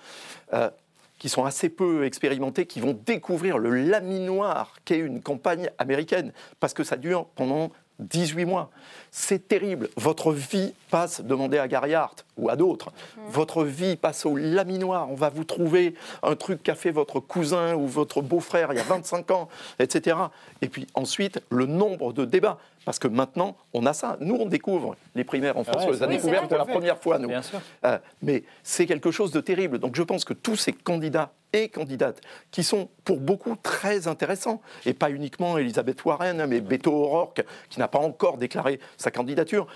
[1.18, 6.74] qui sont assez peu expérimentés, qui vont découvrir le laminoir qu'est une campagne américaine, parce
[6.74, 8.70] que ça dure pendant 18 mois.
[9.10, 9.88] C'est terrible.
[9.97, 13.20] Votre vie passe, demandez à Gary Hart ou à d'autres, Mm.
[13.30, 15.10] votre vie passe au laminoir.
[15.10, 18.80] On va vous trouver un truc qu'a fait votre cousin ou votre beau-frère il y
[18.80, 19.48] a 25 ans,
[19.78, 20.16] etc.
[20.60, 22.59] Et puis ensuite, le nombre de débats.
[22.86, 24.16] Parce que maintenant, on a ça.
[24.20, 25.82] Nous, on découvre les primaires en France.
[25.82, 27.26] ouais, on les a oui, découvertes pour la première fois, nous.
[27.26, 27.60] Bien sûr.
[27.84, 29.80] Euh, mais c'est quelque chose de terrible.
[29.80, 32.20] Donc je pense que tous ces candidats et candidates,
[32.52, 37.80] qui sont pour beaucoup très intéressants, et pas uniquement Elisabeth Warren, mais Beto O'Rourke, qui
[37.80, 39.66] n'a pas encore déclaré sa candidature,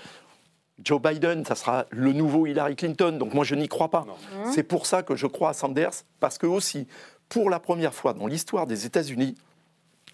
[0.81, 4.05] Joe Biden, ça sera le nouveau Hillary Clinton, donc moi je n'y crois pas.
[4.53, 6.87] C'est pour ça que je crois à Sanders, parce que aussi,
[7.27, 9.35] pour la première fois dans l'histoire des États-Unis,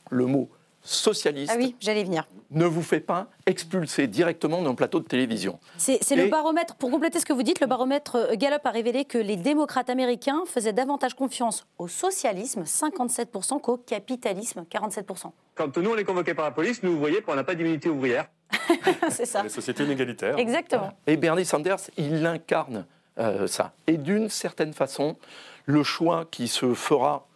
[0.09, 0.49] le mot
[0.87, 2.27] socialiste Ah oui, j'allais venir.
[2.51, 5.59] ne vous fait pas expulser directement d'un plateau de télévision.
[5.77, 9.05] C'est le baromètre, pour compléter ce que vous dites, le baromètre euh, Gallup a révélé
[9.05, 15.31] que les démocrates américains faisaient davantage confiance au socialisme, 57%, qu'au capitalisme, 47%.
[15.55, 17.89] Quand nous, on est convoqués par la police, nous, vous voyez, on n'a pas d'immunité
[17.89, 18.29] ouvrière.
[19.09, 19.43] C'est ça.
[19.43, 20.37] Les sociétés inégalitaires.
[20.37, 20.91] Exactement.
[21.05, 22.85] Et Bernie Sanders, il incarne
[23.19, 23.73] euh, ça.
[23.87, 25.17] Et d'une certaine façon,
[25.65, 27.26] le choix qui se fera,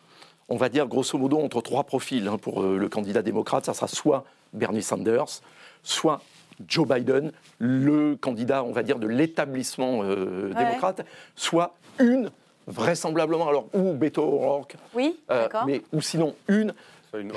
[0.52, 3.73] on va dire grosso modo entre trois profils hein, pour euh, le candidat démocrate, ça
[3.73, 5.41] sera soit Bernie Sanders,
[5.82, 6.22] soit
[6.68, 10.65] Joe Biden, le candidat, on va dire, de l'établissement euh, Ouais.
[10.65, 11.06] démocrate,
[11.36, 12.30] soit une,
[12.68, 16.73] vraisemblablement, alors ou Beto O'Rourke, Oui, euh, mais ou sinon une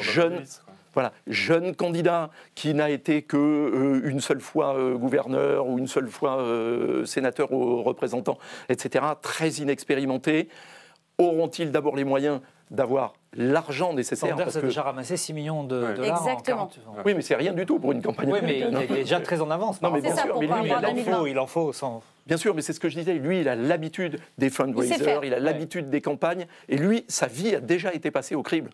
[0.00, 0.44] jeune,
[0.92, 5.88] voilà, jeune candidat qui n'a été que euh, une seule fois euh, gouverneur ou une
[5.88, 8.38] seule fois euh, sénateur ou représentant,
[8.68, 10.48] etc., très inexpérimenté.
[11.18, 15.62] Auront-ils d'abord les moyens d'avoir l'argent nécessaire Sanders parce a que- déjà ramassé 6 millions
[15.64, 16.22] de dollars.
[16.22, 16.56] en Exactement.
[16.56, 17.02] 40 ans.
[17.04, 19.40] Oui, mais c'est rien du tout pour une campagne Oui, mais il est déjà très
[19.40, 19.80] en avance.
[19.82, 21.72] Non, mais bien sûr, mais lui, il, en faut, il en faut.
[21.72, 22.02] Sans...
[22.26, 23.14] Bien sûr, mais c'est ce que je disais.
[23.14, 27.54] Lui, il a l'habitude des fundraisers, il a l'habitude des campagnes, et lui, sa vie
[27.54, 28.70] a déjà été passée au crible.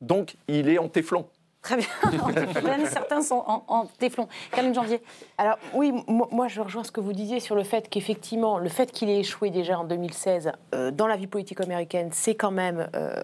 [0.00, 1.26] Donc, il est en téflon.
[1.62, 1.86] Très bien.
[2.86, 4.28] Certains sont en, en téflon.
[4.52, 5.02] Caroline Janvier.
[5.36, 8.68] Alors oui, moi, moi, je rejoins ce que vous disiez sur le fait qu'effectivement, le
[8.68, 12.52] fait qu'il ait échoué déjà en 2016 euh, dans la vie politique américaine, c'est quand
[12.52, 13.20] même euh,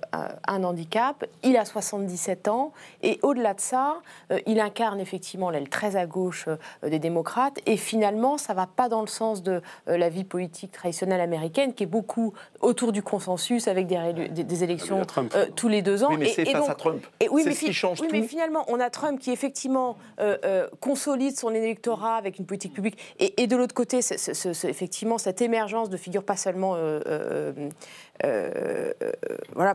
[0.49, 1.25] un, handicap.
[1.45, 2.73] Il a 77 ans
[3.03, 3.99] et au-delà de ça,
[4.33, 8.67] euh, il incarne effectivement l'aile très à gauche euh, des démocrates et finalement, ça va
[8.67, 12.91] pas dans le sens de euh, la vie politique traditionnelle américaine qui est beaucoup autour
[12.93, 15.01] du consensus avec des, des élections
[15.37, 16.09] euh, tous les deux ans.
[16.11, 17.07] Oui, mais c'est face donc- à Trump.
[17.21, 18.32] et oui, C'est mais ce qui change oui, tout.
[18.33, 22.99] Finalement, on a Trump qui effectivement euh, euh, consolide son électorat avec une politique publique,
[23.19, 27.53] et, de l'autre côté, effectivement cette émergence de figures pas seulement euh,
[28.25, 28.93] euh,
[29.55, 29.75] voilà,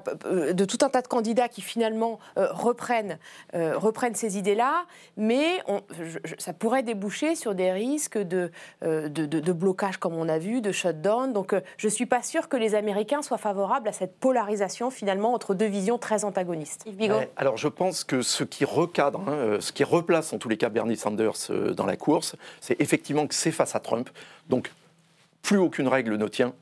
[0.53, 3.17] de tout un tas de candidats qui finalement euh, reprennent,
[3.55, 4.85] euh, reprennent ces idées-là,
[5.17, 8.51] mais on- je- je- ça pourrait déboucher sur des risques de,
[8.83, 11.33] euh, de, de- de blocage, comme on a vu, de shutdown.
[11.33, 14.89] Donc euh, je ne suis pas sûre que les Américains soient favorables à cette polarisation
[14.89, 16.85] finalement entre deux visions très antagonistes.
[16.99, 20.57] Ouais, alors je pense que ce qui recadre, hein, ce qui replace en tous les
[20.57, 24.09] cas Bernie Sanders euh, dans la course, c'est effectivement que c'est face à Trump.
[24.49, 24.71] Donc
[25.41, 26.53] plus aucune règle ne tient.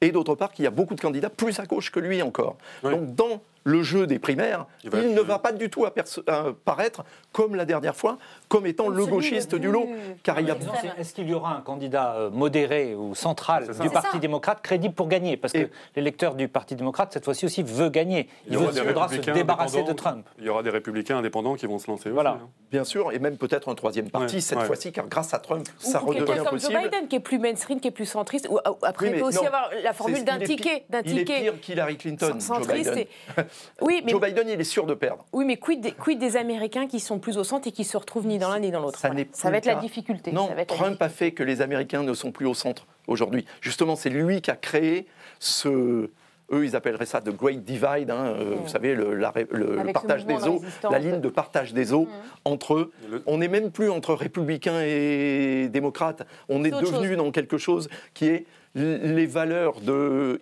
[0.00, 2.56] Et d'autre part qu'il y a beaucoup de candidats plus à gauche que lui encore.
[2.92, 6.20] Donc dans le jeu des primaires, il, va être- ne va pas du tout aperce-
[6.28, 7.02] euh, paraître
[7.32, 8.18] comme la dernière fois,
[8.48, 9.88] comme étant le gauchiste du lot.
[10.22, 10.56] Car il y a
[10.98, 13.82] Est-ce qu'il y aura un candidat euh, modéré ou central ça.
[13.82, 14.18] du Parti ça.
[14.18, 15.36] démocrate crédible pour gagner?
[15.36, 18.28] Parce que l'électeur du Parti démocrate, cette fois-ci aussi, veut gagner.
[18.48, 19.92] Il, voudra se débarrasser de.
[19.92, 20.26] Trump.
[20.38, 22.32] Il y aura des républicains indépendants qui vont se lancer Voilà.
[22.34, 22.40] aussi.
[22.44, 22.48] hein.
[22.70, 24.64] Bien sûr, et même peut-être un troisième parti Ouais, cette ouais.
[24.64, 26.70] fois-ci, car grâce à Trump, ça ou quelqu'un redevient comme Joe.
[26.82, 28.48] Biden, qui est plus mainstream, qui est plus centriste.
[28.50, 29.46] Ou, ou- après, Oui, il peut aussi non.
[29.46, 30.84] avoir la formule d'un ticket.
[30.90, 32.90] D'un Il est pire qu'Hillary Clinton, Joe centriste.
[32.90, 32.98] Biden.
[32.98, 33.42] et-
[33.80, 35.24] Oui, mais, Joe Biden, il est sûr de perdre.
[35.32, 37.96] oui, mais quid, des, quid des Américains qui sont plus au centre et qui se
[37.96, 39.22] retrouvent ni dans l'un ni dans l'autre Ça, Voilà.
[39.24, 40.32] n'est Ça va être la difficulté.
[40.32, 42.54] Non, Ça va être la Trump a fait que les Américains ne sont plus au
[42.54, 43.44] centre aujourd'hui.
[43.60, 45.06] Justement, c'est lui qui a créé
[45.38, 46.10] ce.
[46.52, 50.26] Eux, ils appelleraient ça the Great Divide, hein, euh, vous savez, le, la le- partage
[50.26, 52.06] des de eaux, la ligne de partage des eaux
[52.44, 52.92] entre eux.
[53.26, 56.24] On n'est même plus entre républicains et démocrates.
[56.48, 57.16] On est devenu chose.
[57.16, 58.46] dans quelque chose qui est
[58.76, 59.76] les valeurs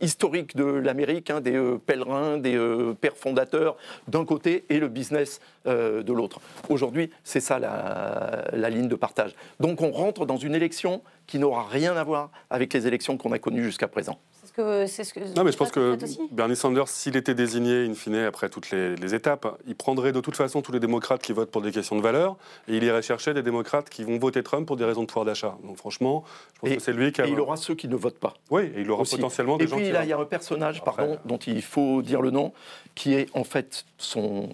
[0.01, 3.77] historiques de l'Amérique, hein, des euh, pèlerins, des euh, pères fondateurs
[4.09, 6.40] d'un côté et le business euh, de l'autre.
[6.69, 9.35] Aujourd'hui, c'est ça la ligne de partage.
[9.61, 13.32] Donc on rentre dans une élection qui n'aura rien à voir avec les élections qu'on
[13.32, 14.19] a connues jusqu'à présent.
[14.56, 14.86] C'est ce que.
[14.86, 15.97] c'est ce que Non, mais je pense que
[16.31, 20.20] Bernie Sanders, s'il était désigné, in fine, après toutes les, les étapes, il prendrait de
[20.20, 22.36] toute façon tous les démocrates qui votent pour des questions de valeur
[22.68, 25.24] et il irait chercher des démocrates qui vont voter Trump pour des raisons de pouvoir
[25.24, 25.56] d'achat.
[25.64, 26.24] Donc franchement,
[26.55, 27.26] je pense Et- que c'est lui qui a...
[27.26, 28.35] Et il aura ceux qui ne votent pas.
[28.51, 29.16] Oui, et il aura aussi.
[29.16, 29.93] potentiellement des et gens puis qui...
[29.93, 32.52] là, il y a un personnage, pardon, dont il faut dire le nom,
[32.94, 34.51] qui est en fait son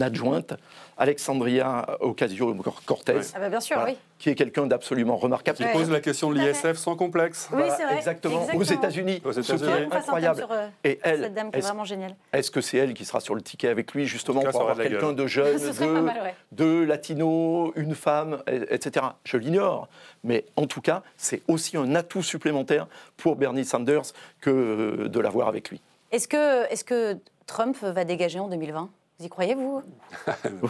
[0.00, 0.52] adjointe,
[0.98, 3.20] Alexandria Ocasio-Cortez.
[3.34, 3.92] Ah bah bien sûr, Voilà.
[3.92, 3.98] oui.
[4.20, 5.56] Qui est quelqu'un d'absolument remarquable.
[5.58, 7.48] Qui pose la question de l'ISF sans complexe.
[7.52, 7.96] Oui, c'est vrai.
[7.96, 8.42] Exactement.
[8.42, 8.60] Exactement.
[8.60, 9.22] Aux États-Unis.
[9.32, 10.38] Ce qui est thème incroyable.
[10.38, 12.14] sur, euh, Et elle, Cette dame qui est est-ce- vraiment géniale.
[12.34, 14.76] est-ce que c'est elle qui sera sur le ticket avec lui, justement, cas, pour avoir
[14.76, 16.34] quelqu'un de jeune, de, pas mal, ouais.
[16.52, 19.06] de latino, une femme, et- etc.
[19.24, 19.88] Je l'ignore.
[20.22, 22.86] Mais en tout cas, c'est aussi un atout supplémentaire
[23.16, 24.02] pour Bernie Sanders
[24.40, 25.80] que de l'avoir avec lui.
[26.12, 27.16] Est-ce que, est que
[27.46, 28.90] Trump va dégager en 2020
[29.20, 29.82] Vous y croyez, vous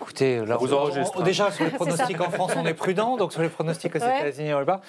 [0.00, 1.22] Écoutez, là, vous on- hein.
[1.24, 4.20] déjà sur les pronostics en France, on est prudent, donc sur les pronostics aux Ouais.
[4.20, 4.80] États-Unis, on est pas.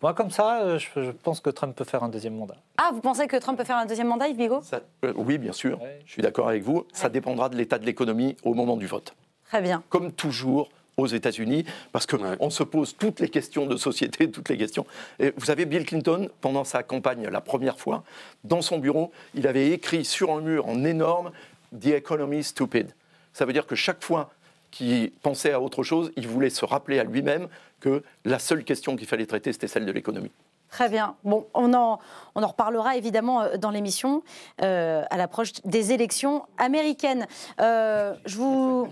[0.00, 2.54] Moi, comme ça, euh, je, je pense que Trump peut faire un deuxième mandat.
[2.78, 4.60] Ah, vous pensez que Trump peut faire un deuxième mandat, Yves Bigot?
[4.62, 6.86] Ça- euh, oui, bien sûr, je suis d'accord avec vous.
[6.92, 9.14] Ça dépendra de l'état de l'économie au moment du vote.
[9.48, 9.82] Très bien.
[9.88, 14.56] Comme toujours aux États-Unis, parce qu'on se pose toutes les questions de société, toutes les
[14.58, 14.86] questions.
[15.18, 18.04] Et vous savez, Bill Clinton, pendant sa campagne la première fois,
[18.44, 21.32] dans son bureau, il avait écrit sur un mur en énorme
[21.78, 22.94] The economy is stupid.
[23.32, 24.30] Ça veut dire que chaque fois
[24.70, 27.48] qu'il pensait à autre chose, il voulait se rappeler à lui-même
[27.80, 30.30] que la seule question qu'il fallait traiter, c'était celle de l'économie.
[30.70, 31.16] Très bien.
[31.24, 31.98] Bon, on en,
[32.36, 34.22] on en reparlera évidemment euh, dans l'émission
[34.62, 37.26] euh, à l'approche des élections américaines.
[37.60, 38.88] Euh, je vous.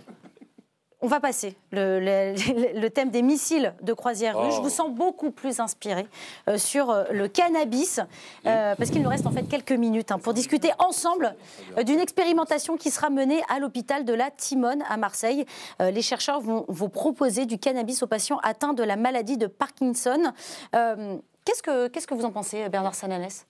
[1.01, 2.35] On va passer le, le-
[2.81, 4.55] le thème des missiles de croisière russe.
[4.55, 4.57] Oh.
[4.57, 6.07] Je vous sens beaucoup plus inspiré
[6.49, 8.01] euh, sur euh, le cannabis,
[8.47, 11.37] euh, parce qu'il nous reste en fait quelques minutes hein, pour discuter ensemble
[11.85, 15.45] d'une expérimentation qui sera menée à l'hôpital de la Timone à Marseille.
[15.81, 20.33] Les chercheurs vont vous proposer du cannabis aux patients atteints de la maladie de Parkinson.
[20.73, 23.47] Qu'est-ce que, qu'est-ce que vous en pensez, Bernard Sananès?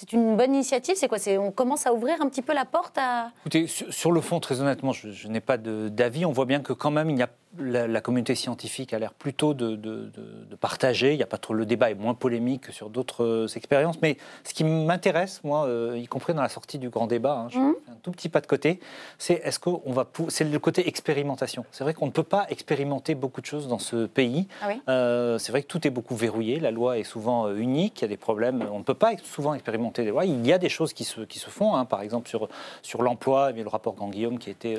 [0.00, 2.96] C'est une bonne initiative C'est quoi On commence à ouvrir un petit peu la porte
[2.98, 3.32] à...
[3.40, 6.24] Écoutez, sur, le fond, très honnêtement, je, je n'ai pas d'avis.
[6.24, 9.14] On voit bien que quand même, il y a, la, la communauté scientifique a l'air
[9.14, 11.12] plutôt de, de- de- de partager.
[11.12, 14.00] Il n'y a pas trop le débat est moins polémique que sur d'autres euh, expériences.
[14.02, 17.48] Mais ce qui m'intéresse, moi, euh, y compris dans la sortie du grand débat, hein,
[17.50, 18.80] je fais un tout petit pas de côté,
[19.18, 21.64] c'est est-ce qu'on va, c'est le côté expérimentation.
[21.72, 24.46] C'est vrai qu'on ne peut pas expérimenter beaucoup de choses dans ce pays.
[24.62, 26.60] Ah oui Euh, c'est vrai que tout est beaucoup verrouillé.
[26.60, 28.00] La loi est souvent unique.
[28.00, 28.66] Il y a des problèmes.
[28.72, 30.24] On ne peut pas souvent expérimenter des lois.
[30.26, 31.74] Il y a des choses qui se, qui se font.
[31.74, 31.84] hein.
[31.86, 32.48] Par exemple, sur,
[32.82, 34.76] sur l'emploi, il y a le rapport Grand-Guillaume qui était.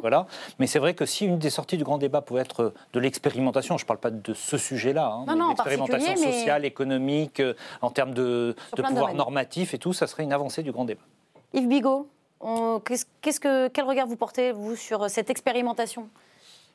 [0.00, 0.26] voilà.
[0.58, 3.00] Mais c'est vrai que si une des sorties du grand débat pouvait être euh, de
[3.00, 7.54] l'expérimentation, je ne parle pas de ce sujet-là, hein, Non, l'expérimentation mais- sociale, économique, euh,
[7.82, 9.16] en termes de, de de pouvoir domaines.
[9.16, 11.02] normatif et tout, ça serait une avancée du grand débat.
[11.54, 12.08] Yves Bigot,
[12.40, 16.08] on- qu'est-ce, qu'est-ce que, quel regard vous portez, vous, sur cette expérimentation?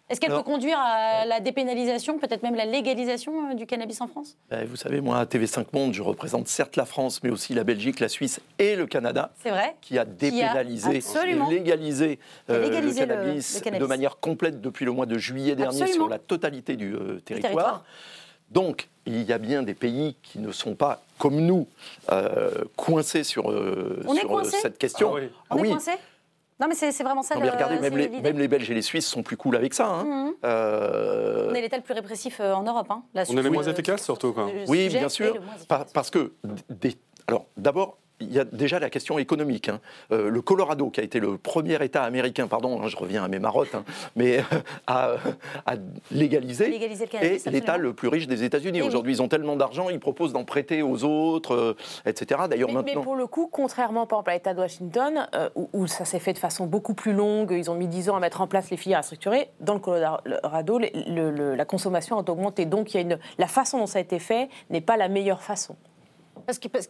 [0.10, 4.08] Est-ce qu'elle peut conduire à la dépénalisation, peut-être même la légalisation euh, du cannabis en
[4.08, 4.36] France?
[4.50, 7.64] Ben, vous savez, moi, à TV5 Monde, je représente certes la France, mais aussi la
[7.64, 9.32] Belgique, la Suisse et le Canada.
[9.42, 11.02] C'est vrai qui a dépénalisé,
[11.50, 13.82] légalisé, Qui a euh, légalisé le, cannabis le cannabis.
[13.82, 16.06] de manière complète depuis le mois de juillet dernier Absolument.
[16.06, 17.52] sur la totalité du euh, territoire.
[17.52, 17.84] territoire.
[18.52, 21.66] Donc, il y a bien des pays qui ne sont pas, comme nous,
[22.12, 25.14] euh, coincés sur, On est sur, coincés cette question.
[25.14, 25.20] On
[25.50, 25.70] Ah est oui.
[25.72, 25.92] coincés?
[26.64, 28.72] Non, mais c'est, c'est vraiment ça Non, mais le- regardez, même les, même les Belges
[28.72, 29.86] et les Suisses sont plus cool avec ça.
[29.86, 30.06] hein.
[30.06, 30.34] Mhm.
[30.46, 32.88] Euh, On est l'État le plus répressif euh, en Europe.
[32.90, 33.04] Hein.
[33.16, 34.32] On est les moins euh, efficaces surtout.
[34.32, 34.50] Quoi.
[34.70, 35.36] Oui, bien sûr.
[35.68, 36.32] parce que,
[36.70, 36.96] des-
[37.28, 39.70] alors, d'abord, il y a déjà la question économique.
[39.70, 39.80] hein.
[40.12, 43.28] Euh, le Colorado, qui a été le premier État américain, pardon, hein, je reviens à
[43.28, 43.84] mes marottes, hein,
[44.16, 44.44] mais
[44.88, 45.16] à,
[45.66, 45.74] à
[46.12, 48.80] légaliser, Légaliser le est l'État le plus riche des États-Unis.
[48.80, 48.88] Eh oui.
[48.88, 51.76] Aujourd'hui, ils ont tellement d'argent, ils proposent d'en prêter aux autres, euh,
[52.06, 52.42] etc.
[52.50, 53.02] D'ailleurs, Mais, mais maintenant.
[53.02, 56.20] pour le coup, contrairement par exemple, à l'État de Washington, euh, où, où ça s'est
[56.20, 58.70] fait de façon beaucoup plus longue, ils ont mis 10 ans à mettre en place
[58.70, 62.66] les filières à structurer, dans le Colorado, le- le- le- la consommation a augmenté.
[62.66, 65.10] Donc il y a une, la façon dont ça a été fait n'est pas la
[65.10, 65.76] meilleure façon.
[66.46, 66.90] Parce que, parce-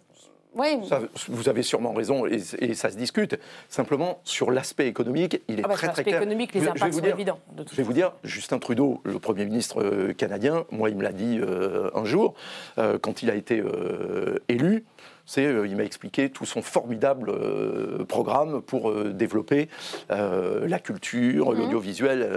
[0.56, 1.00] ouais, Ça,
[1.30, 3.38] vous avez sûrement raison et, et ça se discute.
[3.70, 6.22] Simplement, sur l'aspect économique, il est Ah bah, très sur très l'aspect clair.
[6.22, 7.40] économique, les Je- je vais impacts sont dire- évidents.
[7.56, 11.04] de Je vais vous dire, Justin Trudeau, le Premier ministre euh, canadien, moi, il me
[11.04, 12.34] l'a dit euh, un jour,
[12.78, 14.84] euh, quand il a été euh, élu,
[15.26, 19.70] c'est, euh, il m'a expliqué tout son formidable euh, programme pour euh, développer
[20.10, 21.58] la culture, Mhm.
[21.60, 22.28] l'audiovisuel,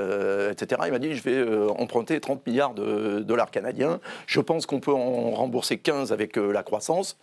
[0.53, 0.83] etc.
[0.87, 4.93] Il m'a dit, je vais emprunter 30 milliards de dollars canadiens, je pense qu'on peut
[4.93, 7.19] en rembourser 15 avec la croissance.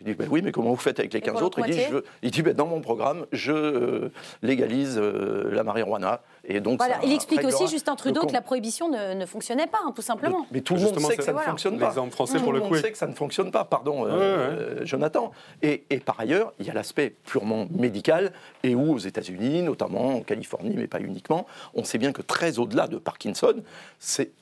[0.00, 1.58] Je dis, ben oui, mais comment vous faites avec les Et 15 pour autres?
[1.60, 4.12] Il dit, l'autre je veux- il dit, ben, dans mon programme, je euh,
[4.42, 6.22] légalise euh, la marijuana.
[6.44, 6.94] Et donc, Voilà.
[6.94, 10.00] ça Il explique aussi, Justin Trudeau, que la prohibition ne, ne fonctionnait pas, hein, tout
[10.02, 10.46] simplement.
[10.52, 11.50] Mais tout le monde sait que ça ne voilà.
[11.50, 11.90] fonctionne pas.
[12.10, 15.32] Français, tout pour le coup, monde sait que ça ne fonctionne pas, pardon, euh, Jonathan.
[15.60, 18.32] Et, et par ailleurs, il y a l'aspect purement médical,
[18.62, 22.58] et où aux États-Unis, notamment en Californie, mais pas uniquement, on sait bien que très
[22.58, 23.54] au-delà de Parkinson,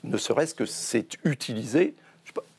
[0.04, 1.94] ne serait-ce que c'est utilisé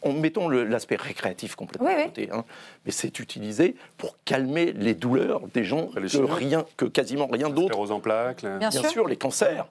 [0.05, 2.45] mettons l'aspect récréatif complètement de côté, hein,
[2.85, 7.91] mais c'est utilisé pour calmer les douleurs des gens que, rien, que quasiment rien d'autre.
[7.91, 8.45] en plaques.
[8.59, 9.07] Bien, sûr.
[9.07, 9.67] les cancers.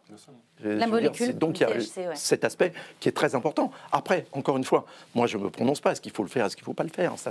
[0.64, 1.36] La molécule.
[1.36, 3.70] donc il y a cet aspect qui est très important.
[3.92, 5.92] Après, encore une fois, moi je ne me prononce pas.
[5.92, 6.46] Est-ce qu'il faut le faire?
[6.46, 7.12] Est-ce qu'il ne faut pas le faire?
[7.16, 7.30] Ça,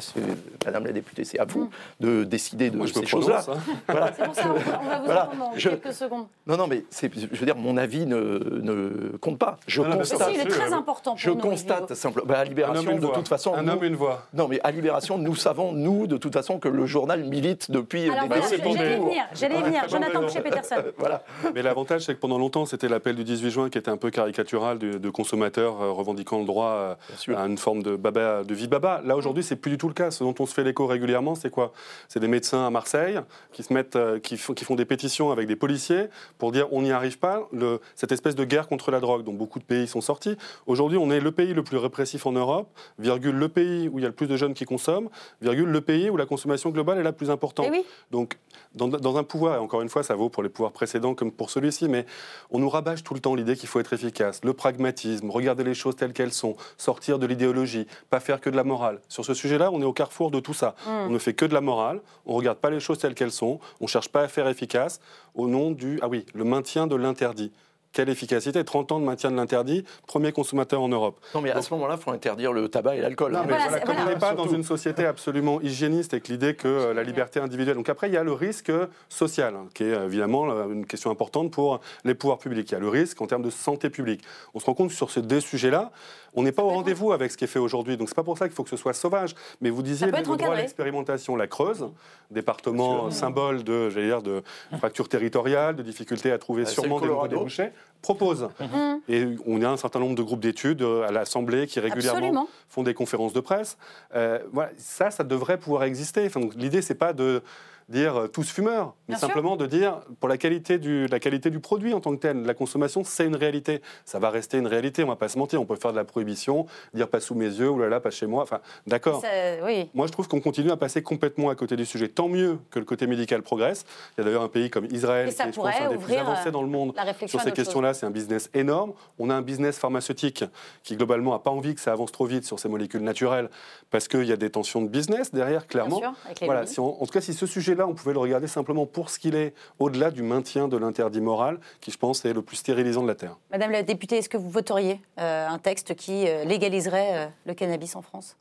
[0.66, 1.70] Madame la députée, c'est à vous mm.
[2.00, 3.44] de décider de ces choses-là.
[3.48, 3.58] Hein.
[3.88, 4.12] Voilà.
[4.16, 5.28] C'est pour ça, on va vous voilà.
[5.28, 6.28] entendre en quelques secondes.
[6.46, 9.58] Non, non, mais je veux dire, mon avis ne, ne compte pas.
[9.68, 10.30] Je constate.
[10.34, 12.26] il est très important pour Je constate simplement.
[12.28, 13.54] Bah, à Libération, de toute façon.
[13.56, 14.28] Un homme, une voix.
[14.34, 18.10] Non, mais à Libération, nous savons, nous, de toute façon, que le journal milite depuis
[18.10, 18.76] Alors, des décennies.
[18.78, 19.90] J'allais venir, j'allais venir.
[19.90, 20.76] Jonathan chez Peterson.
[20.98, 21.24] Voilà.
[21.54, 24.10] Mais l'avantage, c'est que pendant longtemps, c'était l'appel du 18 juin qui était un peu
[24.10, 28.68] caricatural de, consommateurs euh, revendiquant le droit euh, à une forme de, baba, de vie
[28.68, 29.02] baba.
[29.04, 30.12] Là, aujourd'hui, c'est plus du tout le cas.
[30.12, 31.74] Ce dont on se fait l'écho régulièrement, c'est quoi?
[32.08, 33.20] C'est des médecins à Marseille
[33.52, 36.06] qui, se mettent, euh, qui, qui, font des pétitions avec des policiers
[36.38, 39.34] pour dire on n'y arrive pas, le, cette espèce de guerre contre la drogue dont
[39.34, 40.38] beaucoup de pays sont sortis.
[40.68, 42.70] Aujourd'hui, on est le pays le plus répressif en Europe,
[43.00, 45.10] virgule, le pays où il y a le plus de jeunes qui consomment,
[45.42, 47.68] virgule, le pays où la consommation globale est la plus importante.
[47.74, 48.38] Eh Donc,
[48.76, 51.32] dans, dans, un pouvoir, et encore une fois, ça vaut pour les pouvoirs précédents comme
[51.32, 52.06] pour celui-ci, mais
[52.52, 55.74] on nous rabâche tout le temps l'idée qu'il faut être efficace, le pragmatisme, regarder les
[55.74, 59.00] choses telles qu'elles sont, sortir de l'idéologie, pas faire que de la morale.
[59.08, 60.76] Sur ce sujet-là, on est au carrefour de tout ça.
[60.86, 60.90] Mm.
[60.90, 63.32] On ne fait que de la morale, on ne regarde pas les choses telles qu'elles
[63.32, 65.00] sont, on ne cherche pas à faire efficace
[65.36, 67.54] au nom du, ah oui, le maintien de l'interdit.
[67.98, 71.20] Quelle efficacité 30 ans de maintien de l'interdit, premier consommateur en Europe.
[71.34, 73.32] Non, mais à ce moment-là, il faut interdire le tabac et l'alcool.
[73.32, 76.94] Non, mais comme on n'est pas dans une société absolument hygiéniste avec l'idée que euh,
[76.94, 77.76] la liberté individuelle.
[77.76, 78.72] Donc après, il y a le risque
[79.10, 82.70] social, hein, qui est évidemment une question importante pour les pouvoirs publics.
[82.70, 84.22] Il y a le risque en termes de santé publique.
[84.54, 85.92] On se rend compte que sur ces deux sujets-là,
[86.36, 87.98] on n'est pas au rendez-vous avec ce qui est fait aujourd'hui.
[87.98, 89.34] Donc c'est pas pour ça qu'il faut que ce soit sauvage.
[89.60, 91.90] Mais vous disiez le droit à l'expérimentation, la Creuse,
[92.30, 94.44] département symbole de, dire, de
[94.78, 98.50] fracture territoriale, de difficulté à trouver sûrement des débouchés, propose.
[98.60, 99.02] Mhm.
[99.10, 102.84] Et on a un certain nombre de groupes d'études euh, à l'Assemblée qui régulièrement font
[102.84, 103.78] des conférences de presse.
[104.16, 106.26] Euh, voilà, ça, ça devrait pouvoir exister.
[106.26, 107.42] Enfin, L'idée, c'est pas de
[107.90, 111.60] dire euh, tous fumeurs, mais simplement de dire pour la qualité, du, la qualité du
[111.60, 113.82] produit en tant que tel, la consommation, c'est une réalité.
[114.06, 115.62] Ça va rester une réalité, on va pas se mentir.
[115.62, 118.12] On peut faire de la prohibition, dire pas sous mes yeux, ou là là, pas
[118.12, 118.44] chez moi.
[118.44, 119.24] Enfin, d'accord.
[119.64, 119.90] Oui.
[119.94, 122.10] Moi, je trouve qu'on continue à passer complètement à côté du sujet.
[122.10, 123.86] Tant mieux que le côté médical progresse.
[124.18, 126.16] Il y a d'ailleurs un pays comme Israël qui est, je pense, un des plus
[126.16, 126.94] avancés dans le monde
[127.26, 127.94] sur ces questions-là.
[127.94, 128.94] C'est un business énorme.
[129.18, 130.44] On a un business pharmaceutique
[130.84, 133.50] qui, globalement, n'a pas envie que ça avance trop vite sur ces molécules naturelles
[133.90, 136.00] parce qu'il y a des tensions de business derrière, clairement.
[136.00, 138.48] Bien sûr, voilà, si en tout cas, si ce sujet là on pouvait le regarder
[138.48, 142.34] simplement pour ce qu'il est, au-delà du maintien de l'interdit moral, qui, je pense, est
[142.34, 143.38] le plus stérilisant de la Terre.
[143.52, 147.54] Madame la députée, est-ce que vous voteriez euh, un texte qui euh, légaliserait euh, le
[147.54, 148.38] cannabis en France?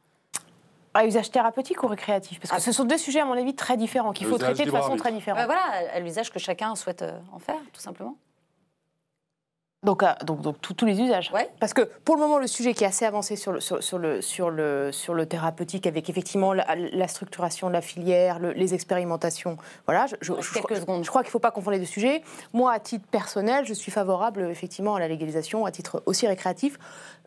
[0.95, 2.41] À usage thérapeutique ou récréatif?
[2.41, 2.61] Parce que ah.
[2.61, 5.13] ce sont deux sujets, à mon avis, très différents, qu'il faut traiter de façon très
[5.13, 5.39] différente.
[5.39, 8.17] Bah voilà, à l'usage que chacun souhaite en faire, tout simplement.
[9.87, 11.31] Donc, donc, donc tous les usages.
[11.61, 14.21] Parce que pour le moment, le sujet qui est assez avancé sur le, sur, le,
[14.21, 19.57] sur le, sur le thérapeutique, avec effectivement la, structuration de la filière, les expérimentations,
[19.87, 21.05] voilà, je, Quelques secondes.
[21.05, 22.23] je crois qu'il ne faut pas confondre les deux sujets.
[22.53, 26.81] Moi, à titre personnel, je suis favorable effectivement à la légalisation, à titre aussi récréatif,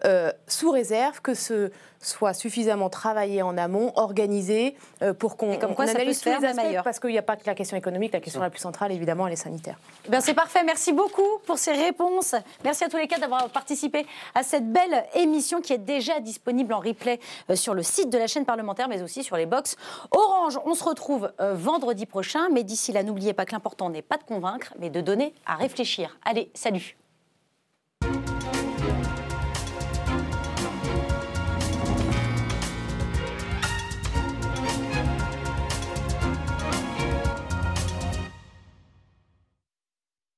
[0.05, 1.71] euh, sous réserve que ce
[2.01, 7.09] soit suffisamment travaillé en amont, organisé, euh, pour qu'on analyse tous les aspects, parce qu'il
[7.09, 9.35] n'y a pas que la question économique, la question la plus centrale, évidemment, elle est
[9.35, 9.77] sanitaire.
[10.07, 12.35] Eh c'est parfait, merci beaucoup pour ces réponses.
[12.63, 16.73] Merci à tous les quatre d'avoir participé à cette belle émission qui est déjà disponible
[16.73, 17.19] en replay
[17.49, 19.75] euh, sur le site de la chaîne parlementaire, mais aussi sur les box
[20.11, 20.57] Orange.
[20.65, 24.23] On se retrouve vendredi prochain, mais d'ici là, n'oubliez pas que l'important n'est pas de
[24.23, 26.17] convaincre, mais de donner à réfléchir.
[26.23, 26.98] Allez, salut